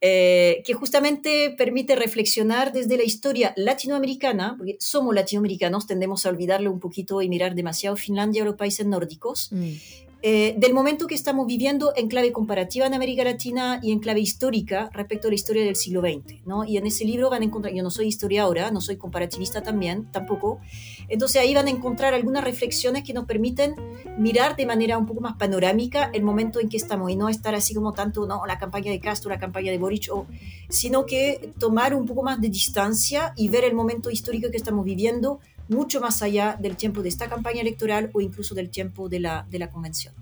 que 0.00 0.74
justamente 0.74 1.54
permite 1.58 1.96
reflexionar 1.96 2.72
desde 2.72 2.96
la 2.96 3.02
historia 3.02 3.52
latinoamericana, 3.56 4.54
porque 4.56 4.76
somos 4.78 5.14
latinoamericanos, 5.14 5.86
tendemos 5.86 6.24
a 6.24 6.30
olvidarlo 6.30 6.72
un 6.72 6.80
poquito 6.80 7.20
y 7.20 7.28
mirar 7.28 7.54
demasiado 7.54 7.96
Finlandia 7.96 8.42
o 8.42 8.46
los 8.46 8.54
países 8.54 8.86
nórdicos. 8.86 9.50
Mm. 9.52 9.74
Eh, 10.22 10.54
del 10.58 10.74
momento 10.74 11.06
que 11.06 11.14
estamos 11.14 11.46
viviendo 11.46 11.94
en 11.96 12.06
clave 12.06 12.30
comparativa 12.30 12.86
en 12.86 12.92
América 12.92 13.24
Latina 13.24 13.80
y 13.82 13.90
en 13.90 14.00
clave 14.00 14.20
histórica 14.20 14.90
respecto 14.92 15.28
a 15.28 15.30
la 15.30 15.34
historia 15.34 15.64
del 15.64 15.76
siglo 15.76 16.02
XX. 16.02 16.44
¿no? 16.44 16.64
Y 16.64 16.76
en 16.76 16.86
ese 16.86 17.06
libro 17.06 17.30
van 17.30 17.40
a 17.40 17.46
encontrar, 17.46 17.72
yo 17.72 17.82
no 17.82 17.90
soy 17.90 18.08
historiadora, 18.08 18.70
no 18.70 18.82
soy 18.82 18.96
comparativista 18.96 19.62
también, 19.62 20.10
tampoco, 20.12 20.60
entonces 21.08 21.40
ahí 21.40 21.54
van 21.54 21.68
a 21.68 21.70
encontrar 21.70 22.12
algunas 22.12 22.44
reflexiones 22.44 23.02
que 23.02 23.14
nos 23.14 23.24
permiten 23.24 23.74
mirar 24.18 24.56
de 24.56 24.66
manera 24.66 24.98
un 24.98 25.06
poco 25.06 25.22
más 25.22 25.36
panorámica 25.36 26.10
el 26.12 26.22
momento 26.22 26.60
en 26.60 26.68
que 26.68 26.76
estamos 26.76 27.10
y 27.10 27.16
no 27.16 27.30
estar 27.30 27.54
así 27.54 27.72
como 27.72 27.94
tanto 27.94 28.26
no, 28.26 28.44
la 28.44 28.58
campaña 28.58 28.90
de 28.90 29.00
Castro, 29.00 29.30
la 29.30 29.38
campaña 29.38 29.72
de 29.72 29.78
Boric, 29.78 30.08
o, 30.12 30.26
sino 30.68 31.06
que 31.06 31.54
tomar 31.58 31.94
un 31.94 32.04
poco 32.04 32.22
más 32.22 32.38
de 32.42 32.50
distancia 32.50 33.32
y 33.36 33.48
ver 33.48 33.64
el 33.64 33.74
momento 33.74 34.10
histórico 34.10 34.50
que 34.50 34.58
estamos 34.58 34.84
viviendo 34.84 35.40
mucho 35.70 36.00
más 36.00 36.20
allá 36.20 36.58
del 36.60 36.76
tiempo 36.76 37.02
de 37.02 37.08
esta 37.08 37.28
campaña 37.28 37.60
electoral 37.62 38.10
o 38.12 38.20
incluso 38.20 38.54
del 38.54 38.70
tiempo 38.70 39.08
de 39.08 39.20
la, 39.20 39.46
de 39.48 39.58
la 39.58 39.70
convención. 39.70 40.12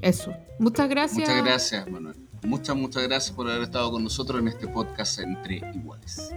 Eso. 0.00 0.34
Muchas 0.58 0.88
gracias. 0.88 1.28
Muchas 1.28 1.44
gracias, 1.44 1.88
Manuel. 1.88 2.16
Muchas, 2.42 2.76
muchas 2.76 3.02
gracias 3.02 3.34
por 3.34 3.48
haber 3.48 3.62
estado 3.62 3.90
con 3.90 4.02
nosotros 4.02 4.40
en 4.40 4.48
este 4.48 4.66
podcast 4.66 5.18
entre 5.18 5.56
iguales. 5.74 6.30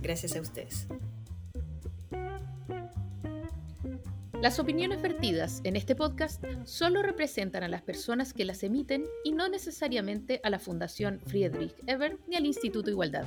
Gracias 0.00 0.36
a 0.36 0.40
ustedes. 0.40 0.86
Las 4.40 4.58
opiniones 4.58 5.02
vertidas 5.02 5.60
en 5.64 5.76
este 5.76 5.94
podcast 5.94 6.42
solo 6.64 7.02
representan 7.02 7.62
a 7.62 7.68
las 7.68 7.82
personas 7.82 8.32
que 8.32 8.46
las 8.46 8.62
emiten 8.62 9.04
y 9.22 9.32
no 9.32 9.48
necesariamente 9.48 10.40
a 10.42 10.48
la 10.48 10.58
Fundación 10.58 11.20
Friedrich 11.26 11.74
Eber 11.86 12.18
ni 12.26 12.36
al 12.36 12.46
Instituto 12.46 12.88
Igualdad. 12.88 13.26